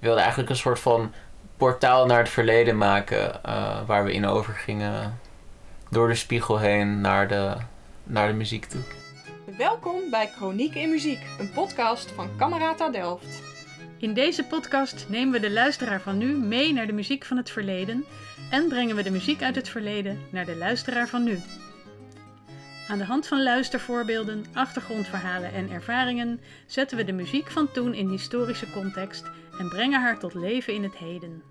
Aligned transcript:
wilden 0.00 0.20
eigenlijk 0.20 0.50
een 0.50 0.56
soort 0.56 0.78
van 0.78 1.12
portaal 1.56 2.06
naar 2.06 2.18
het 2.18 2.28
verleden 2.28 2.76
maken. 2.76 3.44
eh, 3.44 3.86
waar 3.86 4.04
we 4.04 4.12
in 4.12 4.26
overgingen 4.26 5.18
door 5.90 6.08
de 6.08 6.14
spiegel 6.14 6.58
heen 6.58 7.00
naar 7.00 7.28
de, 7.28 7.56
naar 8.04 8.28
de 8.28 8.34
muziek 8.34 8.64
toe. 8.64 8.80
Welkom 9.58 10.10
bij 10.10 10.30
Chroniek 10.36 10.74
in 10.74 10.90
Muziek, 10.90 11.20
een 11.38 11.50
podcast 11.52 12.10
van 12.10 12.30
Camerata 12.36 12.90
Delft. 12.90 13.42
In 13.98 14.14
deze 14.14 14.44
podcast 14.44 15.06
nemen 15.08 15.32
we 15.32 15.40
de 15.40 15.50
luisteraar 15.50 16.00
van 16.00 16.18
nu 16.18 16.36
mee 16.36 16.72
naar 16.72 16.86
de 16.86 16.92
muziek 16.92 17.24
van 17.24 17.36
het 17.36 17.50
verleden 17.50 18.04
en 18.50 18.68
brengen 18.68 18.96
we 18.96 19.02
de 19.02 19.10
muziek 19.10 19.42
uit 19.42 19.54
het 19.54 19.68
verleden 19.68 20.18
naar 20.30 20.44
de 20.44 20.56
luisteraar 20.56 21.08
van 21.08 21.24
nu. 21.24 21.40
Aan 22.88 22.98
de 22.98 23.04
hand 23.04 23.26
van 23.26 23.42
luistervoorbeelden, 23.42 24.44
achtergrondverhalen 24.52 25.52
en 25.52 25.70
ervaringen 25.70 26.40
zetten 26.66 26.96
we 26.96 27.04
de 27.04 27.12
muziek 27.12 27.50
van 27.50 27.70
toen 27.72 27.94
in 27.94 28.08
historische 28.08 28.70
context 28.70 29.24
en 29.60 29.68
brengen 29.68 30.00
haar 30.00 30.18
tot 30.18 30.34
leven 30.34 30.74
in 30.74 30.82
het 30.82 30.96
heden. 30.96 31.42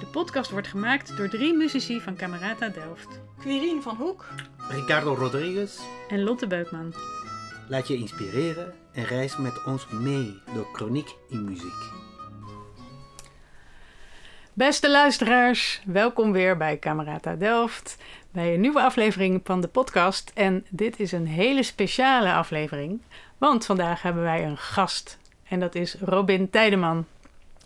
De 0.00 0.06
podcast 0.06 0.50
wordt 0.50 0.68
gemaakt 0.68 1.16
door 1.16 1.28
drie 1.28 1.54
muzici 1.54 2.00
van 2.00 2.16
Camerata 2.16 2.68
Delft 2.68 3.20
Quirine 3.38 3.80
van 3.80 3.96
Hoek, 3.96 4.26
Ricardo 4.68 5.14
Rodriguez, 5.14 5.78
en 6.08 6.22
Lotte 6.22 6.46
Beukman. 6.46 6.94
laat 7.68 7.88
je 7.88 7.96
inspireren 7.96 8.74
en 8.92 9.04
reis 9.04 9.36
met 9.36 9.64
ons 9.64 9.88
mee 9.88 10.40
door 10.54 10.66
Chroniek 10.72 11.14
in 11.28 11.44
Muziek. 11.44 11.92
Beste 14.52 14.90
luisteraars, 14.90 15.82
welkom 15.84 16.32
weer 16.32 16.56
bij 16.56 16.78
Camerata 16.78 17.34
Delft. 17.34 17.96
Bij 18.30 18.54
een 18.54 18.60
nieuwe 18.60 18.82
aflevering 18.82 19.40
van 19.44 19.60
de 19.60 19.68
podcast. 19.68 20.30
En 20.34 20.66
dit 20.68 21.00
is 21.00 21.12
een 21.12 21.26
hele 21.26 21.62
speciale 21.62 22.32
aflevering. 22.32 23.00
Want 23.38 23.66
vandaag 23.66 24.02
hebben 24.02 24.22
wij 24.22 24.44
een 24.44 24.58
gast. 24.58 25.18
En 25.48 25.60
dat 25.60 25.74
is 25.74 25.96
Robin 26.00 26.50
Tijdeman. 26.50 27.06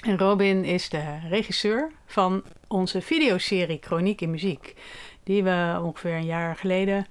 Robin 0.01 0.65
is 0.65 0.89
de 0.89 1.19
regisseur 1.29 1.91
van 2.07 2.43
onze 2.69 3.01
videoserie 3.01 3.79
Chroniek 3.81 4.21
in 4.21 4.31
Muziek. 4.31 4.75
Die 5.23 5.43
we 5.43 5.81
ongeveer 5.83 6.15
een 6.15 6.25
jaar 6.25 6.57
geleden, 6.57 7.07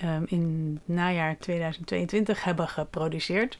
ehm, 0.00 0.22
in 0.26 0.80
najaar 0.84 1.38
2022, 1.38 2.44
hebben 2.44 2.68
geproduceerd. 2.68 3.58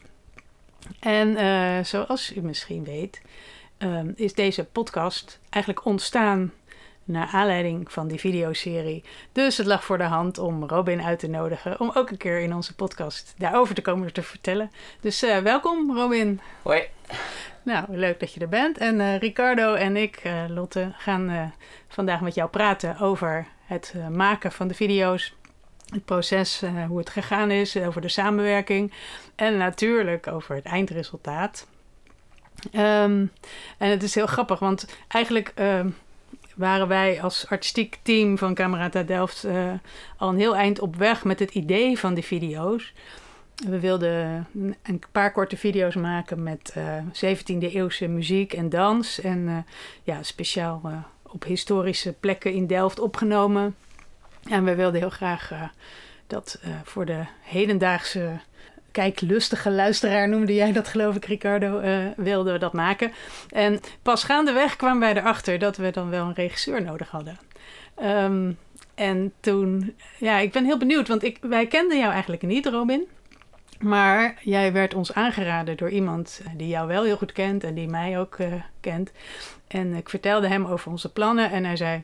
En 1.00 1.36
eh, 1.36 1.84
zoals 1.84 2.36
u 2.36 2.40
misschien 2.40 2.84
weet, 2.84 3.22
ehm, 3.78 4.12
is 4.14 4.34
deze 4.34 4.64
podcast 4.64 5.40
eigenlijk 5.50 5.84
ontstaan 5.84 6.52
naar 7.10 7.28
aanleiding 7.32 7.92
van 7.92 8.08
die 8.08 8.18
videoserie. 8.18 9.04
Dus 9.32 9.56
het 9.56 9.66
lag 9.66 9.84
voor 9.84 9.98
de 9.98 10.04
hand 10.04 10.38
om 10.38 10.64
Robin 10.64 11.02
uit 11.02 11.18
te 11.18 11.28
nodigen 11.28 11.80
om 11.80 11.90
ook 11.94 12.10
een 12.10 12.16
keer 12.16 12.40
in 12.40 12.54
onze 12.54 12.74
podcast 12.74 13.34
daarover 13.38 13.74
te 13.74 13.82
komen 13.82 14.12
te 14.12 14.22
vertellen. 14.22 14.70
Dus 15.00 15.22
eh, 15.22 15.38
welkom 15.38 15.96
Robin. 15.96 16.40
Hoi. 16.62 16.82
Nou, 17.62 17.84
leuk 17.88 18.20
dat 18.20 18.34
je 18.34 18.40
er 18.40 18.48
bent. 18.48 18.78
En 18.78 19.00
eh, 19.00 19.18
Ricardo 19.18 19.74
en 19.74 19.96
ik, 19.96 20.16
eh, 20.16 20.44
Lotte, 20.48 20.92
gaan 20.96 21.52
vandaag 21.88 22.20
met 22.20 22.34
jou 22.34 22.50
praten 22.50 22.98
over 22.98 23.46
het 23.64 23.94
maken 24.10 24.52
van 24.52 24.68
de 24.68 24.74
video's. 24.74 25.34
Het 25.92 26.04
proces, 26.04 26.62
hoe 26.88 26.98
het 26.98 27.10
gegaan 27.10 27.50
is, 27.50 27.76
over 27.76 28.00
de 28.00 28.08
samenwerking. 28.08 28.92
En 29.34 29.56
natuurlijk 29.56 30.26
over 30.26 30.54
het 30.54 30.64
eindresultaat. 30.64 31.66
Ehm, 32.72 33.26
en 33.78 33.90
het 33.90 34.02
is 34.02 34.14
heel 34.14 34.26
grappig, 34.26 34.58
want 34.58 34.86
eigenlijk 35.08 35.52
ehm, 35.54 35.88
waren 36.60 36.88
wij 36.88 37.22
als 37.22 37.46
artistiek 37.48 37.98
team 38.02 38.38
van 38.38 38.54
Camerata 38.54 39.02
Delft 39.02 39.44
eh, 39.44 39.72
al 40.16 40.28
een 40.28 40.38
heel 40.38 40.56
eind 40.56 40.80
op 40.80 40.96
weg 40.96 41.24
met 41.24 41.38
het 41.38 41.50
idee 41.54 41.98
van 41.98 42.14
die 42.14 42.24
video's. 42.24 42.92
We 43.68 43.80
wilden 43.80 44.46
een- 44.82 45.02
paar 45.12 45.32
korte 45.32 45.56
video's 45.56 45.94
maken 45.94 46.42
met 46.42 46.72
eh 46.74 46.84
17e 47.12 47.72
eeuwse 47.74 48.06
muziek 48.08 48.52
en 48.52 48.68
dans. 48.68 49.20
En 49.20 49.48
eh, 49.48 49.56
ja, 50.02 50.22
speciaal 50.22 50.80
eh, 50.84 50.92
op 51.22 51.44
historische 51.44 52.12
plekken 52.12 52.52
in 52.52 52.66
Delft 52.66 53.00
opgenomen. 53.00 53.76
En 54.50 54.64
we 54.64 54.74
wilden 54.74 55.00
heel 55.00 55.10
graag 55.10 55.50
eh, 55.52 55.62
dat 56.26 56.58
eh, 56.62 56.70
voor 56.84 57.04
de 57.04 57.24
hedendaagse 57.42 58.40
kijklustige 58.92 59.70
luisteraar, 59.70 60.28
noemde 60.28 60.54
jij 60.54 60.72
dat 60.72 60.88
geloof 60.88 61.16
ik 61.16 61.24
Ricardo, 61.24 61.78
eh, 61.78 61.98
wilden 62.16 62.52
we 62.52 62.58
dat 62.58 62.72
maken. 62.72 63.12
En 63.50 63.80
pas 64.02 64.24
gaandeweg 64.24 64.76
kwamen 64.76 65.00
wij 65.00 65.16
erachter 65.16 65.58
dat 65.58 65.76
we 65.76 65.90
dan 65.90 66.10
wel 66.10 66.26
een 66.26 66.34
regisseur 66.34 66.82
nodig 66.82 67.10
hadden. 67.10 67.38
Ehm, 67.94 68.52
en 68.94 69.32
toen, 69.40 69.96
ja, 70.18 70.38
ik 70.38 70.52
ben 70.52 70.64
heel 70.64 70.78
benieuwd, 70.78 71.08
want 71.08 71.22
ik, 71.22 71.38
wij 71.40 71.66
kenden 71.66 71.98
jou 71.98 72.12
eigenlijk 72.12 72.42
niet, 72.42 72.66
Robin. 72.66 73.08
Maar 73.78 74.34
jij 74.40 74.72
werd 74.72 74.94
ons 74.94 75.14
aangeraden 75.14 75.76
door 75.76 75.90
iemand 75.90 76.42
die 76.56 76.68
jou 76.68 76.88
wel 76.88 77.04
heel 77.04 77.16
goed 77.16 77.32
kent 77.32 77.64
en 77.64 77.74
die 77.74 77.88
mij 77.88 78.18
ook 78.18 78.34
eh, 78.34 78.52
kent. 78.80 79.12
En 79.68 79.94
ik 79.94 80.08
vertelde 80.08 80.48
hem 80.48 80.66
over 80.66 80.90
onze 80.90 81.12
plannen 81.12 81.50
en 81.50 81.64
hij 81.64 81.76
zei... 81.76 82.02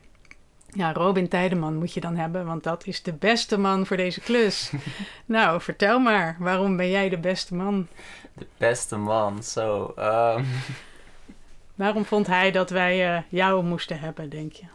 Ja, 0.71 0.93
Robin 0.93 1.27
Tijdeman 1.27 1.75
moet 1.75 1.93
je 1.93 1.99
dan 1.99 2.15
hebben, 2.15 2.45
want 2.45 2.63
dat 2.63 2.85
is 2.87 3.03
de 3.03 3.13
beste 3.13 3.57
man 3.57 3.85
voor 3.85 3.97
deze 3.97 4.21
klus. 4.21 4.71
nou, 5.25 5.61
vertel 5.61 5.99
maar, 5.99 6.35
waarom 6.39 6.77
ben 6.77 6.89
jij 6.89 7.09
de 7.09 7.17
beste 7.17 7.55
man? 7.55 7.87
De 8.33 8.47
beste 8.57 8.97
man, 8.97 9.43
zo. 9.43 9.93
ehm, 9.95 10.43
Waarom 11.75 12.05
vond 12.05 12.27
hij 12.27 12.51
dat 12.51 12.69
wij 12.69 13.15
eh, 13.15 13.21
jou 13.29 13.63
moesten 13.63 13.99
hebben, 13.99 14.29
denk 14.29 14.51
je? 14.53 14.65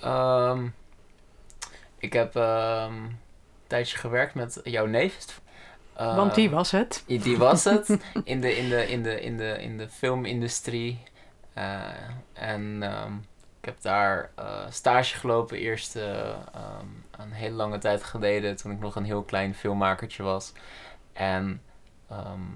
ehm, 0.00 0.66
ik 1.98 2.12
heb 2.12 2.36
ehm, 2.36 2.92
een 2.94 3.18
tijdje 3.66 3.98
gewerkt 3.98 4.34
met 4.34 4.60
jouw 4.64 4.86
neef. 4.86 5.40
Want 5.96 6.34
die 6.34 6.50
was 6.50 6.70
het. 6.70 7.04
Die 7.06 7.38
was 7.38 7.64
het 7.64 7.98
in 8.24 8.40
de, 8.44 8.56
in 8.56 8.68
de, 8.68 8.88
in 8.90 9.02
de, 9.02 9.20
in 9.20 9.36
de, 9.36 9.62
in 9.62 9.78
de 9.78 9.88
filmindustrie. 9.88 11.02
Eh, 11.52 11.80
en 12.32 12.82
ik 13.64 13.70
heb 13.70 13.82
daar 13.82 14.30
eh, 14.34 14.70
stage 14.70 15.16
gelopen 15.16 15.58
eerst 15.58 15.96
ehm, 15.96 16.86
een 17.10 17.32
hele 17.32 17.54
lange 17.54 17.78
tijd 17.78 18.04
geleden 18.04 18.56
toen 18.56 18.72
ik 18.72 18.78
nog 18.78 18.96
een 18.96 19.04
heel 19.04 19.22
klein 19.22 19.54
filmmakertje 19.54 20.22
was. 20.22 20.52
En 21.12 21.62
ehm, 22.08 22.52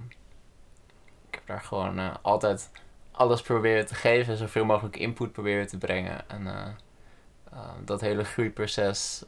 ik 1.29 1.35
heb 1.35 1.47
daar 1.47 1.61
gewoon 1.61 1.99
eh, 1.99 2.15
altijd 2.23 2.71
alles 3.11 3.43
proberen 3.43 3.87
te 3.87 3.95
geven, 3.95 4.37
zoveel 4.37 4.65
mogelijk 4.65 4.97
input 4.97 5.33
proberen 5.33 5.67
te 5.67 5.79
brengen. 5.79 6.29
En 6.29 6.77
dat 7.85 8.01
hele 8.01 8.25
groeiproces 8.25 9.25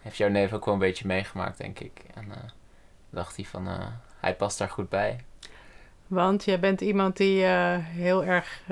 heeft 0.00 0.16
jouw 0.16 0.28
neef 0.28 0.52
ook 0.52 0.64
wel 0.64 0.74
een 0.74 0.80
beetje 0.80 1.06
meegemaakt, 1.06 1.58
denk 1.58 1.78
ik. 1.78 2.02
En 2.14 2.32
dacht 3.10 3.36
hij 3.36 3.44
van, 3.44 3.68
hij 4.20 4.34
past 4.34 4.58
daar 4.58 4.70
goed 4.70 4.88
bij. 4.88 5.24
Want 6.06 6.44
jij 6.44 6.60
bent 6.60 6.80
iemand 6.80 7.16
die 7.16 7.44
heel 7.44 8.24
erg 8.24 8.62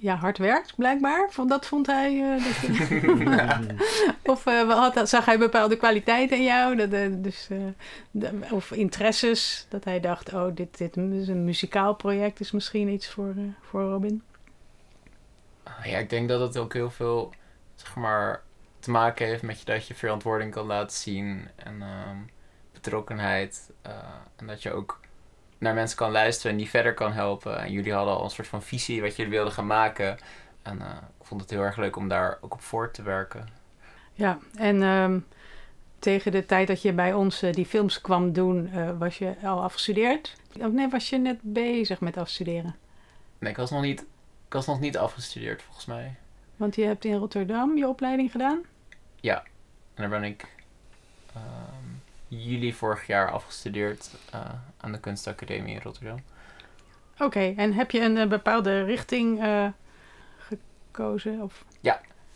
ja, 0.00 0.14
hard 0.16 0.38
werkt, 0.38 0.74
blijkbaar. 0.76 1.30
Dat 1.46 1.66
vond 1.66 1.86
hij. 1.86 2.36
eh, 2.36 2.44
dat 2.44 3.70
of 4.32 4.46
eh, 4.46 4.68
had, 4.92 5.08
zag 5.08 5.24
hij 5.24 5.38
bepaalde 5.38 5.76
kwaliteiten 5.76 6.36
in 6.36 6.42
jou? 6.44 6.76
Dat, 6.76 6.92
eh, 6.92 7.08
dus, 7.12 7.46
eh, 7.50 7.58
de- 8.10 8.38
of 8.50 8.70
interesses. 8.72 9.66
Dat 9.68 9.84
hij 9.84 10.00
dacht: 10.00 10.32
oh, 10.32 10.54
dit, 10.54 10.78
dit 10.78 10.96
is 10.96 11.28
een 11.28 11.44
muzikaal 11.44 11.94
project, 11.94 12.40
is 12.40 12.50
misschien 12.50 12.88
iets 12.88 13.08
voor, 13.08 13.28
eh, 13.36 13.42
voor 13.62 13.82
Robin. 13.82 14.22
Ah, 15.62 15.84
Ja, 15.84 15.98
ik 15.98 16.10
denk 16.10 16.28
dat 16.28 16.40
het 16.40 16.56
ook 16.58 16.72
heel 16.72 16.90
veel, 16.90 17.32
zeg 17.74 17.94
maar, 17.96 18.42
te 18.80 18.90
maken 18.90 19.26
heeft 19.26 19.42
met 19.42 19.58
je 19.58 19.64
dat 19.64 19.86
je 19.86 19.94
verantwoording 19.94 20.52
kan 20.52 20.66
laten 20.66 20.96
zien 20.96 21.48
en 21.56 21.82
ehm, 21.82 22.16
betrokkenheid. 22.72 23.70
eh, 23.82 23.92
en 24.36 24.46
dat 24.46 24.62
je 24.62 24.72
ook 24.72 25.00
naar 25.58 25.74
mensen 25.74 25.96
kan 25.96 26.10
luisteren 26.10 26.52
en 26.52 26.58
die 26.58 26.68
verder 26.68 26.94
kan 26.94 27.12
helpen. 27.12 27.58
En 27.58 27.72
jullie 27.72 27.92
hadden 27.92 28.14
al 28.14 28.24
een 28.24 28.30
soort 28.30 28.48
van 28.48 28.62
visie 28.62 29.00
wat 29.02 29.16
jullie 29.16 29.32
wilden 29.32 29.52
gaan 29.52 29.66
maken. 29.66 30.18
En 30.62 30.80
eh, 30.80 30.96
ik 31.20 31.26
vond 31.26 31.40
het 31.40 31.50
heel 31.50 31.60
erg 31.60 31.76
leuk 31.76 31.96
om 31.96 32.08
daar 32.08 32.38
ook 32.40 32.52
op 32.52 32.60
voort 32.60 32.94
te 32.94 33.02
werken. 33.02 33.48
Ja, 34.12 34.38
en 34.54 34.82
ehm, 34.82 35.18
tegen 35.98 36.32
de 36.32 36.46
tijd 36.46 36.66
dat 36.66 36.82
je 36.82 36.92
bij 36.92 37.14
ons 37.14 37.42
eh, 37.42 37.52
die 37.52 37.66
films 37.66 38.00
kwam 38.00 38.32
doen, 38.32 38.70
eh, 38.72 38.90
was 38.98 39.18
je 39.18 39.34
al 39.42 39.62
afgestudeerd? 39.62 40.36
Of 40.60 40.72
nee, 40.72 40.88
was 40.88 41.10
je 41.10 41.18
net 41.18 41.38
bezig 41.40 42.00
met 42.00 42.16
afstuderen? 42.16 42.76
Nee, 43.38 43.50
ik 43.50 43.56
was 43.56 43.70
nog 43.70 43.82
niet, 43.82 44.00
ik 44.46 44.52
was 44.52 44.66
nog 44.66 44.80
niet 44.80 44.98
afgestudeerd 44.98 45.62
volgens 45.62 45.86
mij. 45.86 46.14
Want 46.56 46.74
je 46.74 46.84
hebt 46.84 47.04
in 47.04 47.14
Rotterdam 47.14 47.76
je 47.76 47.88
opleiding 47.88 48.30
gedaan? 48.30 48.64
En 49.98 50.08
daar 50.08 50.20
ben 50.20 50.28
ik 50.28 50.46
ehm, 51.34 51.97
juli 52.28 52.74
vorig 52.74 53.06
jaar 53.06 53.30
afgestudeerd 53.30 54.10
eh, 54.32 54.40
aan 54.76 54.92
de 54.92 55.00
Kunstacademie 55.00 55.74
in 55.74 55.82
Rotterdam. 55.82 56.22
Oké, 57.18 57.54
en 57.56 57.72
heb 57.72 57.90
je 57.90 58.00
een 58.00 58.18
eh, 58.18 58.28
bepaalde 58.28 58.84
richting 58.84 59.42
eh, 59.42 59.68
gekozen? 60.38 61.42
Of... 61.42 61.64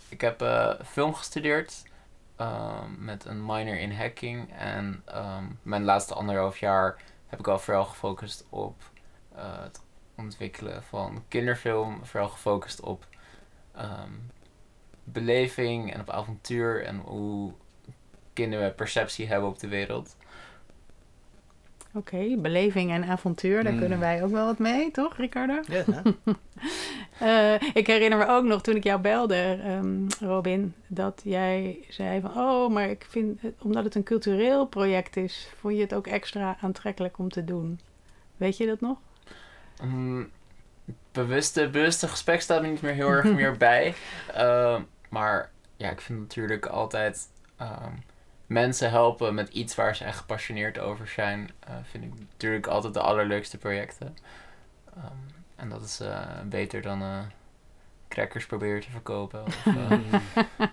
Ik 0.08 0.20
heb 0.20 0.44
film 0.84 1.14
gestudeerd 1.14 1.82
met 2.98 3.24
een 3.24 3.46
minor 3.46 3.78
in 3.78 3.92
hacking. 3.92 4.52
En 4.52 5.02
ehm, 5.04 5.44
mijn 5.62 5.84
laatste 5.84 6.14
anderhalf 6.14 6.58
jaar 6.58 7.02
heb 7.26 7.38
ik 7.38 7.48
al 7.48 7.58
vooral 7.58 7.84
gefocust 7.84 8.46
op 8.48 8.82
het 9.34 9.80
ontwikkelen 10.16 10.82
van 10.82 11.24
kinderfilm. 11.28 12.06
Vooral 12.06 12.28
gefocust 12.28 12.80
op 12.80 13.06
ehm, 13.74 14.12
beleving 15.04 15.92
en 15.92 16.00
op 16.00 16.10
avontuur 16.10 16.84
en 16.84 16.96
hoe 16.98 17.52
kinderen 18.32 18.74
perceptie 18.74 19.26
hebben 19.26 19.48
op 19.48 19.58
de 19.58 19.68
wereld. 19.68 20.16
Oké, 21.94 22.36
beleving 22.38 22.90
en 22.90 23.04
avontuur, 23.04 23.64
daar 23.64 23.72
Mm. 23.72 23.78
kunnen 23.78 23.98
wij 23.98 24.22
ook 24.22 24.30
wel 24.30 24.46
wat 24.46 24.58
mee, 24.58 24.90
toch, 24.90 25.16
Ricardo? 25.16 25.60
Ja, 25.68 25.84
Eh, 27.18 27.54
ik 27.74 27.86
herinner 27.86 28.18
me 28.18 28.26
ook 28.26 28.44
nog 28.44 28.62
toen 28.62 28.76
ik 28.76 28.84
jou 28.84 29.00
belde, 29.00 29.58
ehm, 29.64 30.08
Robin, 30.20 30.74
dat 30.86 31.20
jij 31.24 31.84
zei 31.88 32.20
van, 32.20 32.30
oh, 32.36 32.70
maar 32.72 32.88
ik 32.88 33.06
vind, 33.08 33.40
omdat 33.58 33.84
het 33.84 33.94
een 33.94 34.02
cultureel 34.02 34.66
project 34.66 35.16
is, 35.16 35.48
vond 35.60 35.74
je 35.76 35.80
het 35.80 35.94
ook 35.94 36.06
extra 36.06 36.56
aantrekkelijk 36.60 37.18
om 37.18 37.28
te 37.28 37.44
doen. 37.44 37.80
Weet 38.36 38.56
je 38.56 38.66
dat 38.66 38.80
nog? 38.80 38.98
Mm, 39.82 40.30
bewuste, 41.12 41.68
bewuste 41.68 42.08
gesprek 42.08 42.40
staat 42.40 42.62
er 42.62 42.68
niet 42.70 42.82
meer 42.82 42.94
heel 42.94 43.08
erg 43.08 43.24
meer 43.34 43.56
bij. 43.56 43.94
Ehm, 44.34 44.82
maar 45.08 45.50
ja, 45.76 45.90
ik 45.90 46.00
vind 46.00 46.18
natuurlijk 46.20 46.66
altijd 46.66 47.28
ehm, 47.56 47.92
mensen 48.52 48.90
helpen 48.90 49.34
met 49.34 49.48
iets 49.48 49.74
waar 49.74 49.96
ze 49.96 50.04
echt 50.04 50.18
gepassioneerd 50.18 50.78
over 50.78 51.08
zijn. 51.08 51.50
eh, 51.60 51.74
vind 51.82 52.04
ik 52.04 52.10
natuurlijk 52.30 52.66
altijd 52.66 52.94
de 52.94 53.00
allerleukste 53.00 53.58
projecten. 53.58 54.16
Ehm, 54.96 55.06
en 55.56 55.68
dat 55.68 55.82
is 55.82 56.00
eh, 56.00 56.20
beter 56.44 56.82
dan 56.82 57.02
eh 57.02 57.18
crackers 58.08 58.46
proberen 58.46 58.80
te 58.80 58.90
verkopen. 58.90 59.44
Of. 59.44 59.64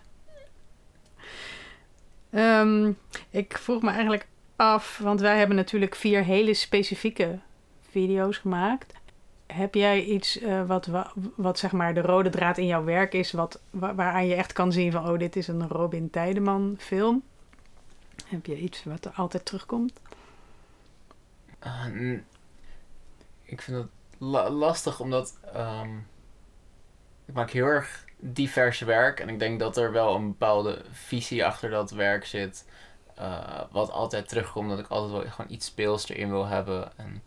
Ehm, 2.30 2.92
ik 3.30 3.58
vroeg 3.58 3.82
me 3.82 3.90
eigenlijk 3.90 4.28
af, 4.56 4.98
want 5.04 5.20
wij 5.20 5.38
hebben 5.38 5.56
natuurlijk 5.56 5.96
vier 5.96 6.24
hele 6.24 6.54
specifieke 6.54 7.40
video's 7.90 8.38
gemaakt. 8.38 8.94
Heb 9.48 9.74
jij 9.76 10.04
iets 10.04 10.40
eh, 10.40 10.66
wat, 10.66 10.86
wa- 10.86 11.12
wat 11.36 11.60
zeg 11.60 11.72
maar 11.72 11.94
de 11.94 12.02
rode 12.02 12.30
draad 12.30 12.58
in 12.58 12.66
jouw 12.66 12.84
werk 12.84 13.14
is, 13.14 13.32
wat, 13.32 13.62
wa- 13.70 13.96
waaraan 13.96 14.28
je 14.28 14.36
echt 14.36 14.54
kan 14.54 14.72
zien 14.72 14.92
van, 14.92 15.10
oh, 15.10 15.20
dit 15.20 15.36
is 15.36 15.48
een 15.48 15.68
Robin 15.68 16.10
Tijdeman 16.10 16.76
film? 16.80 17.24
Heb 18.28 18.46
je 18.46 18.58
iets 18.60 18.84
wat 18.84 19.06
er 19.06 19.12
altijd 19.12 19.46
terugkomt? 19.46 19.94
N- 21.88 22.26
ik 23.44 23.62
vind 23.62 23.78
het 23.78 23.88
la- 24.18 24.50
lastig 24.50 25.00
omdat 25.00 25.38
ehm, 25.54 25.98
ik 27.26 27.34
maak 27.34 27.52
heel 27.52 27.66
erg 27.66 28.06
divers 28.18 28.80
werk 28.80 29.20
en 29.20 29.30
ik 29.30 29.40
denk 29.40 29.60
dat 29.60 29.78
er 29.78 29.92
wel 29.92 30.16
een 30.16 30.28
bepaalde 30.28 30.86
visie 30.92 31.46
achter 31.46 31.70
dat 31.70 31.92
werk 31.92 32.26
zit. 32.26 32.66
eh, 33.16 33.62
wat 33.72 33.92
altijd 33.92 34.30
terugkomt, 34.30 34.70
dat 34.70 34.80
ik 34.80 34.88
altijd 34.88 35.12
wel 35.24 35.32
gewoon 35.32 35.52
iets 35.52 35.66
speels 35.66 36.10
erin 36.10 36.30
wil 36.30 36.46
hebben. 36.46 36.98
En, 36.98 37.24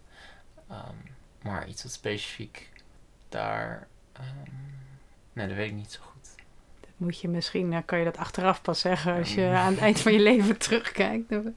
ehm, 0.69 0.95
maar 1.43 1.69
iets 1.69 1.83
wat 1.83 1.93
specifiek 1.93 2.71
daar. 3.29 3.87
ehm, 4.12 4.50
nee, 5.33 5.47
dat 5.47 5.56
weet 5.56 5.69
ik 5.71 5.75
niet 5.77 5.93
zo 5.93 6.00
goed. 6.03 6.12
Moet 7.02 7.20
je 7.20 7.28
misschien, 7.28 7.84
kan 7.84 7.99
je 7.99 8.04
dat 8.04 8.16
achteraf 8.16 8.62
pas 8.62 8.81
zeggen 8.81 9.14
als 9.14 9.34
je 9.34 9.46
aan 9.46 9.72
het 9.72 9.81
eind 9.81 10.00
van 10.00 10.12
je 10.12 10.20
leven 10.31 10.58
terugkijkt. 10.58 11.28
We 11.28 11.52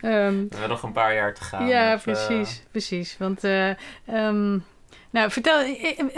hebben 0.00 0.68
nog 0.68 0.82
een 0.82 0.92
paar 0.92 1.14
jaar 1.14 1.34
te 1.34 1.44
gaan. 1.44 1.66
Ja, 1.66 1.90
met, 1.90 1.98
eh, 1.98 2.02
precies, 2.26 2.62
precies. 2.70 3.18
Want, 3.18 3.44
eh, 3.44 3.68
ehm, 4.06 4.58
nou, 5.10 5.30
vertel, 5.30 5.62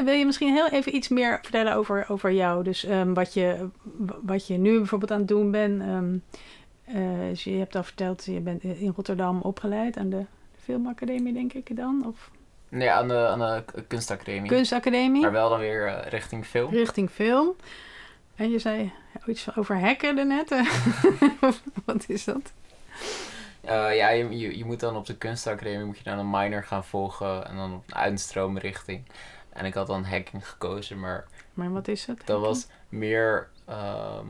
wil 0.04 0.14
je 0.14 0.26
misschien 0.26 0.54
heel 0.54 0.68
even 0.68 0.94
iets 0.94 1.08
meer 1.08 1.38
vertellen 1.42 1.74
over, 1.74 2.04
over 2.08 2.32
jou? 2.32 2.64
Dus 2.64 2.84
ehm, 2.84 3.12
wat, 3.12 3.34
je, 3.34 3.68
wat 4.22 4.46
je 4.46 4.58
nu 4.58 4.76
bijvoorbeeld 4.78 5.10
aan 5.10 5.18
het 5.18 5.28
doen 5.28 5.50
bent. 5.50 5.82
eh, 6.84 6.94
dus 7.28 7.44
je 7.44 7.50
hebt 7.52 7.76
al 7.76 7.82
verteld, 7.82 8.24
je 8.24 8.40
bent 8.40 8.62
in 8.62 8.92
Rotterdam 8.96 9.40
opgeleid 9.40 9.96
aan 9.96 10.10
de 10.10 10.24
Filmacademie, 10.62 11.32
denk 11.32 11.52
ik 11.52 11.76
dan? 11.76 12.04
Of 12.06 12.30
Nee, 12.68 12.90
aan 12.90 13.08
de, 13.08 13.26
aan 13.26 13.38
de 13.38 13.82
kunstacademie. 13.88 14.48
Kunstacademie, 14.50 15.22
Maar 15.22 15.32
wel 15.32 15.48
dan 15.48 15.58
weer 15.58 16.08
richting 16.08 16.46
film. 16.46 16.70
richting 16.70 17.10
film. 17.10 17.54
En 18.36 18.50
je 18.50 18.58
zei 18.58 18.92
iets 19.26 19.56
over 19.56 19.80
hacken 19.80 20.16
daarnet. 20.16 20.48
wat 21.84 22.04
is 22.08 22.24
dat? 22.24 22.52
Eh, 23.60 23.96
ja, 23.96 24.08
je, 24.08 24.38
je, 24.38 24.56
je 24.58 24.64
moet 24.64 24.80
dan 24.80 24.96
op 24.96 25.06
de 25.06 25.16
kunstacademie 25.16 25.84
moet 25.86 25.98
je 25.98 26.04
dan 26.04 26.18
een 26.18 26.30
minor 26.30 26.64
gaan 26.64 26.84
volgen 26.84 27.46
en 27.48 27.56
dan 27.56 27.74
op 27.74 27.82
een 27.86 27.94
uitstroomrichting. 27.94 29.04
En 29.52 29.64
ik 29.64 29.74
had 29.74 29.86
dan 29.86 30.04
hacking 30.04 30.48
gekozen, 30.48 31.00
maar 31.00 31.24
Maar 31.54 31.72
wat 31.72 31.88
is 31.88 32.06
het? 32.06 32.22
dat 32.24 32.40
was 32.40 32.66
meer... 32.88 33.48
ehm, 33.66 34.26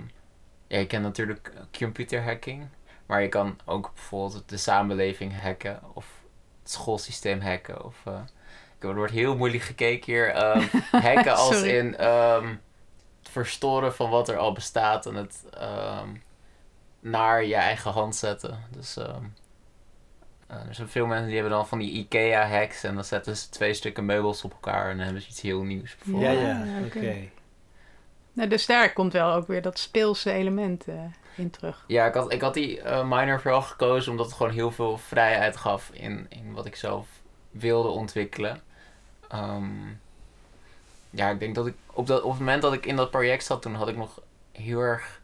ja, 0.66 0.78
je 0.78 0.86
kent 0.86 1.02
natuurlijk 1.02 1.52
computer 1.78 2.22
hacking, 2.24 2.66
maar 3.06 3.22
je 3.22 3.28
kan 3.28 3.58
ook 3.64 3.90
bijvoorbeeld 3.94 4.48
de 4.48 4.56
samenleving 4.56 5.40
hacken 5.40 5.80
of 5.92 6.06
het 6.62 6.70
schoolsysteem 6.70 7.40
hacken. 7.40 7.84
Of, 7.84 7.96
ik- 8.78 8.84
er 8.88 8.94
wordt 8.94 9.12
heel 9.12 9.36
moeilijk 9.36 9.62
gekeken 9.62 10.12
hier. 10.12 10.28
ehm, 10.30 10.62
hacken 11.06 11.34
als 11.36 11.62
in 11.62 11.96
ehm, 11.96 12.54
verstoren 13.32 13.94
van 13.94 14.10
wat 14.10 14.28
er 14.28 14.36
al 14.36 14.52
bestaat 14.52 15.06
en 15.06 15.14
het 15.14 15.44
ehm, 15.50 16.08
naar 17.00 17.44
je 17.44 17.54
eigen 17.54 17.90
hand 17.90 18.16
zetten. 18.16 18.58
Dus 18.70 18.96
ehm, 18.96 19.24
eh, 20.46 20.68
er 20.68 20.74
zijn 20.74 20.88
veel 20.88 21.06
mensen 21.06 21.26
die 21.26 21.34
hebben 21.34 21.52
dan 21.52 21.66
van 21.66 21.78
die 21.78 21.90
IKEA 21.90 22.48
hacks 22.48 22.82
en 22.82 22.94
dan 22.94 23.04
zetten 23.04 23.36
ze 23.36 23.48
twee 23.48 23.74
stukken 23.74 24.04
meubels 24.04 24.44
op 24.44 24.52
elkaar 24.52 24.90
en 24.90 24.96
dan 24.96 25.04
hebben 25.04 25.22
ze 25.22 25.28
iets 25.28 25.40
heel 25.40 25.62
nieuws. 25.62 25.90
Ja, 25.90 25.96
bijvoorbeeld. 26.04 26.40
ja, 26.40 26.64
oké. 26.84 26.98
oké. 26.98 27.28
Nou, 28.32 28.48
dus 28.48 28.66
daar 28.66 28.92
komt 28.92 29.12
wel 29.12 29.32
ook 29.32 29.46
weer 29.46 29.62
dat 29.62 29.78
speelse 29.78 30.32
element 30.32 30.88
eh, 30.88 30.94
in 31.36 31.50
terug. 31.50 31.84
Ja, 31.86 32.06
ik 32.06 32.14
had, 32.14 32.32
ik 32.32 32.40
had 32.40 32.54
die 32.54 32.80
eh, 32.80 33.08
minor 33.08 33.40
vooral 33.40 33.62
gekozen 33.62 34.10
omdat 34.10 34.26
het 34.26 34.34
gewoon 34.34 34.52
heel 34.52 34.70
veel 34.70 34.98
vrijheid 34.98 35.56
gaf 35.56 35.90
in, 35.92 36.26
in 36.28 36.52
wat 36.52 36.66
ik 36.66 36.76
zelf 36.76 37.06
wilde 37.50 37.88
ontwikkelen. 37.88 38.60
Ehm, 39.28 39.64
ja, 41.10 41.30
ik 41.30 41.38
denk 41.38 41.54
dat 41.54 41.66
ik 41.66 41.74
op, 41.92 42.06
dat, 42.06 42.22
op 42.22 42.30
het 42.30 42.38
moment 42.38 42.62
dat 42.62 42.72
ik 42.72 42.86
in 42.86 42.96
dat 42.96 43.10
project 43.10 43.44
zat, 43.44 43.62
toen 43.62 43.74
had 43.74 43.88
ik 43.88 43.96
nog 43.96 44.22
heel 44.52 44.80
erg. 44.80 45.20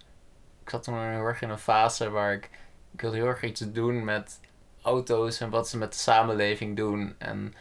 Ik 0.62 0.70
zat 0.70 0.82
toen 0.82 1.02
heel 1.02 1.24
erg 1.24 1.42
in 1.42 1.50
een 1.50 1.58
fase 1.58 2.10
waar 2.10 2.32
ik. 2.32 2.50
Ik 2.92 3.00
wilde 3.00 3.16
heel 3.16 3.26
erg 3.26 3.42
iets 3.42 3.60
doen 3.60 4.04
met 4.04 4.40
auto's 4.82 5.40
en 5.40 5.50
wat 5.50 5.68
ze 5.68 5.78
met 5.78 5.92
de 5.92 5.98
samenleving 5.98 6.76
doen. 6.76 7.14
En 7.18 7.54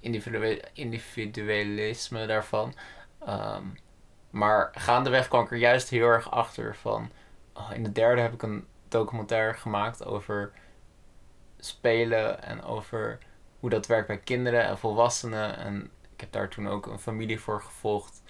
individue- 0.00 0.60
individualisme 0.72 2.26
daarvan. 2.26 2.74
Ehm, 3.26 3.64
maar 4.30 4.70
gaandeweg 4.74 5.28
kwam 5.28 5.44
ik 5.44 5.50
er 5.50 5.56
juist 5.56 5.88
heel 5.88 6.06
erg 6.06 6.30
achter 6.30 6.76
van. 6.76 7.10
Oh, 7.52 7.70
in 7.74 7.82
de 7.82 7.92
derde 7.92 8.20
heb 8.20 8.32
ik 8.32 8.42
een 8.42 8.66
documentaire 8.88 9.54
gemaakt 9.54 10.04
over 10.04 10.52
spelen 11.58 12.42
en 12.42 12.62
over 12.62 13.18
hoe 13.60 13.70
dat 13.70 13.86
werkt 13.86 14.06
bij 14.06 14.18
kinderen 14.18 14.64
en 14.64 14.78
volwassenen. 14.78 15.56
En 15.56 15.90
heb 16.24 16.32
daar 16.32 16.48
toen 16.48 16.68
ook 16.68 16.86
een 16.86 16.98
familie 16.98 17.40
voor 17.40 17.62
gevolgd, 17.62 18.22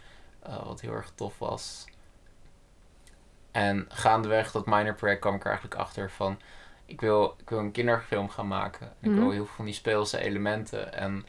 eh, 0.43 0.64
wat 0.67 0.81
heel 0.81 0.93
erg 0.93 1.12
tof 1.14 1.38
was. 1.38 1.85
En 3.50 3.87
gaandeweg 3.88 4.50
dat 4.50 4.67
minor 4.67 4.94
project 4.94 5.20
kwam 5.20 5.35
ik 5.35 5.41
er 5.41 5.46
eigenlijk 5.50 5.81
achter 5.81 6.11
van... 6.11 6.38
Ik 6.87 7.00
wil, 7.00 7.35
ik 7.41 7.50
wil 7.50 7.58
een 7.58 7.70
kinderfilm 7.73 8.29
gaan 8.29 8.49
maken. 8.49 8.87
En 9.00 9.11
Ik 9.11 9.17
wil 9.17 9.23
Mhm. 9.25 9.31
heel 9.32 9.44
veel 9.46 9.55
van 9.55 9.64
die 9.64 9.75
speelse 9.75 10.19
elementen 10.19 10.93
en 10.94 11.26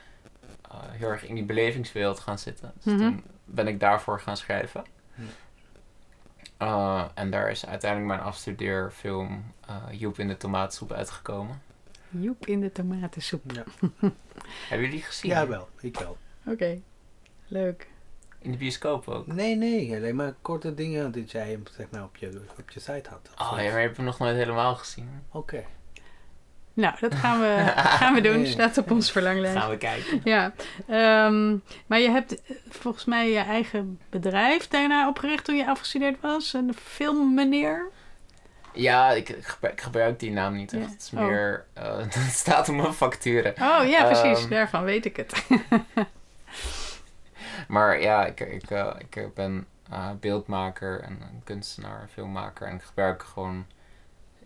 eh, 0.72 0.78
heel 0.90 1.10
erg 1.10 1.26
in 1.26 1.36
die 1.36 1.44
belevingswereld 1.44 2.20
gaan 2.20 2.40
zitten. 2.40 2.72
Dus 2.76 2.94
Mhm. 2.94 2.98
toen 2.98 3.24
ben 3.46 3.68
ik 3.68 3.80
daarvoor 3.80 4.20
gaan 4.20 4.38
schrijven. 4.38 4.84
Uh, 6.62 7.06
en 7.14 7.30
daar 7.32 7.50
is 7.50 7.66
uiteindelijk 7.66 8.12
mijn 8.14 8.28
afstudeerfilm 8.28 9.54
uh, 9.70 9.76
Joep 9.92 10.20
in 10.20 10.28
de 10.28 10.38
tomaatsoep 10.38 10.92
uitgekomen. 10.92 11.62
Joep 12.10 12.46
in 12.46 12.60
de 12.62 12.72
tomatensoep. 12.72 13.52
Ja. 13.52 13.64
Hebben 14.70 14.88
jullie 14.88 15.02
gezien? 15.02 15.32
Ja, 15.32 15.48
wel. 15.48 15.70
Ik 15.80 15.98
wel. 16.00 16.18
Oké, 16.48 16.80
leuk. 17.48 17.88
In 18.40 18.52
de 18.52 18.58
bioscoop 18.58 19.08
ook. 19.08 19.28
Nee, 19.28 19.56
nee. 19.56 19.96
Alleen 19.96 20.16
maar 20.16 20.34
korte 20.42 20.74
dingen 20.74 21.12
die 21.12 21.24
jij 21.26 21.60
zeg 21.72 21.86
maar, 21.92 22.04
op, 22.04 22.16
je, 22.18 22.42
op 22.60 22.70
je 22.70 22.80
site 22.80 23.10
had. 23.10 23.30
Oh 23.38 23.58
ja, 23.58 23.64
maar 23.64 23.80
je 23.80 23.86
hebt 23.86 23.98
hem 23.98 24.06
nog 24.06 24.20
nooit 24.20 24.36
helemaal 24.36 24.76
gezien. 24.76 25.10
Oké. 25.32 25.64
Nou, 26.74 26.96
dat 27.00 27.16
gaan 27.16 27.40
we, 27.40 27.72
gaan 28.00 28.14
we 28.14 28.22
doen. 28.22 28.42
Nee. 28.42 28.52
Staat 28.52 28.78
op 28.78 28.92
ons 28.92 29.12
verlanglijst. 29.12 29.58
Gaan 29.58 29.70
we 29.70 29.78
kijken. 29.78 30.22
Ja, 30.24 30.54
ehm, 30.88 31.58
maar 31.88 32.00
je 32.00 32.10
hebt 32.10 32.44
eh, 32.44 32.56
volgens 32.70 33.06
mij 33.06 33.30
je 33.30 33.40
eigen 33.40 34.00
bedrijf 34.10 34.68
daarna 34.68 35.08
opgericht 35.08 35.46
toen 35.46 35.56
je 35.56 35.68
afgestudeerd 35.68 36.22
was. 36.22 36.54
Een 36.54 36.74
filmmeneer. 36.84 37.90
Ja, 38.74 39.12
ik, 39.12 39.30
ik 39.30 39.46
gebruik, 39.46 39.74
ik 39.74 39.82
gebruik 39.82 40.20
die 40.20 40.32
naam 40.32 40.56
niet 40.56 40.74
echt. 40.74 40.84
Ja. 40.84 40.90
Het 40.90 41.02
is 41.02 41.12
Oh. 41.14 41.26
meer, 41.26 41.66
uh, 41.78 41.98
het 41.98 42.14
staat 42.34 42.70
op 42.70 42.76
mijn 42.76 42.94
facturen. 42.94 43.52
Oh 43.62 43.88
ja, 43.88 44.04
precies. 44.06 44.42
Ehm. 44.42 44.50
Daarvan 44.50 44.84
weet 44.84 45.06
ik 45.06 45.16
het. 45.18 45.34
Maar 47.68 48.02
ja, 48.02 48.26
ik, 48.26 48.40
ik, 48.40 48.70
uh, 48.70 48.94
ik 48.98 49.34
ben 49.34 49.68
uh, 49.92 50.12
beeldmaker 50.20 51.00
en 51.02 51.20
kunstenaar, 51.44 52.08
filmmaker. 52.12 52.68
En 52.68 52.76
ik 52.76 52.82
gebruik 52.82 53.24
gewoon 53.24 53.66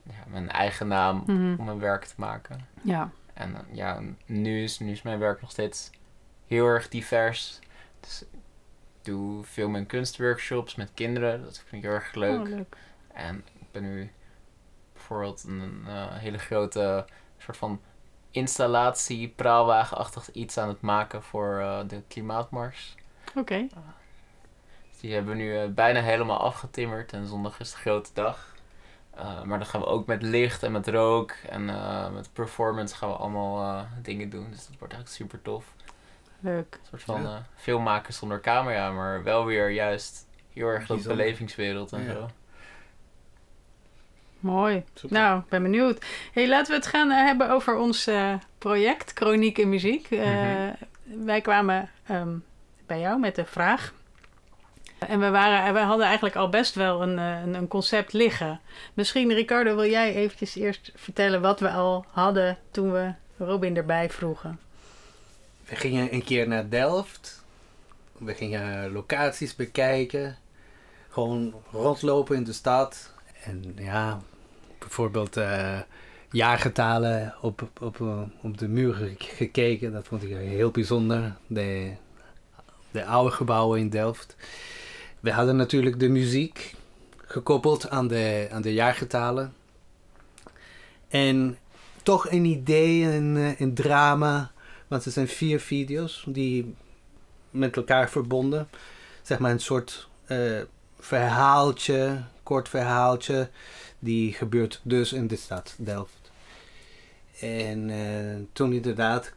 ja, 0.04 0.24
mijn 0.28 0.50
eigen 0.50 0.88
naam 0.88 1.24
Mhm. 1.26 1.56
om 1.60 1.66
mijn 1.66 1.80
werk 1.80 2.06
te 2.06 2.14
maken. 2.18 2.66
Ja, 2.82 3.10
En 3.34 3.52
uh, 3.52 3.58
ja, 3.72 4.00
nu 4.26 4.64
is, 4.64 4.80
nu 4.80 4.92
is 4.92 5.02
mijn 5.02 5.20
werk 5.20 5.42
nog 5.42 5.52
steeds 5.52 5.90
heel 6.48 6.66
erg 6.66 6.90
divers. 6.90 7.60
Dus 8.00 8.22
ik 8.22 8.40
doe 9.06 9.44
film- 9.44 9.76
en 9.76 9.86
kunstworkshops 9.86 10.76
met 10.76 10.92
kinderen. 10.94 11.44
Dat 11.44 11.58
vind 11.60 11.84
ik 11.84 11.90
heel 11.90 11.98
erg 12.00 12.14
leuk. 12.14 12.40
Oh, 12.40 12.48
leuk. 12.56 12.76
En 13.14 13.46
ik 13.60 13.72
ben 13.72 13.82
nu 13.84 14.12
bijvoorbeeld 14.94 15.44
een 15.44 15.84
uh, 15.88 16.14
hele 16.14 16.38
grote 16.38 17.06
soort 17.38 17.58
van 17.58 17.82
installatie, 18.32 19.28
praalwagenachtig 19.28 20.32
iets 20.32 20.58
aan 20.58 20.68
het 20.68 20.82
maken 20.82 21.24
voor 21.24 21.60
uh, 21.60 21.80
de 21.88 22.02
klimaatmars. 22.08 22.96
Oké. 23.36 23.68
Die 25.00 25.14
hebben 25.14 25.32
we 25.38 25.42
nu 25.42 25.62
uh, 25.64 25.68
bijna 25.70 26.02
helemaal 26.02 26.38
afgetimmerd 26.40 27.14
en 27.14 27.28
zondag 27.28 27.60
is 27.60 27.72
de 27.72 27.78
grote 27.78 28.10
dag. 28.14 28.56
Eh, 29.16 29.44
maar 29.44 29.58
dan 29.58 29.68
gaan 29.68 29.82
we 29.82 29.88
ook 29.88 30.06
met 30.06 30.22
licht 30.22 30.64
en 30.64 30.72
met 30.72 30.88
rook 30.88 31.32
en 31.50 31.70
eh, 31.70 32.10
met 32.10 32.34
performance 32.34 32.96
gaan 32.96 33.10
we 33.10 33.16
allemaal 33.16 33.64
eh, 33.78 33.86
dingen 34.02 34.30
doen. 34.30 34.48
Dus 34.50 34.68
dat 34.68 34.78
wordt 34.80 34.94
eigenlijk 34.94 35.10
super 35.24 35.42
tof. 35.42 35.66
Leuk. 36.40 36.74
Een 36.82 36.88
soort 36.90 37.02
van 37.04 37.22
Ja. 37.22 37.28
eh, 37.28 37.36
filmmaken 37.56 38.14
zonder 38.14 38.42
camera, 38.42 38.92
maar 38.92 39.24
wel 39.24 39.46
weer 39.46 39.70
juist 39.70 40.28
heel 40.54 40.68
erg 40.68 40.88
de 40.88 41.02
belevingswereld 41.08 41.92
en 41.92 42.04
Ja. 42.04 42.12
zo. 42.14 42.30
Mooi. 44.40 44.84
Super. 44.94 45.18
Nou, 45.18 45.40
ik 45.40 45.50
ben 45.50 45.62
benieuwd. 45.64 46.06
Hey, 46.34 46.48
laten 46.48 46.72
we 46.72 46.78
het 46.78 46.88
gaan 46.88 47.12
eh, 47.12 47.18
hebben 47.18 47.50
over 47.50 47.76
ons 47.76 48.08
eh, 48.08 48.34
project 48.58 49.12
Chroniek 49.16 49.58
in 49.58 49.70
Muziek. 49.70 50.12
Eh, 50.12 50.20
Mhm. 50.20 50.74
Wij 51.26 51.42
kwamen 51.42 51.90
ehm, 52.06 52.38
bij 52.90 53.00
jou 53.00 53.20
met 53.20 53.36
de 53.36 53.46
vraag. 53.46 53.94
En 55.00 55.20
we, 55.20 55.30
waren, 55.30 55.74
we 55.74 55.80
hadden 55.80 56.06
eigenlijk 56.06 56.36
al 56.36 56.50
best 56.50 56.76
wel 56.76 57.02
een, 57.02 57.20
eh, 57.20 57.42
een, 57.42 57.54
een 57.54 57.68
concept 57.68 58.14
liggen. 58.14 58.60
Misschien, 58.94 59.34
Ricardo, 59.34 59.76
wil 59.76 59.90
jij 59.90 60.14
eventjes 60.16 60.56
eerst 60.56 60.92
vertellen 60.96 61.42
wat 61.42 61.60
we 61.60 61.70
al 61.70 62.06
hadden 62.12 62.58
toen 62.72 62.92
we 62.92 63.14
Robin 63.38 63.78
erbij 63.78 64.10
vroegen? 64.10 64.60
We 65.66 65.76
gingen 65.76 66.14
een 66.14 66.24
keer 66.24 66.48
naar 66.48 66.70
Delft. 66.70 67.44
We 68.18 68.34
gingen 68.34 68.92
locaties 68.92 69.56
bekijken. 69.56 70.38
Gewoon 71.10 71.54
rondlopen 71.72 72.36
in 72.36 72.44
de 72.44 72.54
stad. 72.54 73.14
En 73.44 73.76
ja, 73.76 74.20
bijvoorbeeld 74.80 75.38
eh, 75.38 75.80
jaargetalen 76.32 77.34
op, 77.42 77.70
op, 77.82 78.02
op, 78.42 78.58
de 78.58 78.68
muren 78.68 79.16
ge- 79.18 79.36
gekeken. 79.36 79.92
Dat 79.92 80.08
vond 80.08 80.24
ik 80.24 80.30
heel 80.30 80.72
bijzonder. 80.72 81.36
De, 81.48 81.92
de 82.92 83.06
oude 83.06 83.32
gebouwen 83.32 83.80
in 83.80 83.90
Delft. 83.90 84.36
We 85.20 85.32
hadden 85.32 85.56
natuurlijk 85.56 86.00
de 86.00 86.10
muziek 86.10 86.76
gekoppeld 87.18 87.90
aan 87.90 88.08
de, 88.08 88.48
aan 88.52 88.62
de 88.62 88.74
jaargetalen. 88.74 89.54
En 91.08 91.58
toch 92.04 92.32
een 92.32 92.46
idee, 92.46 93.04
een, 93.04 93.38
eh, 93.38 93.60
een 93.60 93.74
drama. 93.74 94.52
Want 94.88 95.06
er 95.06 95.12
zijn 95.12 95.28
vier 95.28 95.60
video's 95.60 96.24
die 96.28 96.76
met 97.50 97.76
elkaar 97.76 98.10
verbonden. 98.10 98.70
Zeg 99.22 99.40
maar 99.40 99.52
een 99.52 99.60
soort 99.60 100.08
eh, 100.26 100.62
verhaaltje, 101.00 102.24
kort 102.44 102.70
verhaaltje. 102.70 103.50
Die 104.00 104.34
gebeurt 104.34 104.82
dus 104.84 105.14
in 105.14 105.28
de 105.28 105.36
stad 105.36 105.76
Delft. 105.78 106.32
En 107.40 107.90
eh, 107.90 108.36
toen 108.54 108.74
inderdaad 108.74 109.34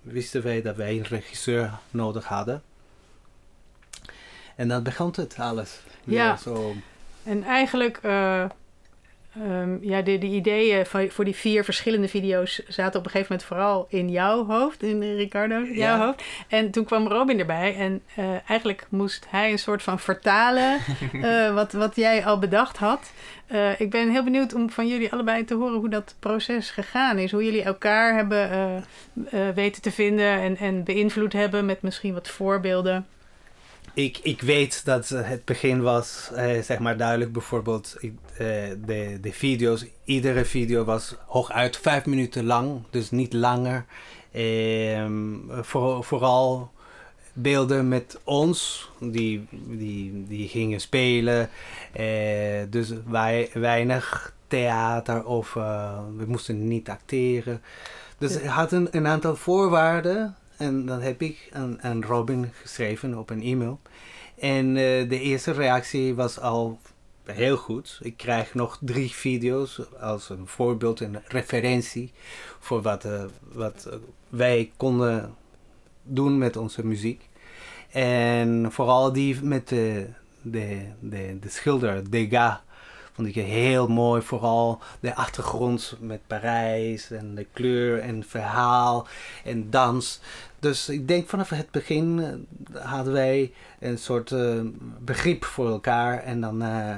wisten 0.00 0.42
wij 0.42 0.62
dat 0.62 0.76
wij 0.76 0.96
een 0.96 1.04
regisseur 1.04 1.78
nodig 1.90 2.24
hadden. 2.24 2.62
En 4.60 4.68
dan 4.68 4.82
begon 4.82 5.12
het 5.16 5.36
alles. 5.38 5.80
Ja. 6.04 6.36
Zo. 6.36 6.74
En 7.24 7.42
eigenlijk, 7.42 7.98
eh, 8.02 8.40
ehm, 8.40 9.76
ja, 9.80 10.02
de, 10.02 10.18
de 10.18 10.26
ideeën 10.26 10.86
van, 10.86 11.10
voor 11.10 11.24
die 11.24 11.36
vier 11.36 11.64
verschillende 11.64 12.08
video's 12.08 12.62
zaten 12.68 12.98
op 12.98 13.04
een 13.04 13.10
gegeven 13.10 13.32
moment 13.32 13.48
vooral 13.48 13.86
in 13.88 14.10
jouw 14.10 14.46
hoofd, 14.46 14.82
in 14.82 15.02
eh, 15.02 15.16
Ricardo, 15.16 15.62
jouw 15.62 15.98
hoofd. 15.98 16.22
En 16.48 16.70
toen 16.70 16.84
kwam 16.84 17.08
Robin 17.08 17.38
erbij 17.38 17.76
en 17.76 18.02
eh, 18.14 18.24
eigenlijk 18.50 18.86
moest 18.88 19.26
hij 19.30 19.50
een 19.50 19.58
soort 19.58 19.82
van 19.82 19.98
vertalen 19.98 20.78
wat, 21.58 21.72
wat 21.72 21.96
jij 21.96 22.24
al 22.24 22.38
bedacht 22.38 22.76
had. 22.76 23.12
Ik 23.78 23.90
ben 23.90 24.10
heel 24.10 24.24
benieuwd 24.24 24.54
om 24.54 24.70
van 24.70 24.88
jullie 24.88 25.12
allebei 25.12 25.44
te 25.44 25.54
horen 25.54 25.78
hoe 25.78 25.88
dat 25.88 26.14
proces 26.18 26.70
gegaan 26.70 27.18
is. 27.18 27.32
Hoe 27.32 27.44
jullie 27.44 27.62
elkaar 27.62 28.14
hebben 28.14 28.84
weten 29.54 29.82
te 29.82 29.90
vinden 29.90 30.40
en, 30.40 30.56
en 30.56 30.84
beïnvloed 30.84 31.32
hebben 31.32 31.66
met 31.66 31.82
misschien 31.82 32.14
wat 32.14 32.28
voorbeelden. 32.28 33.06
Ik, 33.94 34.18
ik 34.22 34.40
weet 34.40 34.84
dat 34.84 35.10
eh, 35.10 35.28
het 35.28 35.44
begin 35.44 35.82
was, 35.82 36.30
eh, 36.34 36.62
zeg 36.62 36.78
maar 36.78 36.96
duidelijk, 36.96 37.32
bijvoorbeeld 37.32 37.96
ik, 37.98 38.12
eh, 38.32 38.38
de, 38.86 39.18
de 39.20 39.32
video's. 39.32 39.84
Iedere 40.04 40.44
video 40.44 40.84
was 40.84 41.14
hooguit 41.26 41.76
vijf 41.76 42.06
minuten 42.06 42.44
lang, 42.44 42.82
dus 42.90 43.10
niet 43.10 43.32
langer. 43.32 43.84
Voor, 45.62 46.04
vooral 46.04 46.70
beelden 47.32 47.88
met 47.88 48.20
ons, 48.24 48.90
die, 48.98 49.46
die, 49.50 50.24
die 50.28 50.48
gingen 50.48 50.80
spelen. 50.80 51.48
Eh, 51.92 52.04
dus 52.70 52.92
wij, 53.06 53.50
weinig 53.52 54.34
theater 54.46 55.24
of 55.24 55.56
eh, 55.56 55.98
we 56.16 56.24
moesten 56.26 56.68
niet 56.68 56.88
acteren. 56.88 57.62
Dus 58.18 58.34
het 58.34 58.46
had 58.46 58.72
een, 58.72 58.88
een 58.90 59.06
aantal 59.06 59.36
voorwaarden. 59.36 60.36
En 60.60 60.86
dat 60.86 61.02
heb 61.02 61.22
ik 61.22 61.50
aan, 61.80 62.02
Robin 62.02 62.50
geschreven 62.52 63.18
op 63.18 63.30
een 63.30 63.42
e-mail. 63.42 63.80
En 64.38 64.66
eh, 64.66 65.08
de 65.08 65.20
eerste 65.20 65.52
reactie 65.52 66.14
was 66.14 66.40
al 66.40 66.78
heel 67.24 67.56
goed. 67.56 67.98
Ik 68.02 68.16
krijg 68.16 68.54
nog 68.54 68.78
drie 68.80 69.10
video's 69.10 69.80
als 70.00 70.28
een 70.28 70.46
voorbeeld 70.46 71.00
en 71.00 71.22
referentie 71.26 72.12
voor 72.58 72.82
wat, 72.82 73.04
eh, 73.04 73.24
wat 73.52 73.98
wij 74.28 74.72
konden 74.76 75.34
doen 76.02 76.38
met 76.38 76.56
onze 76.56 76.86
muziek. 76.86 77.28
En 77.90 78.72
vooral 78.72 79.12
die 79.12 79.42
met 79.42 79.68
de, 79.68 80.06
de, 80.42 80.86
de, 81.00 81.38
de 81.40 81.48
schilder 81.48 82.10
Degas 82.10 82.58
vond 83.12 83.28
ik 83.28 83.34
heel 83.34 83.88
mooi. 83.88 84.22
Vooral 84.22 84.78
de 85.00 85.14
achtergrond 85.14 85.96
met 86.00 86.20
Parijs 86.26 87.10
en 87.10 87.34
de 87.34 87.46
kleur 87.52 87.98
en 87.98 88.24
verhaal 88.24 89.06
en 89.44 89.70
dans. 89.70 90.20
Dus 90.58 90.88
ik 90.88 91.08
denk 91.08 91.28
vanaf 91.28 91.48
het 91.48 91.70
begin 91.70 92.20
eh, 92.72 92.82
hadden 92.82 93.12
wij 93.12 93.52
een 93.78 93.98
soort 93.98 94.32
eh, 94.32 94.60
begrip 94.98 95.44
voor 95.44 95.68
elkaar 95.68 96.22
en 96.22 96.40
dan 96.40 96.62
eh, 96.62 96.96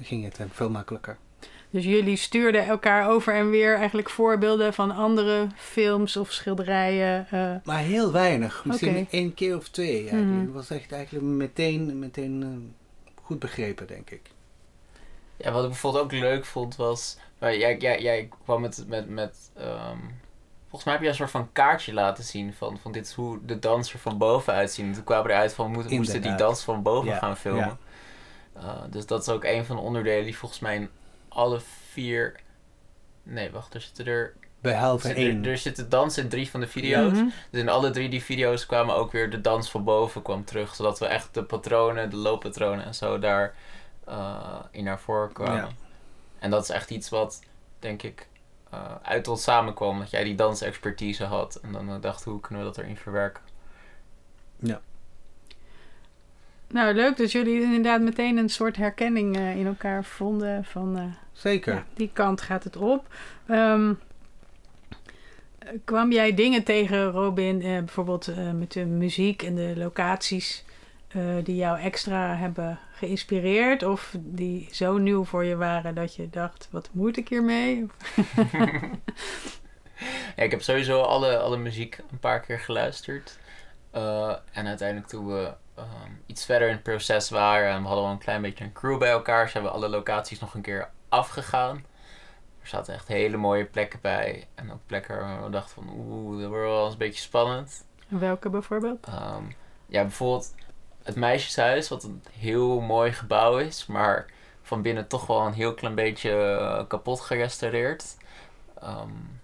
ging 0.00 0.24
het 0.24 0.38
veel 0.52 0.70
makkelijker. 0.70 1.16
Dus 1.70 1.84
jullie 1.84 2.16
stuurden 2.16 2.66
elkaar 2.66 3.08
over 3.08 3.34
en 3.34 3.50
weer 3.50 3.76
eigenlijk 3.76 4.10
voorbeelden 4.10 4.74
van 4.74 4.90
andere 4.90 5.46
films 5.56 6.16
of 6.16 6.32
schilderijen. 6.32 7.26
Maar 7.64 7.78
heel 7.78 8.12
weinig, 8.12 8.64
misschien 8.64 9.06
één 9.10 9.34
keer 9.34 9.56
of 9.56 9.68
twee. 9.68 9.98
Eigenlijk. 9.98 10.26
Mhm. 10.26 10.40
Het 10.40 10.52
was 10.52 10.70
echt 10.70 10.92
eigenlijk 10.92 11.24
meteen, 11.24 11.98
meteen 11.98 12.74
goed 13.22 13.38
begrepen, 13.38 13.86
denk 13.86 14.10
ik. 14.10 14.20
Ja, 15.38 15.52
wat 15.52 15.62
ik 15.62 15.68
bijvoorbeeld 15.68 16.04
ook 16.04 16.12
leuk 16.12 16.44
vond 16.44 16.76
was. 16.76 17.16
maar 17.38 17.56
Jij, 17.56 17.76
jij, 17.76 18.02
jij 18.02 18.28
kwam 18.44 18.60
met. 18.60 18.84
met, 18.86 19.08
met 19.08 19.50
ehm, 19.56 19.98
volgens 20.60 20.84
mij 20.84 20.92
heb 20.94 21.02
je 21.02 21.08
een 21.08 21.14
soort 21.14 21.30
van 21.30 21.52
kaartje 21.52 21.92
laten 21.92 22.24
zien 22.24 22.54
van, 22.54 22.78
van 22.78 22.92
dit 22.92 23.06
is 23.06 23.12
hoe 23.12 23.38
de 23.44 23.58
dans 23.58 23.92
er 23.92 23.98
van 23.98 24.18
boven 24.18 24.52
uitzien. 24.52 24.86
En 24.86 24.92
toen 24.92 25.04
kwamen 25.04 25.26
we 25.26 25.32
eruit 25.32 25.52
van 25.52 25.66
we 25.66 25.72
moeten, 25.72 25.96
moesten 25.96 26.22
die 26.22 26.34
dans 26.34 26.62
van 26.62 26.82
boven 26.82 27.10
Ja, 27.10 27.18
gaan 27.18 27.36
filmen. 27.36 27.78
Uh, 28.56 28.72
dus 28.90 29.06
dat 29.06 29.20
is 29.20 29.28
ook 29.28 29.44
een 29.44 29.64
van 29.64 29.76
de 29.76 29.82
onderdelen 29.82 30.24
die 30.24 30.36
volgens 30.36 30.60
mij 30.60 30.74
in 30.74 30.88
alle 31.28 31.60
vier. 31.90 32.40
Nee, 33.22 33.50
wacht, 33.50 33.74
er 33.74 33.80
zitten 33.80 34.06
er. 34.06 34.34
Behalve 34.60 35.08
er, 35.08 35.16
één. 35.16 35.44
er 35.44 35.58
zitten 35.58 35.88
dansen 35.88 36.22
in 36.22 36.28
drie 36.28 36.50
van 36.50 36.60
de 36.60 36.66
video's. 36.66 37.12
mhm. 37.12 37.28
Dus 37.50 37.60
in 37.60 37.68
alle 37.68 37.90
drie 37.90 38.08
die 38.08 38.22
video's 38.22 38.66
kwamen 38.66 38.94
ook 38.94 39.12
weer 39.12 39.30
de 39.30 39.40
dans 39.40 39.70
van 39.70 39.84
boven 39.84 40.22
kwam 40.22 40.44
terug. 40.44 40.74
Zodat 40.74 40.98
we 40.98 41.06
echt 41.06 41.34
de 41.34 41.44
patronen, 41.44 42.10
de 42.10 42.16
looppatronen 42.16 42.84
en 42.84 42.94
zo 42.94 43.18
daar 43.18 43.54
uh, 44.08 44.58
in 44.70 44.84
naar 44.84 45.00
voren 45.00 45.32
kwamen. 45.32 45.56
Ja. 45.56 45.68
En 46.38 46.50
dat 46.50 46.62
is 46.62 46.70
echt 46.70 46.90
iets 46.90 47.08
wat, 47.08 47.40
denk 47.78 48.02
ik, 48.02 48.28
uh, 48.74 48.94
uit 49.02 49.28
ons 49.28 49.42
samenkwam. 49.42 49.98
Dat 49.98 50.10
jij 50.10 50.24
die 50.24 50.34
dansexpertise 50.34 51.24
had. 51.24 51.54
En 51.62 51.72
dan 51.72 51.88
uh, 51.88 52.00
dacht, 52.00 52.24
hoe 52.24 52.40
kunnen 52.40 52.64
we 52.64 52.70
dat 52.70 52.78
erin 52.78 52.96
verwerken? 52.96 53.42
Ja. 54.56 54.80
Nou, 56.68 56.94
leuk 56.94 57.16
dat 57.16 57.32
jullie 57.32 57.62
inderdaad 57.62 58.00
meteen 58.00 58.36
een 58.36 58.48
soort 58.48 58.76
herkenning 58.76 59.36
uh, 59.36 59.56
in 59.56 59.66
elkaar 59.66 60.04
vonden. 60.04 60.64
Van, 60.64 60.98
uh, 60.98 61.04
Zeker. 61.32 61.74
Ja, 61.74 61.84
die 61.94 62.10
kant 62.12 62.40
gaat 62.40 62.64
het 62.64 62.76
op. 62.76 63.06
Um, 63.50 63.98
kwam 65.84 66.12
jij 66.12 66.34
dingen 66.34 66.64
tegen, 66.64 67.10
Robin, 67.10 67.66
uh, 67.66 67.78
bijvoorbeeld 67.78 68.28
uh, 68.28 68.50
met 68.50 68.72
de 68.72 68.84
muziek 68.84 69.42
en 69.42 69.54
de 69.54 69.72
locaties 69.76 70.64
uh, 71.16 71.34
die 71.44 71.56
jou 71.56 71.78
extra 71.78 72.36
hebben 72.36 72.78
geïnspireerd? 72.98 73.82
Of 73.82 74.14
die 74.18 74.68
zo 74.72 74.98
nieuw 74.98 75.24
voor 75.24 75.44
je 75.44 75.56
waren 75.56 75.94
dat 75.94 76.14
je 76.14 76.30
dacht, 76.30 76.68
wat 76.70 76.88
moet 76.92 77.16
ik 77.16 77.28
hiermee? 77.28 77.86
ja, 80.36 80.42
ik 80.42 80.50
heb 80.50 80.62
sowieso 80.62 81.00
alle, 81.00 81.38
alle 81.38 81.56
muziek 81.56 81.98
een 82.10 82.18
paar 82.18 82.40
keer 82.40 82.60
geluisterd. 82.60 83.38
Uh, 83.94 84.36
en 84.52 84.66
uiteindelijk 84.66 85.08
toen 85.08 85.26
we 85.26 85.52
um, 85.78 86.22
iets 86.26 86.44
verder 86.44 86.68
in 86.68 86.74
het 86.74 86.82
proces 86.82 87.30
waren 87.30 87.72
en 87.72 87.80
we 87.80 87.86
hadden 87.86 88.04
wel 88.04 88.12
een 88.12 88.18
klein 88.18 88.42
beetje 88.42 88.64
een 88.64 88.72
crew 88.72 88.98
bij 88.98 89.10
elkaar, 89.10 89.48
zijn 89.48 89.64
we 89.64 89.70
alle 89.70 89.88
locaties 89.88 90.38
nog 90.38 90.54
een 90.54 90.62
keer 90.62 90.90
afgegaan. 91.08 91.84
Er 92.60 92.68
zaten 92.68 92.94
echt 92.94 93.08
hele 93.08 93.36
mooie 93.36 93.64
plekken 93.64 93.98
bij. 94.02 94.46
En 94.54 94.72
ook 94.72 94.80
plekken 94.86 95.18
waar 95.18 95.44
we 95.44 95.50
dachten 95.50 95.74
van 95.74 95.94
oeh, 95.96 96.40
dat 96.40 96.48
wordt 96.48 96.64
wel 96.64 96.84
eens 96.84 96.92
een 96.92 96.98
beetje 96.98 97.22
spannend. 97.22 97.84
Welke 98.08 98.50
bijvoorbeeld? 98.50 99.06
Um, 99.08 99.54
ja, 99.86 100.02
bijvoorbeeld 100.02 100.54
het 101.08 101.16
Meisjeshuis, 101.16 101.88
wat 101.88 102.02
een 102.04 102.22
heel 102.38 102.80
mooi 102.80 103.12
gebouw 103.12 103.58
is, 103.58 103.86
maar 103.86 104.26
van 104.62 104.82
binnen 104.82 105.06
toch 105.06 105.26
wel 105.26 105.46
een 105.46 105.52
heel 105.52 105.74
klein 105.74 105.94
beetje 105.94 106.30
uh, 106.60 106.86
kapot 106.88 107.20
gerestaureerd. 107.20 108.16
Um, 108.84 109.40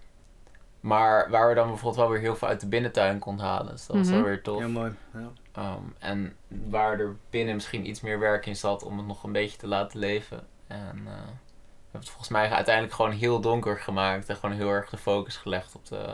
maar 0.79 1.29
waar 1.29 1.49
we 1.49 1.55
dan 1.55 1.67
bijvoorbeeld 1.67 1.95
wel 2.01 2.09
weer 2.09 2.19
heel 2.19 2.35
veel 2.35 2.47
uit 2.47 2.59
de 2.59 2.67
binnentuin 2.67 3.19
konden 3.19 3.45
halen. 3.45 3.71
Dus 3.71 3.85
dat 3.85 3.95
was 3.95 4.07
Mhm. 4.07 4.15
wel 4.15 4.25
weer 4.25 4.41
tof. 4.41 4.59
Heel 4.59 4.69
mooi. 4.69 4.93
Ja. 5.13 5.73
Um, 5.73 5.95
en 5.99 6.35
waar 6.47 6.99
er 6.99 7.15
binnen 7.29 7.55
misschien 7.55 7.89
iets 7.89 8.01
meer 8.01 8.19
werk 8.19 8.45
in 8.45 8.55
zat 8.55 8.83
om 8.83 8.97
het 8.97 9.07
nog 9.07 9.23
een 9.23 9.31
beetje 9.31 9.57
te 9.57 9.67
laten 9.67 9.99
leven. 9.99 10.47
En 10.67 11.01
uh, 11.05 11.11
hebben 11.11 11.99
het 11.99 12.09
volgens 12.09 12.29
mij 12.29 12.49
uiteindelijk 12.49 12.95
gewoon 12.95 13.11
heel 13.11 13.39
donker 13.39 13.79
gemaakt. 13.79 14.29
En 14.29 14.35
gewoon 14.35 14.55
heel 14.55 14.69
erg 14.69 14.89
de 14.89 14.97
focus 14.97 15.37
gelegd 15.37 15.75
op 15.75 15.85
de 15.85 16.13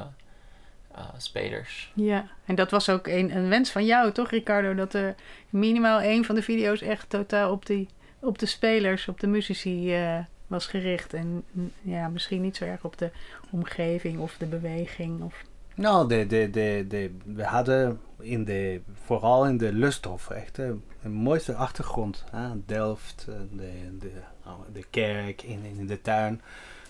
eh, 0.95 1.09
spelers. 1.17 1.91
Ja, 1.95 2.25
en 2.45 2.55
dat 2.55 2.71
was 2.71 2.89
ook 2.89 3.07
een, 3.07 3.35
een 3.35 3.49
wens 3.49 3.69
van 3.69 3.85
jou, 3.85 4.11
toch 4.11 4.29
Ricardo? 4.29 4.73
Dat 4.75 4.93
er 4.93 5.15
minimaal 5.49 5.99
één 5.99 6.25
van 6.25 6.35
de 6.35 6.43
video's 6.43 6.81
echt 6.81 7.09
totaal 7.09 7.51
op, 7.51 7.65
die, 7.65 7.87
op 8.19 8.39
de 8.39 8.45
spelers, 8.45 9.07
op 9.07 9.19
de 9.19 9.27
muzici 9.27 9.93
eh, 9.93 10.19
was 10.47 10.65
gericht. 10.65 11.13
En 11.13 11.43
mm, 11.51 11.71
ja, 11.81 12.07
misschien 12.07 12.41
niet 12.41 12.55
zo 12.55 12.65
erg 12.65 12.83
op 12.83 12.97
de 12.97 13.09
omgeving 13.51 14.19
of 14.19 14.35
de 14.37 14.45
beweging. 14.45 15.21
Of... 15.21 15.43
Nou, 15.75 16.07
de, 16.07 16.27
de, 16.27 16.49
de, 16.49 16.85
de, 16.87 17.11
we 17.25 17.43
hadden 17.43 17.99
in 18.19 18.43
de, 18.43 18.81
vooral 19.03 19.47
in 19.47 19.57
de 19.57 19.73
Lusthof 19.73 20.29
echt 20.29 20.59
eh, 20.59 20.69
de 21.01 21.09
mooiste 21.09 21.53
achtergrond. 21.53 22.23
Hè? 22.31 22.47
Delft, 22.65 23.25
eh, 23.29 23.35
de, 23.51 23.97
de, 23.99 24.11
nou, 24.45 24.57
de 24.73 24.85
kerk 24.89 25.41
in, 25.41 25.63
in 25.77 25.87
de 25.87 26.01
tuin. 26.01 26.41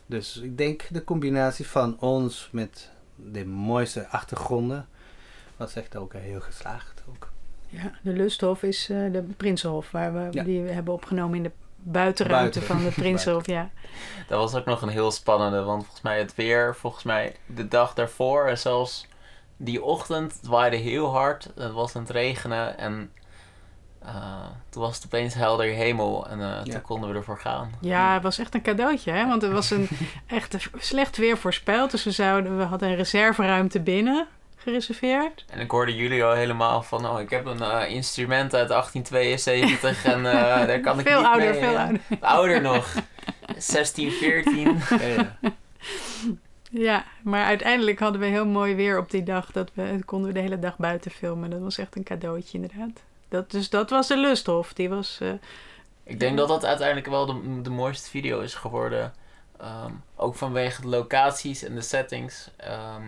Dus 0.06 0.38
ik 0.38 0.58
denk 0.58 0.88
de 0.90 1.04
combinatie 1.04 1.68
van 1.68 2.00
ons 2.00 2.50
met 2.52 2.92
de 3.32 3.46
mooiste 3.46 4.08
achtergronden 4.08 4.88
was 5.58 5.76
echt 5.76 5.96
ook 5.96 6.14
heel 6.14 6.40
geslaagd. 6.42 7.04
Ook. 7.10 7.30
Ja, 7.68 7.92
de 8.02 8.12
Lusthof 8.14 8.64
is 8.64 8.90
uh, 8.90 9.12
de 9.12 9.22
Prinsenhof, 9.38 9.92
waar 9.92 10.14
we 10.14 10.28
Ja. 10.32 10.44
die 10.44 10.62
we 10.62 10.72
hebben 10.72 10.94
opgenomen 10.94 11.38
in 11.38 11.44
de 11.44 11.52
buitenruimte 11.78 12.60
Buiten. 12.60 12.76
van 12.76 12.86
de 12.90 12.96
Prinsenhof. 13.02 13.46
Ja. 13.46 13.70
Dat 14.28 14.40
was 14.40 14.56
ook 14.56 14.66
nog 14.66 14.82
een 14.82 14.90
heel 14.90 15.12
spannende, 15.12 15.62
want 15.64 15.82
volgens 15.84 16.02
mij 16.04 16.20
het 16.20 16.36
weer, 16.36 16.76
volgens 16.76 17.04
mij 17.04 17.36
de 17.46 17.68
dag 17.68 17.94
daarvoor 17.94 18.48
en 18.48 18.58
zelfs 18.58 19.08
die 19.58 19.84
ochtend, 19.84 20.34
het 20.34 20.48
waaide 20.48 20.76
heel 20.76 21.08
hard. 21.12 21.50
Het 21.56 21.72
was 21.72 21.96
aan 21.96 22.02
het 22.02 22.12
regenen 22.12 22.78
en 22.78 23.12
eh, 24.06 24.46
toen 24.70 24.82
was 24.82 24.96
het 24.96 25.06
opeens 25.06 25.34
helder 25.34 25.66
hemel 25.66 26.28
en 26.30 26.42
eh, 26.42 26.48
Ja. 26.64 26.72
toen 26.74 26.82
konden 26.82 27.10
we 27.10 27.16
ervoor 27.16 27.40
gaan. 27.40 27.72
ja, 27.82 28.14
het 28.14 28.24
was 28.24 28.40
echt 28.40 28.54
een 28.56 28.62
cadeautje, 28.62 29.12
hè? 29.12 29.28
want 29.28 29.44
er 29.44 29.52
was 29.52 29.70
een 29.72 29.88
echt 30.28 30.70
slecht 30.78 31.18
weer 31.18 31.38
voorspeld. 31.38 31.92
Dus 31.92 32.04
we, 32.04 32.12
zouden, 32.12 32.58
we 32.58 32.64
hadden 32.64 32.90
een 32.90 32.96
reserveruimte 32.96 33.80
binnen 33.80 34.28
gereserveerd. 34.56 35.46
En 35.50 35.60
ik 35.60 35.72
hoorde 35.72 35.96
jullie 35.96 36.24
al 36.24 36.34
helemaal 36.34 36.82
van, 36.84 37.06
oh, 37.08 37.20
ik 37.20 37.30
heb 37.30 37.46
een 37.46 37.62
eh, 37.62 37.90
instrument 37.90 38.56
uit 38.56 38.68
1872 38.68 40.06
en 40.06 40.26
eh, 40.26 40.34
daar 40.68 40.80
kan 40.80 41.00
ik 41.00 41.08
veel 41.08 41.18
niet 41.18 41.28
ouder, 41.28 41.50
mee, 41.50 41.60
veel 41.60 41.78
ouder. 41.78 42.00
Ouder 42.20 42.62
nog. 42.62 42.94
16, 43.58 44.12
14. 44.12 44.78
Ja, 44.90 45.06
ja. 45.08 45.38
Ja, 46.74 47.04
maar 47.24 47.46
uiteindelijk 47.46 48.00
hadden 48.00 48.22
we 48.22 48.28
heel 48.28 48.46
mooi 48.46 48.76
weer 48.76 48.98
op 48.98 49.12
die 49.12 49.24
dag. 49.24 49.52
Dat 49.52 49.72
we 49.74 50.00
konden 50.06 50.28
we 50.28 50.34
de 50.34 50.40
hele 50.40 50.60
dag 50.60 50.78
buiten 50.78 51.12
filmen. 51.12 51.50
Dat 51.50 51.60
was 51.60 51.78
echt 51.78 51.96
een 51.96 52.04
cadeautje, 52.04 52.58
inderdaad. 52.58 53.04
Dat, 53.32 53.52
dus 53.52 53.70
dat 53.70 53.90
was 53.90 54.08
de 54.08 54.18
Lusthof. 54.18 54.74
Die 54.74 54.90
was. 54.90 55.18
eh, 55.22 55.32
Ik 56.04 56.20
denk 56.20 56.38
dat 56.38 56.48
dat 56.48 56.66
uiteindelijk 56.66 57.08
wel 57.08 57.26
de, 57.26 57.62
de 57.62 57.70
mooiste 57.70 58.10
video 58.10 58.40
is 58.40 58.54
geworden. 58.54 59.14
Ehm, 59.60 59.92
ook 60.16 60.36
vanwege 60.36 60.82
de 60.82 60.88
locaties 60.88 61.64
en 61.64 61.76
de 61.76 61.82
settings. 61.82 62.50
Ehm 62.58 63.04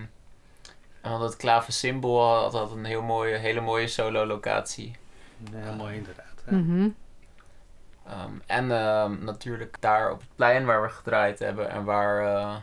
en 1.01 1.11
want 1.11 1.23
het 1.23 1.35
klavensymbool 1.37 2.27
had, 2.35 2.53
had 2.53 2.71
een 2.71 2.85
heel 2.85 3.01
mooie, 3.01 3.35
hele 3.37 3.61
mooie 3.61 3.87
solo 3.87 4.25
locatie. 4.25 4.95
Ja, 5.51 5.71
mooi 5.75 5.95
inderdaad. 5.95 6.43
Mhm. 6.49 6.89
Ehm, 8.07 8.31
en 8.45 8.71
ehm, 8.71 9.23
natuurlijk 9.23 9.77
daar 9.79 10.11
op 10.11 10.19
het 10.19 10.35
plein 10.35 10.65
waar 10.65 10.81
we 10.81 10.89
gedraaid 10.89 11.39
hebben 11.39 11.69
en 11.69 11.83
waar, 11.83 12.25
eh, 12.35 12.55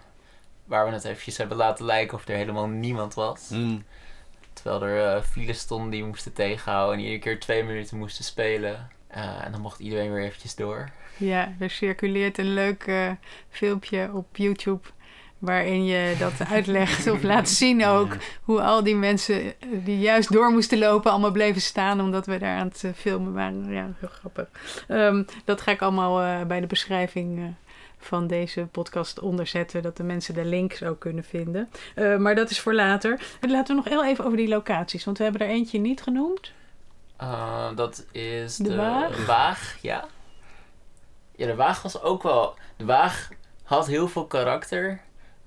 waar 0.65 0.87
we 0.87 0.93
het 0.93 1.05
eventjes 1.05 1.37
hebben 1.37 1.57
laten 1.57 1.85
lijken 1.85 2.17
of 2.17 2.29
er 2.29 2.37
helemaal 2.37 2.67
niemand 2.67 3.15
was. 3.15 3.49
Mm. 3.49 3.85
Terwijl 4.63 4.83
er 4.83 5.17
eh 5.17 5.23
files 5.23 5.59
stonden 5.59 5.91
die 5.91 6.03
we 6.03 6.09
moesten 6.09 6.33
tegenhouden 6.33 6.99
en 6.99 7.05
iedere 7.05 7.21
keer 7.21 7.41
twee 7.41 7.65
minuten 7.65 7.99
moesten 7.99 8.25
spelen. 8.25 8.89
Eh, 9.09 9.45
en 9.45 9.53
dan 9.53 9.61
mocht 9.61 9.81
iedereen 9.81 10.13
weer 10.13 10.25
eventjes 10.25 10.55
door. 10.55 10.89
Ja, 11.17 11.53
er 11.59 11.71
circuleert 11.71 12.39
een 12.39 12.55
leuk 12.55 12.83
eh, 12.83 13.11
filmpje 13.49 14.11
op 14.13 14.37
YouTube. 14.37 14.89
Waarin 15.39 15.85
je 15.85 16.17
dat 16.19 16.33
uitlegt 16.53 17.11
of 17.11 17.23
laat 17.23 17.49
zien 17.49 17.85
ook. 17.87 18.17
Hoe 18.43 18.63
al 18.63 18.83
die 18.83 18.97
mensen 18.97 19.55
die 19.85 19.99
juist 19.99 20.33
door 20.33 20.51
moesten 20.51 20.79
lopen, 20.79 21.11
allemaal 21.11 21.33
bleven 21.33 21.61
staan. 21.61 22.01
Omdat 22.01 22.27
we 22.27 22.39
daar 22.39 22.59
aan 22.59 22.73
het 22.73 22.85
filmen 22.97 23.33
waren. 23.33 23.73
Ja, 23.73 23.91
heel 23.99 24.09
grappig. 24.09 24.49
Ehm, 24.89 25.23
dat 25.45 25.61
ga 25.61 25.71
ik 25.71 25.83
allemaal 25.83 26.47
bij 26.47 26.61
de 26.61 26.67
beschrijving 26.67 27.55
van 28.01 28.27
deze 28.27 28.67
podcast 28.71 29.21
onderzetten. 29.21 29.83
Dat 29.83 29.97
de 29.97 30.03
mensen 30.03 30.35
de 30.35 30.45
links 30.45 30.83
ook 30.83 31.01
kunnen 31.01 31.25
vinden. 31.25 31.71
Eh, 31.95 32.17
maar 32.17 32.35
dat 32.35 32.51
is 32.51 32.61
voor 32.61 32.75
later. 32.75 33.21
En 33.41 33.51
laten 33.51 33.77
we 33.77 33.83
nog 33.83 33.93
heel 33.93 34.05
even 34.05 34.25
over 34.25 34.37
die 34.37 34.49
locaties. 34.49 35.05
Want 35.05 35.19
we 35.19 35.25
hebben 35.25 35.43
er 35.43 35.49
eentje 35.49 35.79
niet 35.79 36.03
genoemd. 36.03 36.53
Eh, 37.17 37.77
dat 37.77 38.07
is 38.13 38.57
De 38.57 38.69
de, 38.69 38.77
Waag? 38.77 39.27
Waag, 39.27 39.77
ja. 39.83 40.05
Ja, 41.37 41.47
de 41.47 41.55
Waag 41.55 41.83
was 41.83 42.03
ook 42.03 42.23
wel... 42.23 42.55
De 42.77 42.85
Waag 42.85 43.29
had 43.63 43.87
heel 43.87 44.09
veel 44.09 44.27
karakter. 44.27 45.01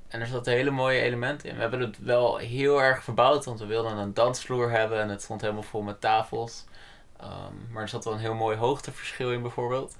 En 0.07 0.21
er 0.21 0.27
zaten 0.27 0.53
hele 0.53 0.71
mooie 0.71 1.01
elementen 1.01 1.49
in. 1.49 1.55
We 1.55 1.61
hebben 1.61 1.79
het 1.79 1.99
wel 1.99 2.37
heel 2.37 2.81
erg 2.81 3.03
verbouwd, 3.03 3.45
want 3.45 3.59
we 3.59 3.65
wilden 3.65 3.97
een 3.97 4.13
dansvloer 4.13 4.71
hebben. 4.71 5.01
En 5.01 5.09
het 5.09 5.21
stond 5.21 5.41
helemaal 5.41 5.63
vol 5.63 5.81
met 5.81 6.01
tafels. 6.01 6.65
Ehm, 7.19 7.53
maar 7.71 7.81
er 7.81 7.89
zat 7.89 8.03
wel 8.03 8.13
een 8.13 8.19
heel 8.19 8.33
mooi 8.33 8.57
hoogteverschil 8.57 9.31
in 9.31 9.41
bijvoorbeeld. 9.41 9.95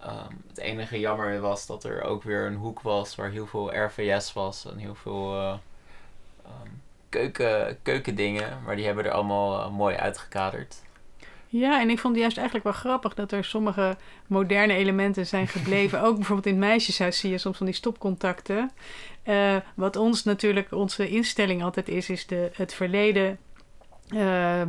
Ehm, 0.00 0.34
het 0.48 0.58
enige 0.58 1.00
jammer 1.00 1.40
was 1.40 1.66
dat 1.66 1.84
er 1.84 2.02
ook 2.02 2.22
weer 2.22 2.46
een 2.46 2.54
hoek 2.54 2.80
was 2.80 3.14
waar 3.14 3.30
heel 3.30 3.46
veel 3.46 3.74
RVS 3.74 4.32
was. 4.32 4.66
En 4.66 4.76
heel 4.78 4.94
veel 4.94 5.36
ehm, 5.36 6.68
keuken, 7.08 7.78
keukendingen. 7.82 8.62
Maar 8.64 8.76
die 8.76 8.84
hebben 8.84 9.04
er 9.04 9.10
allemaal 9.10 9.60
eh, 9.60 9.70
mooi 9.70 9.96
uitgekaderd. 9.96 10.82
Ja, 11.48 11.80
en 11.80 11.90
ik 11.90 11.98
vond 11.98 12.12
het 12.12 12.22
juist 12.22 12.36
eigenlijk 12.36 12.66
wel 12.66 12.76
grappig 12.76 13.14
dat 13.14 13.32
er 13.32 13.44
sommige 13.44 13.96
moderne 14.26 14.72
elementen 14.72 15.26
zijn 15.26 15.48
gebleven. 15.48 16.02
Ook 16.06 16.14
bijvoorbeeld 16.14 16.46
in 16.46 16.60
het 16.60 16.68
meisjeshuis 16.68 17.18
zie 17.18 17.30
je 17.30 17.38
soms 17.38 17.56
van 17.56 17.66
die 17.66 17.74
stopcontacten. 17.74 18.70
Eh, 19.22 19.56
wat 19.74 19.96
ons 19.96 20.24
natuurlijk, 20.24 20.72
onze 20.72 21.08
instelling 21.08 21.62
altijd 21.62 21.88
is, 21.88 22.10
is 22.10 22.26
de, 22.26 22.50
het 22.52 22.74
verleden 22.74 23.38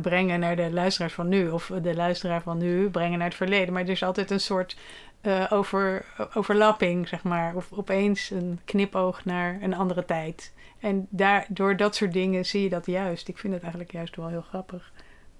brengen 0.02 0.40
naar 0.40 0.56
de 0.56 0.70
luisteraars 0.72 1.12
van 1.12 1.28
nu. 1.28 1.50
Of 1.50 1.70
de 1.82 1.94
luisteraar 1.94 2.42
van 2.42 2.58
nu 2.58 2.90
brengen 2.90 3.18
naar 3.18 3.28
het 3.28 3.36
verleden. 3.36 3.72
Maar 3.72 3.82
er 3.82 3.88
is 3.88 4.02
altijd 4.02 4.30
een 4.30 4.40
soort 4.40 4.76
eh, 5.22 5.46
over, 5.50 6.04
overlapping, 6.34 7.08
zeg 7.08 7.22
maar. 7.22 7.54
Of 7.56 7.72
opeens 7.72 8.30
een 8.30 8.60
knipoog 8.64 9.24
naar 9.24 9.58
een 9.62 9.74
andere 9.74 10.04
tijd. 10.04 10.52
En 10.80 11.06
daar, 11.10 11.46
door 11.48 11.76
dat 11.76 11.94
soort 11.94 12.12
dingen 12.12 12.46
zie 12.46 12.62
je 12.62 12.68
dat 12.68 12.86
juist. 12.86 13.28
Ik 13.28 13.38
vind 13.38 13.52
het 13.52 13.62
eigenlijk 13.62 13.92
juist 13.92 14.16
wel 14.16 14.28
heel 14.28 14.44
grappig. 14.48 14.92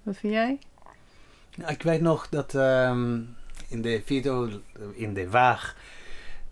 Wat 0.03 0.17
vind 0.17 0.33
jij? 0.33 0.59
Ja, 1.51 1.69
ik 1.69 1.83
weet 1.83 2.01
nog 2.01 2.29
dat 2.29 2.55
ehm, 2.55 3.21
in 3.69 3.83
de 3.83 4.03
video, 4.05 4.49
in 4.95 5.15
de 5.15 5.31
waag, 5.31 5.77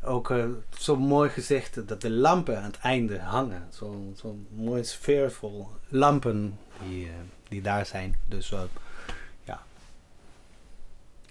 ook 0.02 0.30
eh, 0.30 0.44
zo 0.78 0.96
mooi 0.96 1.30
gezegd 1.30 1.88
dat 1.88 2.00
de 2.00 2.10
lampen 2.10 2.58
aan 2.58 2.64
het 2.64 2.78
einde 2.78 3.18
hangen. 3.18 3.66
Zo'n 3.70 4.14
zo 4.16 4.38
mooi 4.54 4.84
sfeervol 4.84 5.68
lampen 5.88 6.58
die, 6.88 7.06
eh, 7.06 7.12
die 7.48 7.62
daar 7.62 7.86
zijn. 7.86 8.16
Dus 8.28 8.54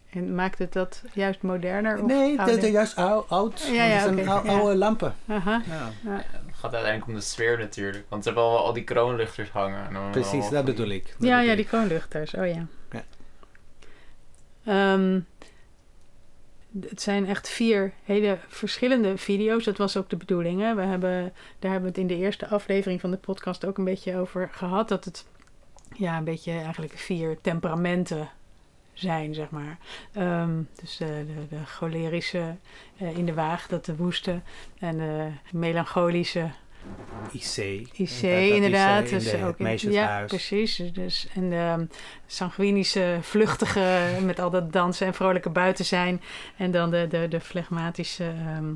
En 0.10 0.36
maakt 0.36 0.60
het 0.60 0.74
dat 0.74 1.04
juist 1.14 1.42
moderner? 1.42 2.00
Of 2.02 2.06
nee, 2.08 2.38
dat 2.38 2.48
ouder? 2.48 2.64
is 2.66 2.72
juist 2.72 2.96
ou- 2.96 3.24
oud. 3.28 3.70
Ja, 3.72 3.84
ja, 3.86 3.94
dat 4.06 4.14
zijn 4.14 4.26
ja. 4.26 4.38
oude 4.40 4.76
lampen. 4.76 5.16
Aha. 5.28 5.62
Ja, 5.68 5.90
Ja, 6.04 6.16
het 6.16 6.56
gaat 6.56 6.74
uiteindelijk 6.74 7.08
om 7.08 7.14
de 7.14 7.22
sfeer 7.22 7.58
natuurlijk. 7.58 8.06
Want 8.10 8.24
ze 8.24 8.30
hebben 8.30 8.50
wel 8.50 8.66
al 8.66 8.74
die 8.74 8.84
kroonluchters 8.84 9.50
hangen. 9.50 9.96
En 9.96 10.12
precies, 10.12 10.50
dat 10.50 10.66
bedoel 10.66 10.88
ik. 10.90 11.04
Dat 11.04 11.12
Ja, 11.12 11.18
bedoel 11.20 11.42
ja, 11.46 11.52
ik. 11.52 11.58
die 11.58 11.66
kroonluchters. 11.66 12.34
Oh 12.34 12.48
ja. 12.48 12.66
Ja. 12.92 13.04
Ehm, 14.66 15.20
het 16.90 17.02
zijn 17.02 17.26
echt 17.28 17.50
vier 17.50 17.94
hele 18.04 18.38
verschillende 18.48 19.18
video's. 19.18 19.64
Dat 19.64 19.78
was 19.78 19.98
ook 19.98 20.10
de 20.10 20.18
bedoeling. 20.18 20.62
Hè? 20.62 20.76
We 20.76 20.82
hebben, 20.82 21.34
daar 21.60 21.72
hebben 21.72 21.94
we 21.94 22.00
het 22.02 22.10
in 22.10 22.18
de 22.18 22.24
eerste 22.24 22.48
aflevering 22.48 23.02
van 23.02 23.12
de 23.12 23.18
podcast 23.18 23.66
ook 23.66 23.78
een 23.78 23.84
beetje 23.84 24.18
over 24.18 24.50
gehad. 24.52 24.90
Dat 24.90 25.06
het 25.06 25.26
ja, 25.96 26.18
een 26.18 26.24
beetje 26.24 26.52
eigenlijk 26.52 26.94
vier 26.98 27.38
temperamenten 27.42 28.30
zijn, 29.00 29.34
zeg 29.34 29.50
maar. 29.50 29.78
Ehm, 30.14 30.62
dus 30.82 30.98
de, 30.98 31.06
de, 31.28 31.56
de 31.56 31.66
cholerische 31.66 32.56
eh, 32.98 33.18
in 33.18 33.26
de 33.26 33.34
waag, 33.34 33.68
dat 33.68 33.86
de 33.86 33.96
woeste. 33.96 34.42
En 34.80 34.98
de 34.98 35.28
melancholische 35.52 36.50
IC. 37.32 37.58
IC, 37.94 38.22
Dat- 38.22 38.32
inderdaad. 38.32 39.04
IC 39.06 39.12
in 39.12 39.18
dus 39.18 39.32
de- 39.32 39.38
ook 39.38 39.48
het 39.48 39.58
in- 39.58 39.64
meisjeshuis. 39.64 40.20
Ja, 40.20 40.26
precies. 40.26 40.76
Dus, 40.94 41.28
en 41.34 41.50
de 41.50 41.88
sanguinische, 42.28 43.18
vluchtige, 43.22 44.00
met 44.24 44.40
al 44.40 44.50
dat 44.50 44.74
dansen 44.74 45.08
en 45.08 45.14
vrolijke 45.14 45.50
buiten 45.50 45.86
zijn. 45.86 46.22
En 46.58 46.72
dan 46.72 46.92
de, 46.92 47.08
de, 47.10 47.28
de 47.28 47.40
flegmatische, 47.42 48.24
ehm, 48.24 48.70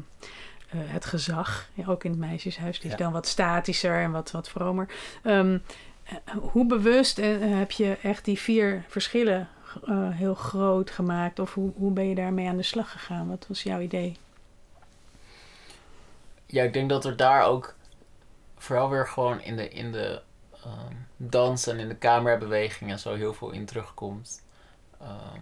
eh, 0.70 0.80
het 0.84 1.06
gezag. 1.06 1.70
Ja, 1.74 1.86
ook 1.88 2.04
in 2.04 2.12
het 2.12 2.20
meisjeshuis. 2.20 2.80
Die 2.80 2.92
is 2.92 2.98
Ja. 2.98 3.04
dan 3.04 3.12
wat 3.12 3.28
statischer 3.28 4.02
en 4.02 4.12
wat, 4.12 4.32
wat 4.32 4.50
vromer. 4.50 4.88
Ehm, 5.24 5.58
eh, 6.04 6.14
hoe 6.52 6.66
bewust 6.66 7.20
eh, 7.20 7.28
heb 7.40 7.72
je 7.72 7.98
echt 8.02 8.26
die 8.26 8.40
vier 8.40 8.84
verschillen 8.88 9.48
eh, 9.84 10.10
heel 10.10 10.36
groot 10.36 10.92
gemaakt? 10.92 11.40
Of 11.40 11.54
hoe, 11.54 11.72
hoe 11.76 11.92
ben 11.92 12.08
je 12.08 12.16
daarmee 12.16 12.48
aan 12.48 12.58
de 12.58 12.64
slag 12.64 12.92
gegaan? 12.92 13.28
Wat 13.28 13.46
was 13.48 13.64
jouw 13.64 13.80
idee? 13.80 14.18
Ja, 16.46 16.64
ik 16.64 16.74
denk 16.74 16.90
dat 16.90 17.06
er 17.06 17.16
daar 17.16 17.44
ook 17.44 17.76
vooral 18.58 18.90
weer 18.90 19.08
gewoon 19.08 19.42
in 19.42 19.56
de, 19.56 19.70
in 19.70 19.92
de 19.92 20.22
ehm, 20.64 20.96
dans 21.18 21.68
en 21.68 21.80
in 21.80 21.88
de 21.88 21.98
camerabeweging 21.98 22.92
en 22.92 23.00
zo 23.00 23.16
heel 23.16 23.34
veel 23.34 23.52
in 23.52 23.66
terugkomt. 23.66 24.44
Ehm, 25.00 25.42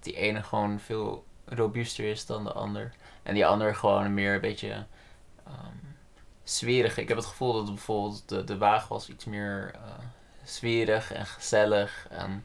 die 0.00 0.16
ene 0.16 0.42
gewoon 0.42 0.80
veel 0.80 1.24
robuuster 1.44 2.04
is 2.04 2.26
dan 2.26 2.44
de 2.44 2.52
ander. 2.52 2.92
En 3.22 3.34
die 3.34 3.46
ander 3.46 3.74
gewoon 3.74 4.14
meer 4.14 4.34
een 4.34 4.40
beetje 4.40 4.86
ehm 5.46 5.82
zwerig. 6.44 6.98
Ik 6.98 7.08
heb 7.08 7.16
het 7.16 7.26
gevoel 7.26 7.52
dat 7.52 7.64
bijvoorbeeld 7.64 8.28
de, 8.28 8.44
de 8.44 8.58
wagen 8.58 8.88
was 8.88 9.08
iets 9.08 9.24
meer 9.24 9.70
eh 9.74 9.80
zwerig 10.44 11.12
en 11.12 11.26
gezellig. 11.26 12.06
En, 12.10 12.44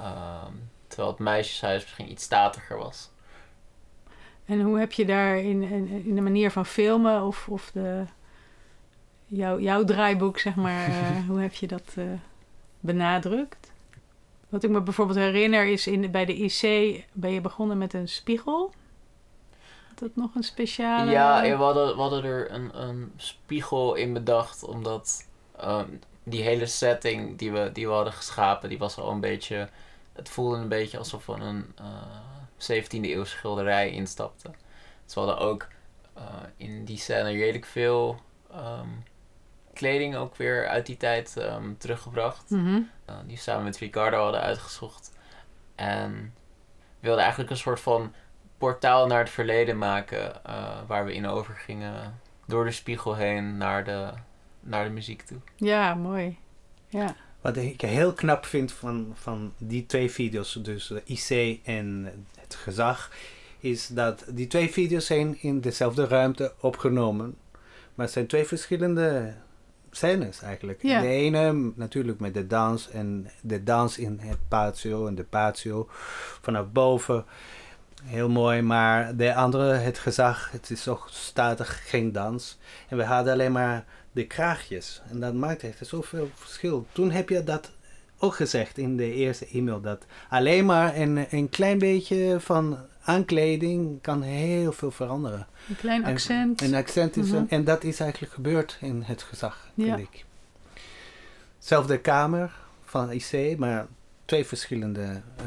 ehm, 0.00 0.52
terwijl 0.86 1.10
het 1.10 1.18
meisjeshuis 1.18 1.82
misschien 1.82 2.10
iets 2.10 2.24
statiger 2.24 2.78
was. 2.78 3.10
En 4.44 4.60
hoe 4.60 4.78
heb 4.78 4.92
je 4.92 5.04
daar 5.04 5.38
in, 5.38 5.62
in, 5.62 6.04
in 6.04 6.14
de 6.14 6.20
manier 6.20 6.50
van 6.50 6.66
filmen 6.66 7.22
of, 7.22 7.48
of 7.48 7.70
de, 7.70 8.04
jouw, 9.26 9.58
jouw 9.58 9.84
draaiboek, 9.84 10.38
zeg 10.38 10.54
maar, 10.54 10.86
eh, 10.90 11.26
hoe 11.28 11.40
heb 11.40 11.54
je 11.54 11.66
dat 11.66 11.94
eh, 11.94 12.04
benadrukt? 12.80 13.72
Wat 14.48 14.62
ik 14.62 14.70
me 14.70 14.80
bijvoorbeeld 14.80 15.18
herinner 15.18 15.66
is 15.66 15.86
in, 15.86 16.10
bij 16.10 16.24
de 16.24 16.36
IC 16.36 16.60
ben 17.12 17.32
je 17.32 17.40
begonnen 17.40 17.78
met 17.78 17.94
een 17.94 18.08
spiegel. 18.08 18.72
Had 19.88 19.98
dat 19.98 20.10
nog 20.14 20.34
een 20.34 20.42
speciale... 20.42 21.10
Ja, 21.10 21.42
ja, 21.42 21.56
we, 21.56 21.62
hadden, 21.62 21.94
we 21.94 22.00
hadden 22.00 22.24
er 22.24 22.50
een, 22.50 22.82
een 22.82 23.12
spiegel 23.16 23.94
in 23.94 24.12
bedacht, 24.12 24.64
omdat 24.64 25.26
ehm, 25.56 25.88
die 26.22 26.42
hele 26.42 26.66
setting 26.66 27.38
die 27.38 27.52
we, 27.52 27.70
die 27.72 27.86
we 27.86 27.92
hadden 27.92 28.12
geschapen, 28.12 28.68
die 28.68 28.78
was 28.78 28.98
al 28.98 29.10
een 29.10 29.20
beetje... 29.20 29.68
Het 30.20 30.28
voelde 30.28 30.56
een 30.56 30.68
beetje 30.68 30.98
alsof 30.98 31.26
we 31.26 31.32
een 31.32 31.72
eh 31.76 31.84
17e 32.60 32.84
eeuw 32.90 33.24
schilderij 33.24 33.90
instapten. 33.90 34.54
Dus 35.04 35.14
we 35.14 35.20
hadden 35.20 35.38
ook 35.38 35.68
eh, 36.14 36.22
in 36.56 36.84
die 36.84 36.98
scène 36.98 37.30
redelijk 37.30 37.64
veel 37.64 38.20
ehm, 38.50 38.88
kleding 39.72 40.16
ook 40.16 40.36
weer 40.36 40.68
uit 40.68 40.86
die 40.86 40.96
tijd 40.96 41.36
ehm, 41.36 41.74
teruggebracht. 41.78 42.50
Mhm. 42.50 42.80
eh, 43.04 43.14
die 43.26 43.36
we 43.36 43.42
samen 43.42 43.64
met 43.64 43.78
Ricardo 43.78 44.22
hadden 44.22 44.40
uitgezocht. 44.40 45.12
En 45.74 46.34
we 46.68 47.06
wilden 47.06 47.20
eigenlijk 47.22 47.50
een 47.50 47.56
soort 47.56 47.80
van 47.80 48.14
portaal 48.58 49.06
naar 49.06 49.18
het 49.18 49.30
verleden 49.30 49.78
maken, 49.78 50.44
eh, 50.44 50.78
waar 50.86 51.04
we 51.04 51.14
in 51.14 51.26
overgingen 51.26 52.20
door 52.46 52.64
de 52.64 52.70
spiegel 52.70 53.14
heen 53.14 53.56
naar 53.56 53.84
de, 53.84 54.10
naar 54.60 54.84
de 54.84 54.90
muziek 54.90 55.22
toe. 55.22 55.38
Ja, 55.56 55.94
mooi. 55.94 56.38
Ja. 56.86 57.14
Wat 57.40 57.56
ik 57.56 57.80
heel 57.80 58.12
knap 58.12 58.44
vind 58.44 58.72
van, 58.72 59.12
van 59.14 59.52
die 59.58 59.86
twee 59.86 60.10
video's, 60.10 60.58
dus 60.62 60.86
de 60.86 61.02
IC 61.04 61.60
en 61.64 62.08
het 62.40 62.54
gezag, 62.54 63.10
is 63.58 63.86
dat 63.86 64.24
die 64.28 64.46
twee 64.46 64.70
video's 64.70 65.06
zijn 65.06 65.42
in 65.42 65.60
dezelfde 65.60 66.06
ruimte 66.06 66.52
opgenomen. 66.60 67.36
Maar 67.94 68.06
het 68.06 68.14
zijn 68.14 68.26
twee 68.26 68.44
verschillende 68.44 69.34
scènes 69.90 70.42
eigenlijk. 70.42 70.82
Ja. 70.82 71.00
De 71.00 71.06
ene 71.06 71.72
natuurlijk 71.74 72.20
met 72.20 72.34
de 72.34 72.46
dans 72.46 72.90
en 72.90 73.30
de 73.40 73.62
dans 73.62 73.98
in 73.98 74.18
het 74.20 74.38
patio 74.48 75.06
en 75.06 75.14
de 75.14 75.24
patio 75.24 75.88
vanaf 76.40 76.66
boven. 76.72 77.24
Heel 78.04 78.28
mooi, 78.28 78.62
maar 78.62 79.16
de 79.16 79.34
andere, 79.34 79.72
het 79.72 79.98
gezag, 79.98 80.50
het 80.50 80.70
is 80.70 80.82
toch 80.82 81.08
statig, 81.10 81.88
geen 81.88 82.12
dans. 82.12 82.58
En 82.88 82.96
we 82.96 83.04
hadden 83.04 83.32
alleen 83.32 83.52
maar 83.52 83.84
de 84.20 84.26
kraagjes. 84.26 85.02
En 85.10 85.20
dat 85.20 85.34
maakt 85.34 85.62
echt 85.62 85.86
zoveel 85.86 86.30
verschil. 86.34 86.86
Toen 86.92 87.10
heb 87.10 87.28
je 87.28 87.44
dat 87.44 87.70
ook 88.18 88.34
gezegd 88.34 88.78
in 88.78 88.96
de 88.96 89.12
eerste 89.14 89.46
e-mail. 89.52 89.80
Dat 89.80 90.04
alleen 90.28 90.64
maar 90.66 90.96
een, 90.96 91.26
een 91.30 91.48
klein 91.48 91.78
beetje 91.78 92.36
van 92.40 92.78
aankleding 93.02 94.02
kan 94.02 94.22
heel 94.22 94.72
veel 94.72 94.90
veranderen. 94.90 95.46
Een 95.68 95.76
klein 95.76 96.04
En- 96.04 96.12
accent. 96.12 96.60
Een 96.62 96.74
accent 96.74 97.16
is 97.16 97.26
Mhm. 97.26 97.36
een- 97.36 97.50
en 97.50 97.64
dat 97.64 97.84
is 97.84 98.00
eigenlijk 98.00 98.32
gebeurd 98.32 98.78
in 98.80 99.02
het 99.02 99.22
gezag, 99.22 99.68
Ja. 99.74 99.96
vind 99.96 100.08
ik. 100.12 100.24
Zelfde 101.58 101.98
kamer 101.98 102.52
van 102.84 103.10
IC, 103.12 103.58
maar 103.58 103.86
twee 104.24 104.44
verschillende 104.44 105.22
eh, 105.36 105.44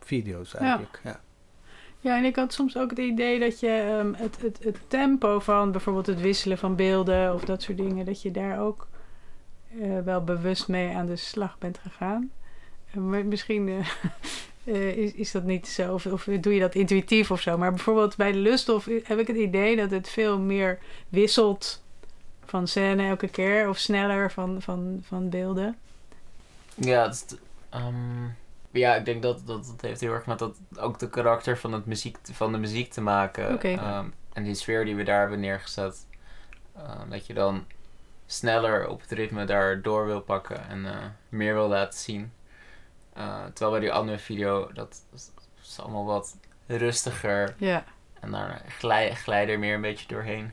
video's 0.00 0.54
eigenlijk. 0.54 1.00
Ja. 1.04 1.10
Ja, 1.10 1.20
en 2.12 2.24
ik 2.24 2.36
had 2.36 2.52
soms 2.52 2.76
ook 2.76 2.90
het 2.90 2.98
idee 2.98 3.38
dat 3.38 3.60
je 3.60 3.68
ehm, 3.68 4.12
het, 4.22 4.40
het, 4.40 4.58
het 4.62 4.78
tempo 4.88 5.38
van 5.38 5.72
bijvoorbeeld 5.72 6.06
het 6.06 6.20
wisselen 6.20 6.58
van 6.58 6.76
beelden 6.76 7.34
of 7.34 7.44
dat 7.44 7.62
soort 7.62 7.78
dingen, 7.78 8.04
dat 8.04 8.22
je 8.22 8.30
daar 8.30 8.60
ook 8.60 8.86
eh, 9.80 9.98
wel 10.04 10.24
bewust 10.24 10.68
mee 10.68 10.94
aan 10.94 11.06
de 11.06 11.16
slag 11.16 11.58
bent 11.58 11.78
gegaan. 11.78 12.30
Eh, 12.90 13.00
misschien 13.00 13.68
eh, 14.64 14.96
is, 14.96 15.12
is 15.12 15.30
dat 15.30 15.44
niet 15.44 15.68
zo, 15.68 15.94
of, 15.94 16.06
of 16.06 16.24
doe 16.40 16.54
je 16.54 16.60
dat 16.60 16.74
intuïtief 16.74 17.30
of 17.30 17.40
zo. 17.40 17.58
Maar 17.58 17.70
bijvoorbeeld 17.70 18.16
bij 18.16 18.34
Lusthof 18.34 18.84
heb 18.84 19.18
ik 19.18 19.26
het 19.26 19.36
idee 19.36 19.76
dat 19.76 19.90
het 19.90 20.08
veel 20.08 20.38
meer 20.38 20.78
wisselt 21.08 21.82
van 22.44 22.68
scène 22.68 23.08
elke 23.08 23.28
keer 23.28 23.68
of 23.68 23.78
sneller 23.78 24.30
van, 24.30 24.62
van, 24.62 25.00
van 25.02 25.28
beelden. 25.28 25.76
Ja, 26.74 27.02
het 27.02 27.14
is, 27.14 27.36
ehm, 27.68 28.28
ja 28.80 28.94
ik 28.94 29.04
denk 29.04 29.22
dat, 29.22 29.46
dat 29.46 29.66
het 29.66 29.80
heeft 29.80 30.00
heel 30.00 30.12
erg 30.12 30.26
met 30.26 30.38
dat, 30.38 30.60
ook 30.76 30.98
de 30.98 31.08
karakter 31.08 31.58
van, 31.58 31.72
het 31.72 31.86
muziek, 31.86 32.18
van 32.22 32.52
de 32.52 32.58
muziek 32.58 32.92
te 32.92 33.00
maken. 33.00 33.60
Ehm, 33.60 34.06
en 34.32 34.42
die 34.42 34.54
sfeer 34.54 34.84
die 34.84 34.96
we 34.96 35.02
daar 35.02 35.20
hebben 35.20 35.40
neergezet. 35.40 36.06
Ehm, 36.76 37.08
dat 37.08 37.26
je 37.26 37.34
dan 37.34 37.64
sneller 38.26 38.88
op 38.88 39.00
het 39.00 39.10
ritme 39.10 39.44
daar 39.44 39.82
door 39.82 40.06
wil 40.06 40.20
pakken 40.20 40.68
en 40.68 40.86
eh, 40.86 40.96
meer 41.28 41.54
wil 41.54 41.68
laten 41.68 41.98
zien. 41.98 42.32
Eh, 43.12 43.44
terwijl 43.44 43.70
bij 43.70 43.80
die 43.80 43.92
andere 43.92 44.18
video, 44.18 44.72
dat 44.72 45.02
is, 45.14 45.78
allemaal 45.78 46.04
wat 46.04 46.36
rustiger. 46.66 47.54
Ja. 47.58 47.84
En 48.20 48.30
daar 48.30 48.62
glij, 48.68 49.14
glij 49.14 49.48
er 49.48 49.58
meer 49.58 49.74
een 49.74 49.80
beetje 49.80 50.06
doorheen. 50.06 50.52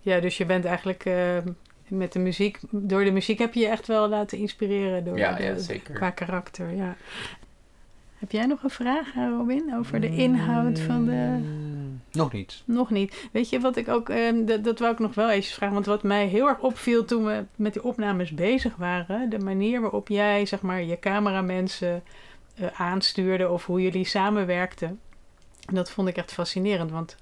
Ja, 0.00 0.20
dus 0.20 0.36
je 0.36 0.46
bent 0.46 0.64
eigenlijk 0.64 1.04
eh, 1.04 1.38
met 1.90 2.12
de 2.12 2.18
muziek, 2.18 2.58
door 2.70 3.04
de 3.04 3.10
muziek 3.10 3.38
heb 3.38 3.54
je 3.54 3.60
je 3.60 3.66
echt 3.68 3.86
wel 3.86 4.08
laten 4.08 4.38
inspireren 4.38 5.04
door 5.04 5.18
Ja, 5.18 5.32
de, 5.32 5.42
ja, 5.42 5.58
zeker. 5.58 5.94
qua 5.94 6.10
karakter. 6.10 6.70
Ja. 6.74 6.96
Heb 8.18 8.32
jij 8.32 8.46
nog 8.46 8.62
een 8.62 8.70
vraag, 8.70 9.14
eh, 9.16 9.28
Robin, 9.38 9.74
over 9.78 10.00
de 10.00 10.08
inhoud 10.16 10.78
van 10.80 11.04
de. 11.04 11.12
Mm, 11.12 12.00
Nog 12.12 12.32
niet. 12.32 12.62
Nog 12.64 12.90
niet. 12.90 13.28
Weet 13.32 13.48
je 13.50 13.60
wat 13.60 13.76
ik 13.76 13.88
ook, 13.88 14.08
eh, 14.08 14.32
dat, 14.46 14.64
dat 14.64 14.78
wou 14.78 14.92
ik 14.92 14.98
nog 14.98 15.14
wel 15.14 15.30
even 15.30 15.52
vragen, 15.54 15.74
want 15.74 15.86
wat 15.86 16.02
mij 16.02 16.26
heel 16.26 16.48
erg 16.48 16.58
opviel 16.58 17.04
toen 17.04 17.24
we 17.24 17.44
met 17.56 17.72
die 17.72 17.84
opnames 17.84 18.30
bezig 18.30 18.76
waren, 18.76 19.30
de 19.30 19.38
manier 19.38 19.80
waarop 19.80 20.08
jij, 20.08 20.46
zeg 20.46 20.60
maar, 20.60 20.82
je 20.82 20.98
cameramensen 20.98 22.02
eh 22.54 22.66
aanstuurde 22.80 23.48
of 23.48 23.66
hoe 23.66 23.82
jullie 23.82 24.04
samenwerkten, 24.04 25.00
dat 25.72 25.90
vond 25.90 26.08
ik 26.08 26.16
echt 26.16 26.32
fascinerend, 26.32 26.90
want 26.90 27.16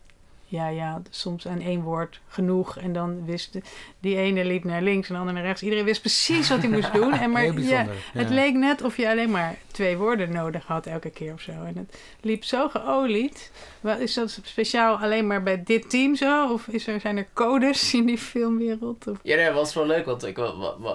ja, 0.50 0.68
ja, 0.68 1.02
soms 1.10 1.46
aan 1.46 1.60
één 1.60 1.82
woord 1.82 2.20
genoeg 2.28 2.76
en 2.78 2.92
dan 2.92 3.24
wist 3.24 3.52
de- 3.52 3.62
die 4.00 4.16
ene 4.16 4.44
liep 4.44 4.64
naar 4.64 4.82
links 4.82 5.08
en 5.08 5.14
de 5.14 5.20
andere 5.20 5.38
naar 5.38 5.46
rechts. 5.46 5.62
Iedereen 5.62 5.84
wist 5.84 6.00
precies 6.00 6.48
wat 6.48 6.58
hij 6.58 6.68
moest 6.70 6.92
doen. 6.92 7.12
En 7.22 7.30
maar 7.30 7.42
Heel 7.42 7.50
ja, 7.50 7.56
bijzonder. 7.56 7.94
het 8.12 8.28
ja. 8.28 8.34
leek 8.34 8.54
net 8.54 8.82
of 8.82 8.96
je 8.96 9.08
alleen 9.08 9.30
maar 9.30 9.56
twee 9.66 9.96
woorden 9.96 10.32
nodig 10.32 10.66
had 10.66 10.86
elke 10.86 11.10
keer 11.10 11.32
of 11.32 11.40
zo. 11.40 11.50
En 11.50 11.76
het 11.76 11.94
liep 12.20 12.44
zo 12.44 12.68
geolied. 12.68 13.52
Is 13.98 14.14
dat 14.14 14.38
speciaal 14.42 14.96
alleen 14.96 15.26
maar 15.26 15.42
bij 15.42 15.62
dit 15.62 15.90
team 15.90 16.14
zo? 16.16 16.52
Of 16.52 16.66
is 16.66 16.86
er, 16.86 17.00
zijn 17.00 17.16
er 17.16 17.28
codes 17.32 17.94
in 17.94 18.06
die 18.06 18.18
filmwereld? 18.18 19.06
Of... 19.06 19.18
Ja, 19.22 19.36
nee, 19.36 19.44
dat 19.46 19.54
was 19.54 19.74
wel 19.74 19.86
leuk, 19.86 20.04
want 20.04 20.24
ik, 20.26 20.38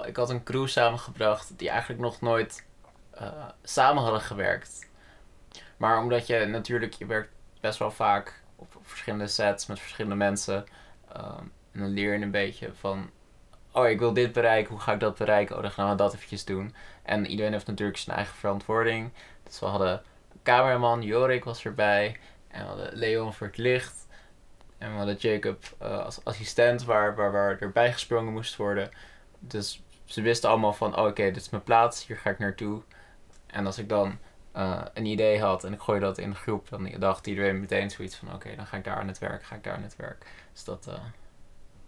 ik 0.06 0.16
had 0.16 0.30
een 0.30 0.42
crew 0.42 0.66
samengebracht 0.66 1.52
die 1.56 1.68
eigenlijk 1.68 2.00
nog 2.00 2.20
nooit 2.20 2.64
eh, 3.10 3.28
samen 3.62 4.02
hadden 4.02 4.20
gewerkt. 4.20 4.88
Maar 5.76 5.98
omdat 5.98 6.26
je 6.26 6.44
natuurlijk, 6.46 6.92
je 6.92 7.06
werkt 7.06 7.32
best 7.60 7.78
wel 7.78 7.90
vaak 7.90 8.42
verschillende 8.84 9.26
sets 9.26 9.66
met 9.66 9.80
verschillende 9.80 10.16
mensen. 10.16 10.64
ehm, 11.12 11.42
en 11.72 11.80
dan 11.80 11.88
leer 11.88 12.12
je 12.12 12.22
een 12.22 12.30
beetje 12.30 12.70
van, 12.74 13.10
oh 13.72 13.88
ik 13.88 13.98
wil 13.98 14.12
dit 14.12 14.32
bereiken, 14.32 14.70
hoe 14.70 14.80
ga 14.80 14.92
ik 14.92 15.00
dat 15.00 15.18
bereiken? 15.18 15.56
Oh, 15.56 15.62
dan 15.62 15.70
gaan 15.70 15.90
we 15.90 15.94
dat 15.96 16.14
eventjes 16.14 16.44
doen. 16.44 16.74
En 17.02 17.26
iedereen 17.26 17.52
heeft 17.52 17.66
natuurlijk 17.66 17.98
zijn 17.98 18.16
eigen 18.16 18.36
verantwoording. 18.36 19.12
Dus 19.42 19.60
we 19.60 19.66
hadden 19.66 20.02
cameraman, 20.42 21.02
Jorik 21.02 21.44
was 21.44 21.64
erbij. 21.64 22.16
En 22.48 22.60
we 22.60 22.66
hadden 22.66 22.94
Leon 22.94 23.32
voor 23.34 23.46
het 23.46 23.56
licht. 23.56 24.06
En 24.78 24.90
we 24.90 24.96
hadden 24.96 25.16
Jacob 25.16 25.62
eh, 25.78 26.04
als 26.04 26.24
assistent 26.24 26.84
waar, 26.84 27.14
waar, 27.14 27.32
waar 27.32 27.60
er 27.60 27.70
bijgesprongen 27.72 28.32
moest 28.32 28.56
worden. 28.56 28.90
Dus 29.38 29.82
ze 30.04 30.22
wisten 30.22 30.50
allemaal 30.50 30.72
van, 30.72 30.96
oh, 30.96 31.06
oké, 31.06 31.22
dit 31.22 31.36
is 31.36 31.50
mijn 31.50 31.62
plaats, 31.62 32.06
hier 32.06 32.16
ga 32.16 32.30
ik 32.30 32.38
naartoe. 32.38 32.82
En 33.46 33.66
als 33.66 33.78
ik 33.78 33.88
dan 33.88 34.18
eh, 34.54 34.80
een 34.94 35.06
idee 35.06 35.40
had 35.40 35.64
en 35.64 35.72
ik 35.72 35.80
gooi 35.80 36.00
dat 36.00 36.18
in 36.18 36.30
de 36.30 36.36
groep, 36.36 36.68
dan 36.68 36.90
dacht 36.98 37.26
iedereen 37.26 37.60
meteen 37.60 37.90
zoiets 37.90 38.16
van, 38.16 38.34
oké, 38.34 38.56
dan 38.56 38.66
ga 38.66 38.76
ik 38.76 38.84
daar 38.84 38.96
aan 38.96 39.08
het 39.08 39.18
werk, 39.18 39.42
ga 39.44 39.54
ik 39.54 39.64
daar 39.64 39.74
aan 39.76 39.82
het 39.82 39.96
werk. 39.96 40.26
Dus 40.52 40.64
dat 40.64 40.86
eh, 40.88 40.94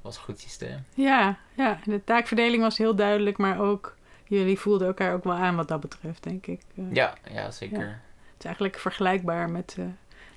was 0.02 0.16
een 0.16 0.22
goed 0.22 0.40
systeem. 0.40 0.84
Ja, 0.94 1.36
ja, 1.56 1.78
de 1.84 2.04
taakverdeling 2.04 2.62
was 2.62 2.78
heel 2.78 2.94
duidelijk, 2.94 3.36
maar 3.38 3.60
ook 3.60 3.96
jullie 4.24 4.58
voelden 4.58 4.86
elkaar 4.86 5.12
ook 5.14 5.24
wel 5.24 5.34
aan 5.34 5.56
wat 5.56 5.68
dat 5.68 5.80
betreft, 5.80 6.22
denk 6.22 6.46
ik. 6.46 6.60
Eh, 6.76 6.84
Ja, 6.92 7.14
ja, 7.32 7.50
zeker. 7.50 7.86
Het 8.32 8.38
is 8.38 8.44
eigenlijk 8.44 8.78
vergelijkbaar 8.78 9.50
met 9.50 9.76
eh, 9.78 9.84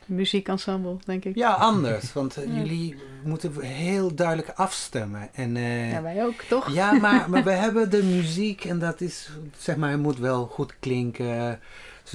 muziekensemble, 0.05 0.97
denk 1.05 1.25
ik. 1.25 1.35
Ja, 1.35 1.51
anders. 1.53 2.13
Want 2.13 2.33
Ja. 2.35 2.41
jullie 2.41 2.95
moeten 3.23 3.61
heel 3.61 4.15
duidelijk 4.15 4.49
afstemmen. 4.49 5.29
En, 5.33 5.57
eh, 5.57 5.91
Ja, 5.91 6.01
wij 6.01 6.25
ook, 6.25 6.41
toch? 6.41 6.69
Ja, 6.69 6.91
maar, 6.93 7.29
maar 7.29 7.43
we 7.49 7.51
hebben 7.51 7.89
de 7.89 8.03
muziek 8.03 8.65
en 8.65 8.79
dat 8.79 9.01
is, 9.01 9.29
zeg 9.57 9.75
maar, 9.75 9.91
het 9.91 9.99
moet 9.99 10.17
wel 10.17 10.45
goed 10.45 10.73
klinken, 10.79 11.59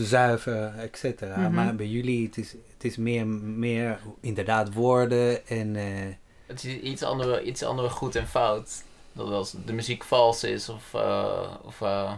zuiver, 0.03 0.79
et 0.79 0.97
cetera. 0.99 1.37
Mhm. 1.37 1.55
Maar 1.55 1.75
bij 1.75 1.87
jullie, 1.89 2.27
het 2.27 2.37
is, 2.37 2.53
het 2.53 2.85
is 2.85 2.97
meer, 2.97 3.27
meer 3.27 4.01
inderdaad 4.21 4.73
woorden 4.73 5.47
en... 5.47 5.77
eh, 5.77 6.15
Het 6.47 6.65
is 6.65 6.81
iets 6.81 7.03
andere, 7.03 7.43
iets 7.43 7.63
andere 7.63 7.89
goed 7.89 8.15
en 8.15 8.27
fout. 8.27 8.83
Dat 9.13 9.31
als 9.31 9.55
de 9.65 9.73
muziek 9.73 10.05
vals 10.05 10.45
is 10.45 10.69
of, 10.69 10.95
eh, 10.95 11.55
of 11.63 11.81
eh, 11.81 12.13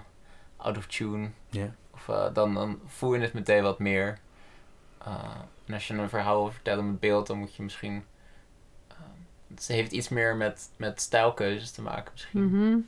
out 0.56 0.76
of 0.76 0.86
tune, 0.86 1.30
ja. 1.50 1.74
of, 1.90 2.30
dan, 2.32 2.54
dan 2.54 2.80
voel 2.86 3.14
je 3.14 3.20
het 3.20 3.32
meteen 3.32 3.62
wat 3.62 3.78
meer. 3.78 4.18
Uh, 5.06 5.24
en 5.66 5.74
als 5.74 5.88
je 5.88 5.94
een 5.94 6.08
verhaal 6.08 6.42
wil 6.42 6.52
vertellen 6.52 6.86
met 6.86 7.00
beeld, 7.00 7.26
dan 7.26 7.38
moet 7.38 7.54
je 7.54 7.62
misschien. 7.62 8.04
Uh, 8.90 8.96
het 9.54 9.66
heeft 9.66 9.92
iets 9.92 10.08
meer 10.08 10.36
met, 10.36 10.68
met 10.76 11.00
stijlkeuzes 11.00 11.70
te 11.70 11.82
maken, 11.82 12.12
misschien. 12.12 12.44
Mhm. 12.44 12.78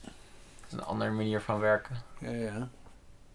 Het 0.00 0.66
is 0.66 0.72
een 0.72 0.84
andere 0.84 1.10
manier 1.10 1.40
van 1.40 1.58
werken. 1.60 1.96
Ja, 2.18 2.30
ja. 2.30 2.68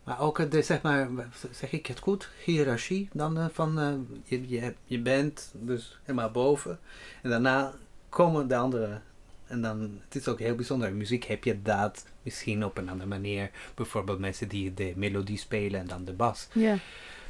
Maar 0.03 0.19
ook 0.19 0.51
de, 0.51 0.61
zeg 0.61 0.81
maar, 0.81 1.09
zeg 1.51 1.71
ik 1.71 1.85
het 1.85 1.99
goed, 1.99 2.29
hiërarchie 2.45 3.09
dan 3.13 3.37
uh, 3.37 3.45
van 3.51 3.79
uh, 3.79 3.93
je, 4.23 4.49
je, 4.49 4.73
je 4.85 4.99
bent 4.99 5.51
dus 5.53 5.99
helemaal 6.03 6.31
boven 6.31 6.79
en 7.21 7.29
daarna 7.29 7.73
komen 8.09 8.47
de 8.47 8.55
anderen. 8.55 9.03
En 9.47 9.61
dan, 9.61 9.99
het 10.03 10.15
is 10.15 10.27
ook 10.27 10.39
heel 10.39 10.55
bijzonder. 10.55 10.87
In 10.87 10.97
muziek 10.97 11.23
heb 11.23 11.43
je 11.43 11.61
dat 11.61 12.05
misschien 12.23 12.65
op 12.65 12.77
een 12.77 12.89
andere 12.89 13.09
manier. 13.09 13.49
Bijvoorbeeld 13.75 14.19
mensen 14.19 14.47
die 14.47 14.73
de 14.73 14.93
melodie 14.95 15.37
spelen 15.37 15.79
en 15.79 15.87
dan 15.87 16.05
de 16.05 16.13
bas. 16.13 16.47
Ja. 16.51 16.75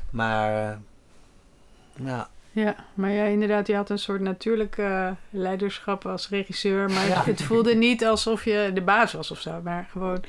Maar, 0.10 0.80
ja. 1.96 2.30
Ja, 2.52 2.76
maar 2.94 3.12
ja, 3.12 3.24
inderdaad, 3.24 3.68
je 3.68 3.76
had 3.76 3.90
een 3.90 4.00
soort 4.00 4.22
natuurlijk 4.22 4.78
uh, 4.78 5.12
leiderschap 5.30 6.06
als 6.06 6.30
regisseur. 6.30 6.90
Maar 6.90 7.08
Ja. 7.08 7.24
het 7.24 7.42
voelde 7.42 7.76
niet 7.76 8.06
alsof 8.06 8.46
je 8.46 8.72
de 8.74 8.82
baas 8.82 9.14
was 9.14 9.32
of 9.32 9.40
zo. 9.40 9.62
Maar 9.64 9.88
gewoon, 9.92 10.24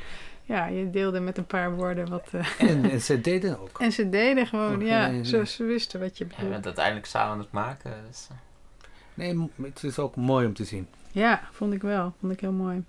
ja, 0.44 0.66
je 0.66 0.90
deelde 0.90 1.20
met 1.20 1.38
een 1.38 1.46
paar 1.46 1.74
woorden 1.76 2.08
wat... 2.08 2.28
eh, 2.32 2.60
En, 2.70 2.90
en 2.90 3.00
ze 3.10 3.20
deden 3.20 3.60
ook. 3.60 3.80
en 3.80 3.92
ze 3.92 4.08
deden 4.08 4.46
gewoon, 4.46 4.80
ja, 4.80 5.06
nee, 5.08 5.24
ze, 5.46 5.64
wisten 5.64 6.00
wat 6.00 6.18
je 6.18 6.24
Ja, 6.24 6.30
je 6.30 6.34
bedoelde. 6.36 6.52
bent 6.54 6.66
uiteindelijk 6.66 7.06
samen 7.06 7.32
aan 7.32 7.38
het 7.38 7.52
maken. 7.52 7.92
Dus, 8.08 8.28
uh, 8.32 8.36
Nee, 9.14 9.48
het 9.62 9.82
is 9.84 9.98
ook 9.98 10.16
mooi 10.16 10.46
om 10.46 10.54
te 10.54 10.64
zien. 10.64 10.88
Ja, 11.10 11.40
vond 11.52 11.72
ik 11.72 11.82
wel. 11.82 12.14
Vond 12.20 12.32
ik 12.32 12.40
heel 12.40 12.52
mooi. 12.52 12.82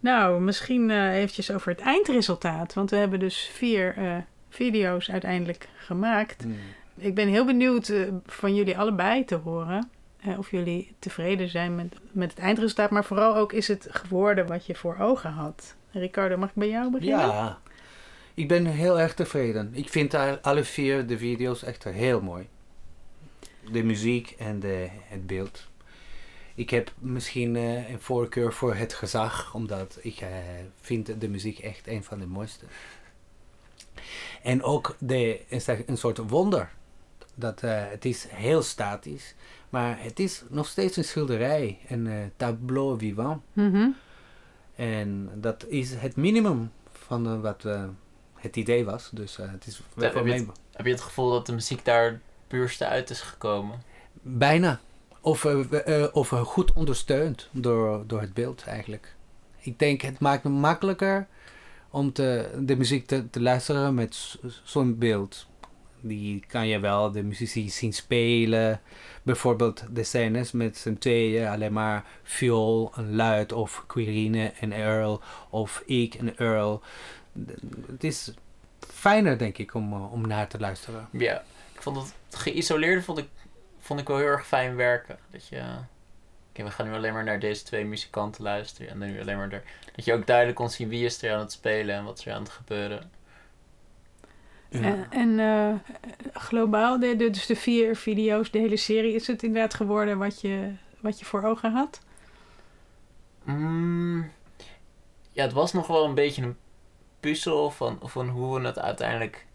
Nou, 0.00 0.40
misschien 0.40 0.90
eh 0.90 1.14
eventjes 1.16 1.50
over 1.50 1.70
het 1.70 1.80
eindresultaat. 1.80 2.74
Want 2.74 2.90
we 2.90 2.96
hebben 2.96 3.18
dus 3.18 3.50
vier 3.52 3.94
eh, 3.96 4.16
video's 4.48 5.10
uiteindelijk 5.10 5.68
gemaakt. 5.76 6.44
Mm. 6.44 6.56
Ik 6.96 7.14
ben 7.14 7.28
heel 7.28 7.44
benieuwd 7.44 7.88
eh, 7.88 8.00
van 8.26 8.54
jullie 8.54 8.78
allebei 8.78 9.24
te 9.24 9.34
horen. 9.34 9.88
eh, 10.20 10.38
of 10.38 10.50
jullie 10.50 10.94
tevreden 10.98 11.48
zijn 11.48 11.74
met, 11.74 11.94
met 12.12 12.30
het 12.30 12.38
eindresultaat. 12.38 12.90
Maar 12.90 13.04
vooral 13.04 13.36
ook 13.36 13.52
is 13.52 13.68
het 13.68 13.86
geworden 13.90 14.46
wat 14.46 14.66
je 14.66 14.74
voor 14.74 14.96
ogen 14.98 15.30
had. 15.30 15.74
Ricardo, 15.94 16.36
mag 16.36 16.48
ik 16.48 16.54
bij 16.54 16.68
jou 16.68 16.90
beginnen? 16.90 17.18
Ja, 17.18 17.58
ik 18.34 18.48
ben 18.48 18.66
heel 18.66 19.00
erg 19.00 19.14
tevreden. 19.14 19.70
Ik 19.72 19.88
vind 19.88 20.14
alle 20.42 20.64
vier 20.64 21.06
de 21.06 21.18
video's 21.18 21.62
echt 21.62 21.84
heel 21.84 22.20
mooi. 22.20 22.48
De 23.72 23.82
muziek 23.82 24.34
en 24.38 24.60
de, 24.60 24.88
het 24.90 25.26
beeld. 25.26 25.68
Ik 26.54 26.70
heb 26.70 26.92
misschien 26.98 27.56
eh, 27.56 27.90
een 27.90 28.00
voorkeur 28.00 28.52
voor 28.52 28.74
het 28.74 28.94
gezag, 28.94 29.54
omdat 29.54 29.98
ik 30.02 30.20
eh, 30.20 30.28
vind 30.80 31.20
de 31.20 31.28
muziek 31.28 31.58
echt 31.58 31.86
een 31.86 32.04
van 32.04 32.18
de 32.18 32.26
mooiste. 32.26 32.64
En 34.42 34.62
ook 34.62 34.96
de, 34.98 35.40
een, 35.86 35.98
soort 35.98 36.18
wonder. 36.18 36.70
Dat, 37.34 37.62
eh, 37.62 37.82
het 37.88 38.04
is 38.04 38.26
heel 38.28 38.62
statisch, 38.62 39.34
maar 39.68 40.02
het 40.02 40.18
is 40.18 40.42
nog 40.48 40.66
steeds 40.66 40.96
een 40.96 41.04
schilderij, 41.04 41.78
een 41.88 42.32
tableau 42.36 42.98
vivant. 42.98 43.42
Mhm. 43.52 43.88
En 44.74 45.30
dat 45.34 45.66
is 45.68 45.94
het 45.94 46.16
minimum 46.16 46.70
van 46.92 47.26
eh, 47.26 47.40
wat 47.40 47.64
eh, 47.64 47.84
het 48.34 48.56
idee 48.56 48.84
was. 48.84 49.10
Dus 49.12 49.38
eh, 49.38 49.50
het 49.50 49.66
is 49.66 49.80
heb 49.98 50.12
voor 50.12 50.26
je 50.28 50.32
het- 50.32 50.46
heb 50.72 50.86
je 50.86 50.92
het 50.92 51.00
gevoel 51.00 51.30
dat 51.30 51.46
de 51.46 51.52
muziek 51.52 51.84
daar 51.84 52.04
het 52.04 52.20
puurste 52.46 52.86
uit 52.86 53.10
is 53.10 53.20
gekomen? 53.20 53.82
bijna. 54.22 54.80
Of, 55.20 55.46
of 56.12 56.28
goed 56.28 56.72
ondersteund 56.72 57.48
door, 57.52 58.04
door 58.06 58.20
het 58.20 58.34
beeld 58.34 58.64
eigenlijk. 58.66 59.14
Ik 59.60 59.78
denk 59.78 60.00
het 60.00 60.18
maakt 60.20 60.44
me 60.44 60.50
makkelijker 60.50 61.26
om 61.90 62.12
te, 62.12 62.50
de 62.60 62.76
muziek 62.76 63.06
te, 63.06 63.30
te 63.30 63.40
luisteren 63.40 63.94
met 63.94 64.38
zo'n 64.64 64.98
beeld. 64.98 65.46
Die 66.06 66.44
kan 66.46 66.66
je 66.66 66.78
wel 66.78 67.10
de 67.10 67.22
muzici 67.22 67.70
zien 67.70 67.92
spelen. 67.92 68.80
Bijvoorbeeld 69.22 69.84
de 69.90 70.04
scènes 70.04 70.52
met 70.52 70.76
z'n 70.76 70.94
tweeën, 70.94 71.48
alleen 71.48 71.72
maar 71.72 72.04
viool, 72.22 72.92
een 72.94 73.14
luid, 73.14 73.52
of 73.52 73.84
Quirine 73.86 74.52
en 74.60 74.72
Earl, 74.72 75.20
of 75.50 75.82
ik 75.86 76.14
en 76.14 76.36
Earl. 76.36 76.82
Het 77.86 78.04
is 78.04 78.32
fijner, 78.92 79.38
denk 79.38 79.58
ik, 79.58 79.74
om, 79.74 79.92
eh, 79.92 80.12
om 80.12 80.26
naar 80.26 80.48
te 80.48 80.58
luisteren. 80.58 81.08
Ja, 81.10 81.44
ik 81.74 81.82
vond 81.82 81.96
het 81.96 82.36
geïsoleerde 82.36 83.02
vond 83.02 83.18
ik, 83.18 83.28
vond 83.78 84.00
ik 84.00 84.08
wel 84.08 84.16
heel 84.16 84.26
erg 84.26 84.46
fijn 84.46 84.76
werken. 84.76 85.18
Dat 85.30 85.48
je, 85.48 85.62
oké, 86.50 86.62
we 86.62 86.70
gaan 86.70 86.86
nu 86.86 86.94
alleen 86.94 87.12
maar 87.12 87.24
naar 87.24 87.40
deze 87.40 87.62
twee 87.62 87.84
muzikanten 87.84 88.42
luisteren 88.42 88.90
en 88.90 88.98
dan 88.98 89.08
nu 89.08 89.20
alleen 89.20 89.36
maar 89.36 89.48
daar. 89.48 89.62
Dat 89.96 90.04
je 90.04 90.12
ook 90.12 90.26
duidelijk 90.26 90.56
kon 90.56 90.70
zien 90.70 90.88
wie 90.88 91.04
is 91.04 91.22
er 91.22 91.32
aan 91.32 91.40
het 91.40 91.52
spelen 91.52 91.94
en 91.94 92.04
wat 92.04 92.24
er 92.24 92.32
aan 92.32 92.42
het 92.42 92.52
gebeuren. 92.52 93.10
En, 94.82 95.06
en 95.10 95.38
eh, 95.40 95.74
globaal, 96.32 96.98
de, 97.00 97.16
de- 97.16 97.30
dus 97.30 97.46
de 97.46 97.56
vier 97.56 97.96
video's, 97.96 98.50
de 98.50 98.58
hele 98.58 98.76
serie, 98.76 99.14
is 99.14 99.26
het 99.26 99.42
inderdaad 99.42 99.74
geworden 99.74 100.18
wat 100.18 100.40
je, 100.40 100.72
wat 101.00 101.18
je 101.18 101.24
voor 101.24 101.42
ogen 101.42 101.72
had? 101.72 102.00
Mm, 103.42 104.30
ja, 105.32 105.42
het 105.42 105.52
was 105.52 105.72
nog 105.72 105.86
wel 105.86 106.04
een 106.04 106.14
beetje 106.14 106.42
een 106.42 106.56
puzzel 107.20 107.70
van, 107.70 107.98
van 108.02 108.28
hoe 108.28 108.60
we 108.60 108.66
het 108.66 108.78
uiteindelijk 108.78 109.46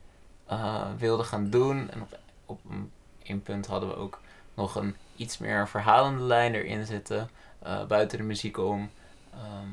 eh, 0.46 0.86
wilden 0.98 1.26
gaan 1.26 1.50
doen. 1.50 1.90
En 1.92 2.02
op, 2.02 2.18
op 2.46 2.60
een, 2.70 2.92
één 3.24 3.42
punt 3.42 3.66
hadden 3.68 3.90
we 3.90 3.96
ook 3.96 4.20
nog 4.54 4.76
een 4.76 4.96
iets 5.16 5.38
meer 5.38 5.68
verhalende 5.68 6.22
lijn 6.24 6.56
erin 6.56 6.86
zitten, 6.86 7.30
eh, 7.60 7.86
buiten 7.86 8.18
de 8.18 8.24
muziek 8.24 8.58
om. 8.58 8.90
Ehm, 9.34 9.68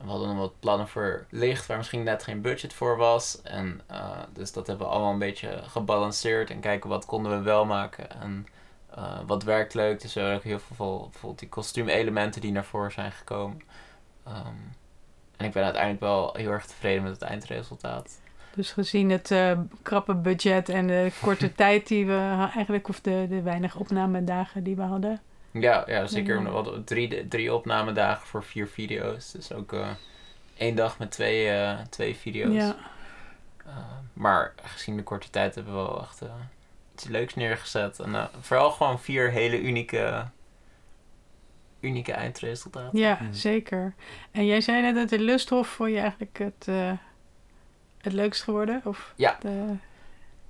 we 0.00 0.10
hadden 0.10 0.28
nog 0.28 0.38
wat 0.38 0.60
plannen 0.60 0.88
voor 0.88 1.26
licht, 1.30 1.66
waar 1.66 1.76
misschien 1.76 2.02
net 2.02 2.22
geen 2.22 2.40
budget 2.40 2.72
voor 2.72 2.96
was. 2.96 3.42
En 3.42 3.80
eh, 3.86 4.18
dus 4.32 4.52
dat 4.52 4.66
hebben 4.66 4.86
we 4.86 4.92
allemaal 4.92 5.12
een 5.12 5.18
beetje 5.18 5.62
gebalanceerd 5.66 6.50
en 6.50 6.60
kijken 6.60 6.90
wat 6.90 7.06
konden 7.06 7.38
we 7.38 7.42
wel 7.42 7.64
maken. 7.64 8.20
En 8.20 8.46
eh, 8.94 9.18
wat 9.26 9.42
werkt 9.42 9.74
leuk. 9.74 10.00
Dus 10.00 10.14
we 10.14 10.20
hebben 10.20 10.38
ook 10.38 10.44
heel 10.44 10.58
veel, 10.58 11.00
bijvoorbeeld 11.10 11.38
die 11.38 11.48
kostuumelementen 11.48 12.40
die 12.40 12.52
naar 12.52 12.64
voren 12.64 12.92
zijn 12.92 13.12
gekomen. 13.12 13.60
Ehm, 14.24 14.54
en 15.36 15.46
ik 15.46 15.52
ben 15.52 15.64
uiteindelijk 15.64 16.02
wel 16.02 16.34
heel 16.34 16.50
erg 16.50 16.66
tevreden 16.66 17.02
met 17.02 17.12
het 17.12 17.22
eindresultaat. 17.22 18.20
Dus 18.54 18.72
gezien 18.72 19.10
het 19.10 19.30
eh, 19.30 19.58
krappe 19.82 20.14
budget 20.14 20.68
en 20.68 20.86
de 20.86 21.12
korte 21.20 21.52
tijd 21.62 21.88
die 21.88 22.06
we 22.06 22.48
eigenlijk, 22.54 22.88
of 22.88 23.00
de, 23.00 23.26
de 23.28 23.42
weinig 23.42 23.76
opnamedagen 23.76 24.64
die 24.64 24.76
we 24.76 24.82
hadden. 24.82 25.20
Ja, 25.50 25.84
ja 25.86 26.06
zeker. 26.06 26.42
We 26.42 26.48
hadden 26.48 26.84
drie, 26.84 27.28
drie 27.28 27.54
opnamedagen 27.54 28.26
voor 28.26 28.44
vier 28.44 28.68
video's. 28.68 29.30
Dus 29.30 29.52
ook 29.52 29.72
eh, 29.72 29.88
één 30.56 30.74
dag 30.74 30.98
met 30.98 31.10
twee, 31.10 31.48
eh, 31.48 31.78
twee 31.90 32.16
video's. 32.16 32.54
Ja, 32.54 32.76
Uh, 33.66 33.76
maar 34.12 34.54
gezien 34.62 34.96
de 34.96 35.02
korte 35.02 35.30
tijd 35.30 35.54
hebben 35.54 35.72
we 35.72 35.78
wel 35.78 36.02
echt 36.02 36.22
uh, 36.22 36.28
iets 36.94 37.04
leuks 37.04 37.34
neergezet. 37.34 37.98
En 37.98 38.10
uh, 38.10 38.24
vooral 38.40 38.70
gewoon 38.70 39.00
vier 39.00 39.30
hele 39.30 39.60
unieke, 39.60 40.26
unieke 41.80 42.12
eindresultaten. 42.12 42.98
ja 42.98 43.18
Mm. 43.20 43.32
zeker. 43.32 43.94
En 44.30 44.46
jij 44.46 44.60
zei 44.60 44.82
net 44.82 44.94
dat 44.94 45.08
de 45.08 45.18
Lusthof 45.18 45.68
voor 45.68 45.90
je 45.90 45.98
eigenlijk 45.98 46.38
het, 46.38 46.66
uh, 46.68 46.92
het 48.00 48.12
leukst 48.12 48.42
geworden? 48.42 48.80
Of 48.84 49.12
Ja. 49.16 49.36
De... 49.40 49.66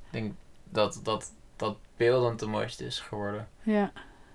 Ik 0.04 0.10
denk 0.10 0.34
dat, 0.64 1.00
dat 1.02 1.32
dat 1.56 1.76
beeldend 1.96 2.38
de 2.40 2.46
mooiste 2.46 2.84
is 2.84 3.00
geworden. 3.00 3.48
Ja. 3.62 3.92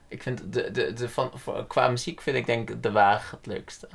Ik 0.08 0.22
vind 0.22 0.54
de, 0.54 0.72
de, 0.72 0.94
de 0.94 1.10
van, 1.10 1.32
qua 1.68 1.88
muziek 1.88 2.22
vind 2.22 2.38
ik 2.38 2.46
denk 2.46 2.84
de 2.84 2.91
waag 2.91 3.32
het 3.32 3.46
leukste. 3.46 3.88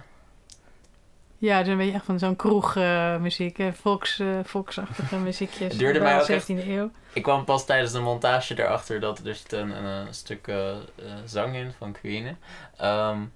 Ja, 1.39 1.61
is 1.61 1.69
een 1.69 1.77
beetje 1.77 1.93
echt 1.93 2.05
van 2.05 2.19
zo'n 2.19 2.37
kroegmuziek, 2.37 3.59
uh, 3.59 3.73
volks, 3.73 4.19
uh, 4.19 4.39
volksachtige 4.45 5.17
muziekjes. 5.29 5.69
Het 5.69 5.79
duurde 5.79 6.01
mij 6.01 6.21
ook 6.21 6.27
17e 6.27 6.35
echt, 6.35 6.49
eeuw. 6.49 6.91
Ik 7.13 7.23
kwam 7.23 7.45
pas 7.45 7.67
tijdens 7.67 7.93
de 7.93 8.01
montage 8.01 8.63
erachter 8.63 9.01
dat 9.01 9.19
er 9.19 9.35
zit 9.35 9.53
een, 9.53 9.71
een, 9.71 9.85
een 9.85 10.15
stuk 10.15 10.47
uh, 10.47 10.77
zang 11.25 11.55
in 11.55 11.73
van 11.79 11.93
Queen. 11.93 12.37
Um, 12.83 13.33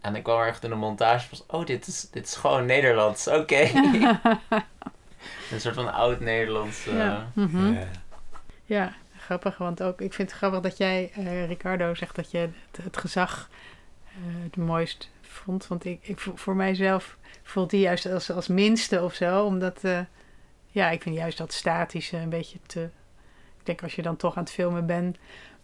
en 0.00 0.16
ik 0.16 0.22
kwam 0.22 0.40
er 0.40 0.46
echt 0.46 0.64
in 0.64 0.70
de 0.70 0.76
montage 0.76 1.28
van, 1.28 1.38
oh, 1.46 1.66
dit 1.66 1.86
is, 1.86 2.08
dit 2.10 2.26
is 2.26 2.34
gewoon 2.34 2.66
Nederlands, 2.66 3.28
oké. 3.28 3.38
Okay. 3.38 3.72
een 5.52 5.60
soort 5.60 5.74
van 5.74 5.92
oud-Nederlands. 5.92 6.86
Uh, 6.86 6.96
ja. 6.96 7.30
Mm 7.34 7.48
-hmm. 7.50 7.72
yeah. 7.72 7.88
ja, 8.64 8.92
grappig, 9.26 9.58
want 9.58 9.82
ook 9.82 10.00
ik 10.00 10.12
vind 10.12 10.30
het 10.30 10.38
grappig 10.38 10.60
dat 10.60 10.76
jij, 10.76 11.12
uh, 11.18 11.46
Ricardo, 11.46 11.94
zegt 11.94 12.16
dat 12.16 12.30
je 12.30 12.48
het, 12.82 12.96
gezag 12.96 13.50
het 14.42 14.56
mooist 14.56 15.10
vond. 15.20 15.66
Want 15.66 15.84
ik, 15.84 15.98
ik, 16.02 16.20
voor 16.20 16.56
mijzelf 16.56 17.16
voelt 17.42 17.70
die 17.70 17.80
juist 17.80 18.06
als, 18.06 18.30
als 18.30 18.46
minste 18.46 19.02
of 19.02 19.14
zo. 19.14 19.44
Omdat, 19.44 19.84
uh, 19.84 20.00
ja, 20.66 20.90
ik 20.90 21.02
vind 21.02 21.16
juist 21.16 21.38
dat 21.38 21.52
statische 21.52 22.16
een 22.16 22.28
beetje 22.28 22.58
te... 22.66 22.82
Ik 23.58 23.66
denk 23.66 23.82
als 23.82 23.94
je 23.94 24.02
dan 24.02 24.16
toch 24.16 24.36
aan 24.36 24.42
het 24.42 24.52
filmen 24.52 24.86
bent, 24.86 25.16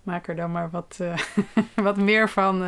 maak 0.03 0.29
er 0.29 0.37
dan 0.37 0.53
maar 0.53 0.71
wat, 0.71 0.99
wat 1.75 1.97
meer 1.97 2.29
van. 2.29 2.59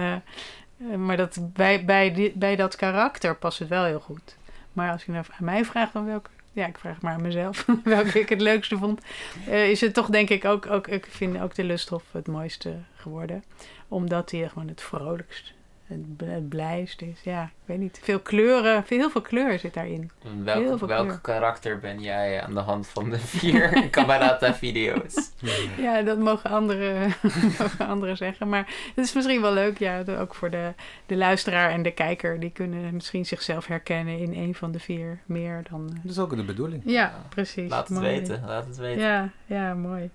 Maar 0.96 1.16
dat, 1.16 1.38
bij, 1.52 1.84
bij, 1.84 2.32
bij 2.34 2.56
dat 2.56 2.76
karakter 2.76 3.36
past 3.36 3.58
het 3.58 3.68
wel 3.68 3.84
heel 3.84 4.00
goed. 4.00 4.36
Maar 4.72 4.90
als 4.90 5.04
je 5.04 5.12
nou 5.12 5.24
aan 5.38 5.44
mij 5.44 5.64
vraagt 5.64 5.92
dan 5.92 6.04
welke... 6.04 6.30
Ja, 6.54 6.66
ik 6.66 6.78
vraag 6.78 7.00
maar 7.00 7.12
aan 7.12 7.22
mezelf 7.22 7.66
welke 7.84 8.20
ik 8.20 8.28
het 8.28 8.40
leukste 8.40 8.76
vond. 8.76 9.00
is 9.46 9.80
het 9.80 9.94
toch 9.94 10.08
denk 10.08 10.30
ik 10.30 10.44
ook, 10.44 10.66
ook... 10.66 10.88
Ik 10.88 11.06
vind 11.06 11.40
ook 11.40 11.54
de 11.54 11.64
Lusthof 11.64 12.02
het 12.10 12.26
mooiste 12.26 12.74
geworden. 12.94 13.44
Omdat 13.88 14.30
hij 14.30 14.48
gewoon 14.48 14.68
het 14.68 14.82
vrolijkst 14.82 15.54
het, 15.86 16.16
bl- 16.16 16.24
het 16.24 16.48
blijst 16.48 17.02
is. 17.02 17.20
Ja, 17.22 17.42
ik 17.44 17.50
weet 17.64 17.78
niet. 17.78 18.00
Veel 18.02 18.20
kleuren, 18.20 18.84
veel, 18.84 18.98
heel 18.98 19.10
veel 19.10 19.20
kleur 19.20 19.58
zit 19.58 19.74
daarin. 19.74 20.10
Welk, 20.44 20.78
veel 20.78 20.88
welk 20.88 21.18
karakter 21.22 21.78
ben 21.78 22.00
jij 22.00 22.42
aan 22.42 22.54
de 22.54 22.60
hand 22.60 22.86
van 22.88 23.10
de 23.10 23.18
vier 23.38 23.90
Camerata-video's? 23.90 25.32
Ja, 25.76 26.02
dat 26.02 26.18
mogen 26.18 26.50
anderen, 26.50 27.14
mogen 27.58 27.86
anderen 27.86 28.16
zeggen. 28.16 28.48
Maar 28.48 28.66
het 28.94 29.04
is 29.04 29.12
misschien 29.12 29.40
wel 29.40 29.52
leuk, 29.52 29.78
ja, 29.78 30.02
ook 30.18 30.34
voor 30.34 30.50
de, 30.50 30.72
de 31.06 31.16
luisteraar 31.16 31.70
en 31.70 31.82
de 31.82 31.92
kijker. 31.92 32.40
Die 32.40 32.50
kunnen 32.50 32.94
misschien 32.94 33.26
zichzelf 33.26 33.66
herkennen 33.66 34.18
in 34.18 34.34
een 34.34 34.54
van 34.54 34.72
de 34.72 34.78
vier 34.78 35.20
meer 35.26 35.62
dan... 35.70 35.88
eh, 35.88 35.94
Dat 36.02 36.10
is 36.12 36.18
ook 36.18 36.36
de 36.36 36.44
bedoeling. 36.44 36.82
Ja, 36.86 37.12
precies. 37.28 37.70
Laat 37.70 37.88
het 37.88 37.98
Mooi. 37.98 38.08
weten, 38.10 38.42
laat 38.46 38.66
het 38.66 38.76
weten. 38.76 39.02
Ja, 39.02 39.28
ja, 39.46 39.74
mooi. 39.74 40.10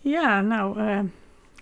Ja, 0.00 0.40
nou, 0.40 0.80
eh, 0.80 1.00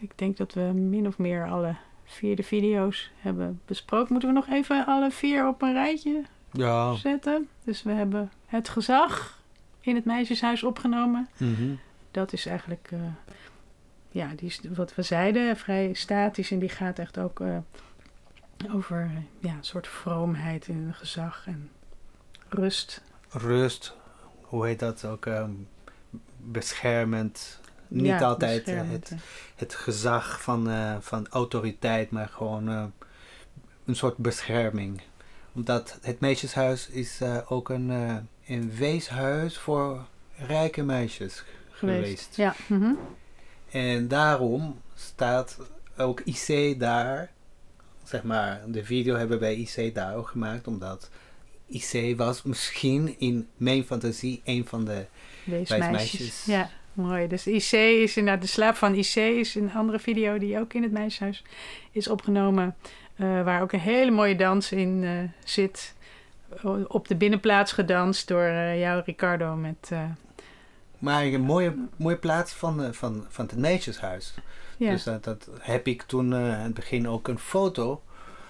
ik 0.01 0.11
denk 0.19 0.37
dat 0.37 0.53
we 0.55 0.61
min 0.61 1.07
of 1.07 1.19
meer 1.19 1.47
alle 1.51 1.75
vier 2.07 2.37
de 2.37 2.42
video's 2.42 3.11
hebben 3.16 3.61
besproken. 3.64 4.09
Moeten 4.12 4.29
we 4.29 4.35
nog 4.35 4.49
even 4.49 4.87
alle 4.87 5.11
vier 5.11 5.47
op 5.49 5.62
een 5.62 5.73
rijtje 5.73 6.23
Ja. 6.53 6.95
zetten? 6.95 7.49
Dus 7.64 7.83
we 7.83 7.90
hebben 7.92 8.31
het 8.47 8.69
gezag 8.69 9.42
in 9.81 9.95
het 9.95 10.05
meisjeshuis 10.05 10.62
opgenomen. 10.62 11.29
Mhm. 11.37 11.75
Dat 12.11 12.33
is 12.33 12.47
eigenlijk, 12.47 12.88
eh, 12.92 12.99
ja, 14.11 14.29
die 14.37 14.49
is 14.49 14.61
wat 14.75 14.95
we 14.95 15.03
zeiden, 15.03 15.57
vrij 15.57 15.95
statisch. 15.95 16.51
En 16.51 16.59
die 16.59 16.69
gaat 16.69 16.99
echt 16.99 17.19
ook 17.19 17.40
eh, 17.40 17.57
over 18.73 19.01
eh, 19.03 19.23
ja, 19.51 19.53
een 19.57 19.64
soort 19.64 19.87
vroomheid 19.88 20.69
in 20.69 20.90
gezag 20.95 21.47
en 21.47 21.71
rust. 22.49 23.03
Rust, 23.29 23.97
hoe 24.40 24.66
heet 24.66 24.79
dat 24.79 25.05
ook? 25.05 25.27
ehm, 25.27 25.51
beschermend. 26.37 27.61
Niet 27.88 28.07
Ja, 28.07 28.18
altijd 28.18 28.68
eh, 28.68 28.81
het, 28.90 29.12
het 29.57 29.75
gezag 29.75 30.42
van, 30.42 30.70
eh, 30.70 30.96
van 31.01 31.27
autoriteit, 31.29 32.11
maar 32.11 32.29
gewoon 32.29 32.68
eh, 32.68 32.85
een 33.85 33.96
soort 33.96 34.16
bescherming. 34.16 35.03
Omdat 35.53 35.99
het 36.03 36.20
meisjeshuis 36.20 36.88
is 36.88 37.20
ook 37.49 37.68
een, 37.68 37.90
een 38.46 38.72
weeshuis 38.77 39.59
voor 39.59 40.05
rijke 40.37 40.83
meisjes 40.83 41.44
geweest. 41.70 42.37
Ja, 42.37 42.55
mhm. 42.66 42.92
En 43.70 44.09
daarom 44.09 44.81
staat 44.94 45.59
ook 45.96 46.20
IC 46.20 46.81
daar. 46.81 47.31
Zeg 48.05 48.22
maar, 48.22 48.62
de 48.66 48.85
video 48.85 49.16
hebben 49.16 49.38
wij 49.38 49.55
IC 49.55 49.94
daar 49.94 50.16
ook 50.16 50.29
gemaakt, 50.29 50.66
omdat 50.66 51.11
IC 51.66 52.16
was 52.16 52.42
misschien 52.42 53.14
in 53.18 53.49
mijn 53.57 53.85
fantasie 53.85 54.40
een 54.44 54.66
van 54.66 54.85
de. 54.85 55.07
Weesmeisjes. 55.44 56.44
Ja, 56.44 56.70
mooi. 56.97 57.27
Dus 57.27 57.47
IC 57.47 57.73
is 57.73 58.17
inderdaad, 58.17 58.43
de 58.43 58.49
slaap 58.49 58.75
van 58.75 58.95
IC 58.95 59.15
is 59.15 59.55
een 59.55 59.73
andere 59.73 59.99
video 59.99 60.39
die 60.39 60.59
ook 60.59 60.75
in 60.75 60.83
het 60.83 60.93
meisjeshuis 60.93 61.43
is 61.91 62.09
opgenomen. 62.09 62.77
eh, 63.17 63.43
waar 63.43 63.63
ook 63.63 63.73
een 63.73 63.81
hele 63.81 64.11
mooie 64.11 64.37
dans 64.37 64.73
in 64.73 65.05
eh, 65.05 65.11
zit. 65.45 65.95
Op 66.89 67.09
de 67.09 67.17
binnenplaats 67.17 67.73
gedanst 67.73 68.29
door 68.29 68.43
eh, 68.43 68.81
jou, 68.81 69.03
Ricardo, 69.05 69.55
met... 69.55 69.91
Maar 70.99 71.25
een 71.25 71.41
mooie, 71.41 71.75
mooie 71.97 72.17
plaats 72.17 72.53
van, 72.53 72.95
van, 72.95 73.25
van 73.29 73.47
het 73.47 73.57
meisjeshuis. 73.57 74.35
ja. 74.77 74.91
Dus 74.91 75.03
dat, 75.03 75.25
dat 75.25 75.49
heb 75.61 75.87
ik 75.87 76.03
toen 76.03 76.35
aan 76.35 76.43
het 76.43 76.75
begin 76.75 77.09
ook 77.09 77.29
een 77.29 77.39
foto 77.39 78.03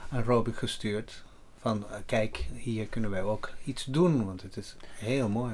aan 0.09 0.23
Robin 0.23 0.55
gestuurd. 0.55 1.25
Van 1.61 1.85
kijk, 2.07 2.47
hier 2.55 2.87
kunnen 2.87 3.11
wij 3.11 3.23
ook 3.23 3.51
iets 3.65 3.85
doen, 3.85 4.25
want 4.25 4.43
het 4.43 4.57
is 4.57 4.77
heel 4.99 5.29
mooi. 5.29 5.53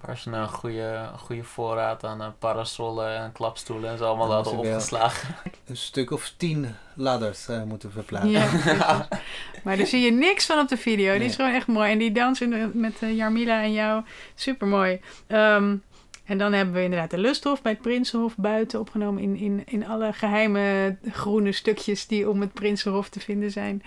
Waar 0.00 0.18
ze 0.18 0.28
nou 0.28 0.42
een 0.42 0.48
goede, 0.48 1.10
goede 1.16 1.44
voorraad 1.44 2.04
aan 2.04 2.20
eh, 2.20 2.28
parasollen 2.38 3.16
en 3.18 3.32
klapstoelen 3.32 3.90
en 3.90 3.98
zo 3.98 4.04
allemaal 4.04 4.32
hadden 4.32 4.58
opgeslagen. 4.58 5.34
Een 5.66 5.76
stuk 5.76 6.10
of 6.10 6.32
tien 6.36 6.74
ladders 6.94 7.48
eh, 7.48 7.62
moeten 7.62 7.92
verplaatsen. 7.92 8.30
Ja, 8.30 9.08
maar 9.64 9.76
daar 9.76 9.86
zie 9.86 10.00
je 10.04 10.12
niks 10.12 10.46
van 10.46 10.58
op 10.58 10.68
de 10.68 10.76
video. 10.76 11.18
Die 11.18 11.28
is 11.28 11.36
gewoon 11.36 11.54
echt 11.54 11.66
mooi. 11.66 11.90
En 11.92 11.98
die 11.98 12.12
dans 12.12 12.40
in 12.40 12.50
de- 12.50 12.70
met 12.72 13.02
eh, 13.02 13.16
Jarmila 13.16 13.62
en 13.62 13.72
jou, 13.72 14.02
super 14.34 14.66
mooi. 14.66 15.00
en 15.26 16.38
dan 16.38 16.52
hebben 16.52 16.74
we 16.74 16.82
inderdaad 16.82 17.10
de 17.10 17.18
Lusthof 17.18 17.62
bij 17.62 17.72
het 17.72 17.80
Prinsenhof 17.80 18.36
buiten 18.36 18.80
opgenomen. 18.80 19.22
In, 19.22 19.36
in, 19.36 19.62
in 19.66 19.86
alle 19.86 20.12
geheime 20.12 20.96
groene 21.10 21.52
stukjes 21.52 22.06
die 22.06 22.30
om 22.30 22.40
het 22.40 22.52
Prinsenhof 22.52 23.08
te 23.08 23.20
vinden 23.20 23.50
zijn. 23.50 23.82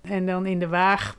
En 0.00 0.26
dan 0.26 0.46
in 0.46 0.58
de 0.58 0.68
Waag. 0.68 1.16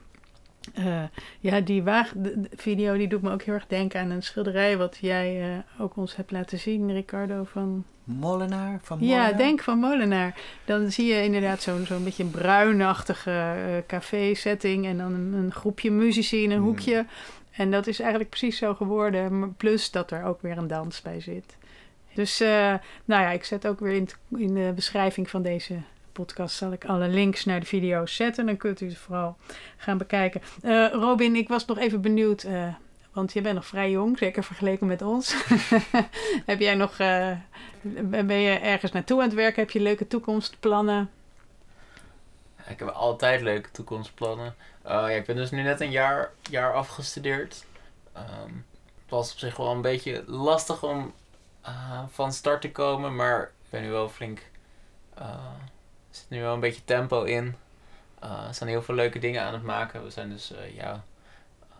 Eh, 0.74 1.02
ja, 1.40 1.60
die 1.60 1.82
Waag 1.82 2.12
de- 2.16 2.40
de 2.40 2.48
video 2.56 2.96
die 2.96 3.08
doet 3.08 3.22
me 3.22 3.30
ook 3.32 3.42
heel 3.42 3.54
erg 3.54 3.66
denken 3.66 4.00
aan 4.00 4.10
een 4.10 4.22
schilderij... 4.22 4.76
wat 4.76 4.98
jij 5.00 5.42
eh, 5.42 5.82
ook 5.82 5.96
ons 5.96 6.16
hebt 6.16 6.30
laten 6.30 6.58
zien, 6.58 6.92
Ricardo, 6.92 7.44
van 7.44 7.84
Molenaar 8.04 8.78
van 8.82 8.98
ja, 9.00 9.06
Molenaar? 9.06 9.36
denk 9.36 9.60
van 9.62 9.78
Molenaar. 9.78 10.34
Dan 10.64 10.90
zie 10.90 11.06
je 11.14 11.22
inderdaad 11.22 11.62
zo'n 11.62 11.86
zo'n 11.86 12.04
beetje 12.04 12.22
een 12.22 12.30
bruinachtige 12.30 13.30
eh, 13.30 13.76
café-setting. 13.86 14.86
En 14.86 14.98
dan 14.98 15.12
een, 15.14 15.32
een 15.32 15.52
groepje 15.52 15.90
muzici 15.90 16.42
in 16.42 16.50
een 16.50 16.58
Mm. 16.58 16.64
hoekje. 16.64 17.06
En 17.50 17.70
dat 17.70 17.86
is 17.86 18.00
eigenlijk 18.00 18.30
precies 18.30 18.58
zo 18.58 18.74
geworden. 18.74 19.54
Plus 19.56 19.90
dat 19.90 20.10
er 20.10 20.24
ook 20.24 20.42
weer 20.42 20.58
een 20.58 20.66
dans 20.66 21.02
bij 21.02 21.20
zit. 21.20 21.56
Dus 22.14 22.38
nou 23.04 23.22
ja, 23.22 23.30
ik 23.30 23.44
zet 23.44 23.66
ook 23.66 23.80
weer 23.80 23.92
in, 23.92 24.08
in 24.36 24.54
de 24.54 24.72
beschrijving 24.74 25.30
van 25.30 25.42
deze 25.42 25.74
podcast... 26.22 26.56
zal 26.56 26.72
ik 26.72 26.84
alle 26.84 27.08
links 27.08 27.44
naar 27.44 27.60
de 27.60 27.66
video's 27.66 28.14
zetten. 28.14 28.46
Dan 28.46 28.56
kunt 28.56 28.80
u 28.80 28.90
ze 28.90 28.96
vooral 28.96 29.36
gaan 29.76 29.98
bekijken. 29.98 30.42
Eh, 30.62 30.90
Robin, 30.92 31.36
ik 31.36 31.48
was 31.48 31.64
nog 31.64 31.78
even 31.78 32.00
benieuwd... 32.00 32.42
eh, 32.42 32.74
want 33.12 33.32
je 33.32 33.40
bent 33.40 33.54
nog 33.54 33.66
vrij 33.66 33.90
jong, 33.90 34.18
zeker 34.18 34.44
vergeleken 34.44 34.86
met 34.86 35.02
ons. 35.02 35.34
Heb 36.50 36.60
jij 36.60 36.74
nog... 36.74 36.98
eh, 36.98 37.32
ben 38.10 38.40
je 38.40 38.58
ergens 38.58 38.92
naartoe 38.92 39.18
aan 39.18 39.26
het 39.26 39.34
werken? 39.34 39.62
Heb 39.62 39.70
je 39.70 39.80
leuke 39.80 40.06
toekomstplannen? 40.06 41.10
Ik 42.68 42.78
heb 42.78 42.88
altijd 42.88 43.40
leuke 43.40 43.70
toekomstplannen. 43.70 44.54
Ja, 44.84 45.10
ik 45.10 45.26
ben 45.26 45.36
dus 45.36 45.50
nu 45.50 45.62
net 45.62 45.80
een 45.80 45.90
jaar, 45.90 46.32
jaar 46.50 46.74
afgestudeerd. 46.74 47.64
Ehm, 48.12 48.52
het 49.02 49.08
was 49.08 49.32
op 49.32 49.38
zich 49.38 49.56
wel 49.56 49.70
een 49.70 49.82
beetje 49.82 50.24
lastig 50.26 50.82
om 50.82 51.12
van 52.10 52.32
start 52.32 52.60
te 52.60 52.70
komen, 52.70 53.16
maar 53.16 53.42
ik 53.42 53.70
ben 53.70 53.82
nu 53.82 53.90
wel 53.90 54.08
flink. 54.08 54.42
Er 56.10 56.16
zit 56.16 56.26
nu 56.30 56.40
wel 56.40 56.54
een 56.54 56.60
beetje 56.60 56.84
tempo 56.84 57.22
in. 57.22 57.54
Eh, 58.20 58.46
er 58.48 58.54
zijn 58.54 58.68
heel 58.68 58.82
veel 58.82 58.94
leuke 58.94 59.18
dingen 59.18 59.42
aan 59.42 59.52
het 59.52 59.62
maken. 59.62 60.04
We 60.04 60.10
zijn 60.10 60.28
dus, 60.30 60.52
eh, 60.52 60.74
ja, 60.76 61.02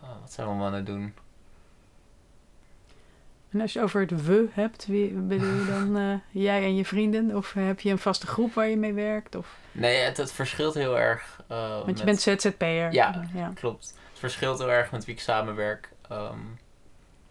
eh, 0.01 0.09
wat 0.21 0.31
zijn 0.33 0.45
we 0.47 0.51
allemaal 0.53 0.67
aan 0.69 0.77
het 0.77 0.85
doen? 0.85 1.13
En 3.49 3.61
als 3.61 3.73
je 3.73 3.81
over 3.81 4.01
het 4.01 4.25
we 4.25 4.47
hebt, 4.51 4.85
wie 4.85 5.09
bedoel 5.11 5.53
je 5.53 5.65
dan 5.65 6.21
jij 6.43 6.63
en 6.63 6.75
je 6.75 6.85
vrienden? 6.85 7.35
Of 7.35 7.53
heb 7.53 7.79
je 7.79 7.89
een 7.89 7.97
vaste 7.99 8.27
groep 8.27 8.53
waar 8.53 8.67
je 8.67 8.77
mee 8.77 8.93
werkt? 8.93 9.35
Of, 9.35 9.57
Nee, 9.71 9.95
het, 9.97 10.17
het 10.17 10.31
verschilt 10.31 10.73
heel 10.73 10.97
erg. 10.99 11.41
want 11.47 11.85
je 11.99 12.05
met- 12.05 12.05
bent 12.05 12.21
ZZP'er. 12.41 12.93
Ja. 12.93 13.23
ja. 13.33 13.51
Klopt. 13.55 13.93
Het 14.09 14.19
verschilt 14.19 14.59
heel 14.59 14.71
erg 14.71 14.91
met 14.91 15.05
wie 15.05 15.13
ik 15.15 15.21
samenwerk. 15.21 15.89
Ehm, 16.09 16.39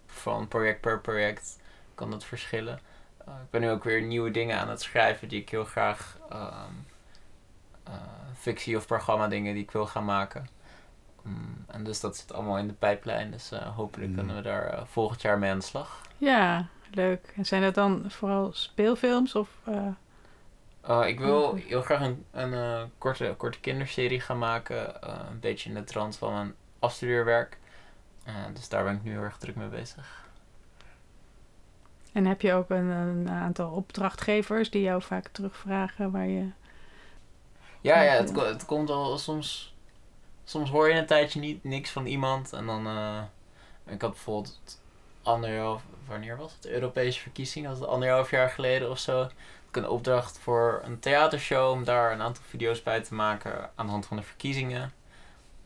van 0.06 0.48
project 0.48 0.80
per 0.80 1.00
project 1.00 1.58
kan 1.94 2.10
dat 2.10 2.24
verschillen. 2.24 2.80
Eh, 3.28 3.34
ik 3.44 3.50
ben 3.50 3.60
nu 3.60 3.70
ook 3.70 3.84
weer 3.84 4.02
nieuwe 4.02 4.30
dingen 4.30 4.58
aan 4.58 4.68
het 4.68 4.82
schrijven 4.82 5.28
die 5.28 5.40
ik 5.40 5.48
heel 5.48 5.64
graag. 5.64 6.16
ehm, 6.30 6.72
eh, 7.84 7.92
fictie 8.34 8.76
of 8.76 8.86
programma 8.86 9.28
dingen 9.28 9.54
die 9.54 9.62
ik 9.62 9.70
wil 9.70 9.86
gaan 9.86 10.04
maken. 10.04 10.48
Mm, 11.22 11.64
en 11.66 11.84
dus 11.84 12.00
dat 12.00 12.16
zit 12.16 12.32
allemaal 12.32 12.58
in 12.58 12.66
de 12.66 12.72
pijplijn. 12.74 13.30
Dus 13.30 13.50
eh, 13.52 13.76
hopelijk 13.76 14.10
Mm. 14.10 14.16
kunnen 14.16 14.36
we 14.36 14.42
daar 14.42 14.66
eh, 14.66 14.82
volgend 14.86 15.22
jaar 15.22 15.38
mee 15.38 15.50
aan 15.50 15.58
de 15.58 15.64
slag. 15.64 16.00
Ja, 16.18 16.66
leuk. 16.90 17.32
En 17.36 17.46
zijn 17.46 17.62
dat 17.62 17.74
dan 17.74 18.04
vooral 18.08 18.52
speelfilms? 18.52 19.34
Of, 19.34 19.48
ik 21.06 21.18
wil 21.20 21.54
heel 21.54 21.82
graag 21.82 22.00
een, 22.00 22.24
een 22.30 22.90
korte, 22.98 23.34
korte 23.36 23.60
kinderserie 23.60 24.20
gaan 24.20 24.38
maken. 24.38 25.08
een 25.30 25.40
beetje 25.40 25.68
in 25.68 25.74
de 25.74 25.84
trant 25.84 26.16
van 26.16 26.32
mijn 26.32 26.54
afstudeerwerk. 26.78 27.58
Dus 28.54 28.68
daar 28.68 28.84
ben 28.84 28.94
ik 28.94 29.02
nu 29.02 29.10
heel 29.10 29.22
erg 29.22 29.38
druk 29.38 29.56
mee 29.56 29.68
bezig. 29.68 30.27
En 32.18 32.26
heb 32.26 32.40
je 32.40 32.52
ook 32.52 32.70
een, 32.70 32.86
een 32.86 33.28
aantal 33.28 33.70
opdrachtgevers 33.70 34.70
die 34.70 34.82
jou 34.82 35.02
vaak 35.02 35.28
terugvragen 35.28 36.10
waar 36.10 36.26
je... 36.26 36.50
Ja, 37.80 38.02
ja 38.02 38.12
het, 38.12 38.36
het 38.36 38.64
komt 38.64 38.90
al 38.90 39.18
soms. 39.18 39.74
Soms 40.44 40.70
hoor 40.70 40.88
je 40.88 40.94
een 40.94 41.06
tijdje 41.06 41.40
niet, 41.40 41.64
niks 41.64 41.90
van 41.90 42.06
iemand. 42.06 42.52
En 42.52 42.66
dan. 42.66 42.86
eh, 42.86 43.22
ik 43.86 44.00
had 44.00 44.10
bijvoorbeeld 44.10 44.80
anderhalf. 45.22 45.82
Wanneer 46.06 46.36
was 46.36 46.52
het? 46.52 46.66
Europese 46.66 47.20
verkiezingen. 47.20 47.70
Was 47.70 47.78
het 47.78 47.88
anderhalf 47.88 48.30
jaar 48.30 48.50
geleden 48.50 48.90
of 48.90 48.98
zo. 48.98 49.22
Ik 49.68 49.76
een 49.76 49.88
opdracht 49.88 50.38
voor 50.38 50.80
een 50.84 50.98
theatershow. 51.00 51.70
Om 51.70 51.84
daar 51.84 52.12
een 52.12 52.22
aantal 52.22 52.42
video's 52.46 52.82
bij 52.82 53.00
te 53.00 53.14
maken. 53.14 53.70
Aan 53.74 53.86
de 53.86 53.92
hand 53.92 54.06
van 54.06 54.16
de 54.16 54.22
verkiezingen. 54.22 54.92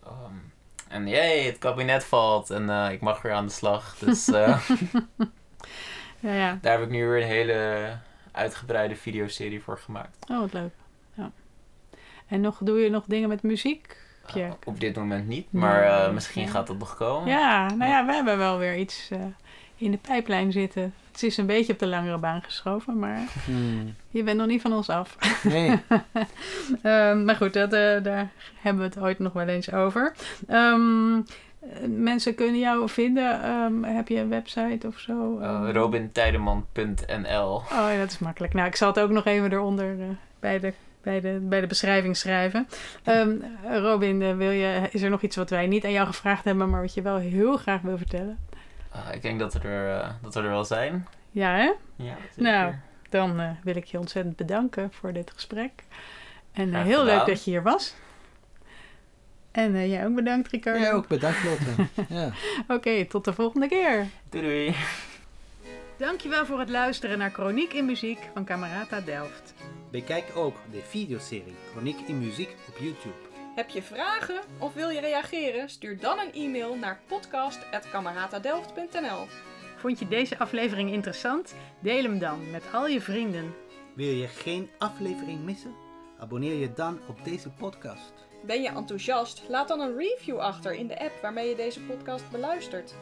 Ehm, 0.04 0.34
en 0.88 1.08
jee, 1.08 1.46
het 1.46 1.58
kabinet 1.58 2.04
valt. 2.04 2.50
En 2.50 2.70
eh, 2.70 2.92
ik 2.92 3.00
mag 3.00 3.22
weer 3.22 3.32
aan 3.32 3.46
de 3.46 3.52
slag. 3.52 3.96
Dus 3.98 4.28
eh, 4.28 4.68
Ja, 6.22 6.32
ja. 6.34 6.58
daar 6.60 6.72
heb 6.72 6.82
ik 6.82 6.90
nu 6.90 7.06
weer 7.06 7.22
een 7.22 7.28
hele 7.28 7.88
uitgebreide 8.32 8.96
videoserie 8.96 9.62
voor 9.62 9.78
gemaakt. 9.78 10.16
Oh, 10.30 10.38
wat 10.38 10.52
leuk. 10.52 10.72
Ja. 11.14 11.30
En 12.28 12.40
nog, 12.40 12.58
doe 12.60 12.78
je 12.80 12.90
nog 12.90 13.04
dingen 13.06 13.28
met 13.28 13.42
muziek? 13.42 13.96
Eh, 14.34 14.50
op 14.64 14.80
dit 14.80 14.96
moment 14.96 15.26
niet. 15.28 15.52
Maar 15.52 15.80
Nee, 15.80 15.90
eh, 16.06 16.12
misschien 16.12 16.42
ja. 16.42 16.48
gaat 16.48 16.66
dat 16.66 16.78
nog 16.78 16.96
komen. 16.96 17.28
Ja, 17.28 17.74
nou 17.74 17.90
ja, 17.90 18.06
we 18.06 18.12
hebben 18.12 18.38
wel 18.38 18.58
weer 18.58 18.76
iets, 18.76 19.08
eh, 19.10 19.18
in 19.76 19.90
de 19.90 19.96
pijplijn 19.96 20.52
zitten. 20.52 20.94
Het 21.12 21.22
is 21.22 21.36
een 21.36 21.46
beetje 21.46 21.72
op 21.72 21.78
de 21.78 21.86
langere 21.86 22.18
baan 22.18 22.42
geschoven, 22.42 22.98
maar 22.98 23.20
Hmm. 23.44 23.94
je 24.10 24.22
bent 24.22 24.38
nog 24.38 24.46
niet 24.46 24.60
van 24.62 24.72
ons 24.72 24.88
af. 24.88 25.16
Nee. 25.42 25.68
Ehm, 26.82 27.24
maar 27.24 27.36
goed, 27.36 27.52
dat, 27.52 27.72
eh, 27.72 28.02
daar 28.02 28.30
hebben 28.60 28.82
we 28.82 28.88
het 28.88 28.98
ooit 29.04 29.18
nog 29.18 29.32
wel 29.32 29.46
eens 29.48 29.72
over. 29.72 30.14
Ehm, 30.48 31.14
eh, 31.16 31.22
mensen 31.86 32.34
kunnen 32.34 32.58
jou 32.58 32.88
vinden. 32.88 33.42
Ehm, 33.42 33.82
heb 33.82 34.08
je 34.08 34.18
een 34.18 34.28
website 34.28 34.86
of 34.86 34.98
zo? 34.98 35.38
Uh, 35.40 35.46
Ehm, 35.46 35.70
robintijdeman.nl 35.70 37.54
Oh 37.54 37.62
ja, 37.70 37.98
dat 37.98 38.10
is 38.10 38.18
makkelijk. 38.18 38.54
Nou, 38.54 38.66
ik 38.66 38.76
zal 38.76 38.88
het 38.88 39.00
ook 39.00 39.10
nog 39.10 39.24
even 39.24 39.52
eronder 39.52 40.00
eh, 40.00 40.06
bij, 40.40 40.60
de, 40.60 40.72
bij, 41.02 41.20
de, 41.20 41.38
bij 41.42 41.60
de 41.60 41.66
beschrijving 41.66 42.16
schrijven. 42.16 42.68
Ehm, 43.04 43.30
Robin, 43.70 44.22
eh, 44.22 44.36
wil 44.36 44.50
je, 44.50 44.88
is 44.90 45.02
er 45.02 45.10
nog 45.10 45.22
iets 45.22 45.36
wat 45.36 45.50
wij 45.50 45.66
niet 45.66 45.84
aan 45.84 45.92
jou 45.92 46.06
gevraagd 46.06 46.44
hebben, 46.44 46.70
maar 46.70 46.80
wat 46.80 46.94
je 46.94 47.02
wel 47.02 47.16
heel 47.16 47.56
graag 47.56 47.80
wil 47.80 47.96
vertellen? 47.96 48.38
Ah, 48.90 49.14
ik 49.14 49.22
denk 49.22 49.38
dat 49.38 49.52
we, 49.54 49.68
er, 49.68 50.00
eh, 50.00 50.08
dat 50.22 50.34
we 50.34 50.40
er 50.40 50.48
wel 50.48 50.64
zijn. 50.64 51.06
Ja, 51.30 51.56
hè? 51.56 51.72
Ja, 51.96 52.16
Nou. 52.36 52.74
Dan 53.08 53.40
eh, 53.40 53.50
wil 53.62 53.76
ik 53.76 53.84
je 53.84 53.98
ontzettend 53.98 54.36
bedanken 54.36 54.88
voor 54.92 55.12
dit 55.12 55.30
gesprek. 55.34 55.70
En 56.52 56.74
eh, 56.74 56.82
heel 56.82 57.04
leuk 57.04 57.26
dat 57.26 57.44
je 57.44 57.50
hier 57.50 57.62
was. 57.62 57.94
En 59.52 59.74
eh, 59.74 59.90
jij 59.90 60.06
ook 60.06 60.14
bedankt, 60.14 60.48
Ricardo. 60.48 60.80
Jij 60.80 60.92
ook 60.92 61.08
bedankt 61.08 61.44
Lotte. 61.44 61.86
Ja. 62.14 62.30
Oké, 62.68 63.04
tot 63.04 63.24
de 63.24 63.32
volgende 63.32 63.68
keer. 63.68 64.06
Doei 64.30 64.44
doei. 64.44 64.74
Dankjewel 65.96 66.46
voor 66.46 66.58
het 66.58 66.68
luisteren 66.68 67.18
naar 67.18 67.30
Chroniek 67.30 67.72
in 67.72 67.84
Muziek 67.84 68.18
van 68.34 68.44
Camerata 68.44 69.00
Delft. 69.00 69.54
Bekijk 69.90 70.24
ook 70.34 70.56
de 70.70 70.80
videoserie 70.88 71.54
Chroniek 71.70 71.98
in 72.06 72.18
Muziek 72.18 72.56
op 72.68 72.76
YouTube. 72.78 73.14
Heb 73.54 73.68
je 73.68 73.82
vragen 73.82 74.40
of 74.58 74.74
wil 74.74 74.88
je 74.88 75.00
reageren? 75.00 75.68
Stuur 75.68 75.98
dan 75.98 76.18
een 76.18 76.32
e-mail 76.32 76.76
naar 76.76 77.00
podcast.cameratadelft.nl 77.06 79.26
Vond 79.76 79.98
je 79.98 80.08
deze 80.08 80.38
aflevering 80.38 80.90
interessant? 80.90 81.54
Deel 81.80 82.02
hem 82.02 82.18
dan 82.18 82.50
met 82.50 82.62
al 82.72 82.86
je 82.86 83.00
vrienden. 83.00 83.54
Wil 83.94 84.14
je 84.14 84.28
geen 84.28 84.70
aflevering 84.78 85.44
missen? 85.44 85.74
Abonneer 86.18 86.54
je 86.54 86.72
dan 86.72 86.98
op 87.08 87.24
deze 87.24 87.50
podcast. 87.50 88.12
Ben 88.46 88.62
je 88.62 88.68
enthousiast? 88.68 89.42
Laat 89.48 89.68
dan 89.68 89.80
een 89.80 89.96
review 89.96 90.38
achter 90.38 90.74
in 90.74 90.86
de 90.86 91.00
app 91.00 91.12
waarmee 91.22 91.48
je 91.48 91.56
deze 91.56 91.80
podcast 91.80 92.30
beluistert. 92.30 92.94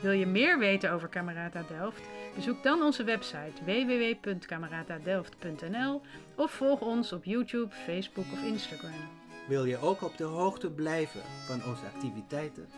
Wil 0.00 0.12
je 0.12 0.26
meer 0.26 0.58
weten 0.58 0.92
over 0.92 1.08
Camerata 1.08 1.64
Delft? 1.68 2.02
Bezoek 2.34 2.62
dan 2.62 2.82
onze 2.82 3.04
website 3.04 3.64
www.cameratadelft.nl 3.64 6.00
of 6.34 6.50
volg 6.50 6.80
ons 6.80 7.12
op 7.12 7.24
YouTube, 7.24 7.74
Facebook 7.74 8.26
of 8.32 8.42
Instagram. 8.42 9.08
Wil 9.48 9.64
je 9.64 9.78
ook 9.78 10.02
op 10.02 10.16
de 10.16 10.24
hoogte 10.24 10.70
blijven 10.70 11.20
van 11.46 11.64
onze 11.64 11.84
activiteiten? 11.94 12.68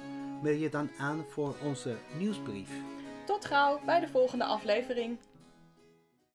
Meld 0.42 0.60
je 0.60 0.68
dan 0.68 0.90
aan 0.98 1.24
voor 1.28 1.54
onze 1.64 1.96
nieuwsbrief. 2.18 2.70
Tot 3.26 3.44
gauw 3.44 3.80
bij 3.84 4.00
de 4.00 4.08
volgende 4.08 4.44
aflevering. 4.44 5.18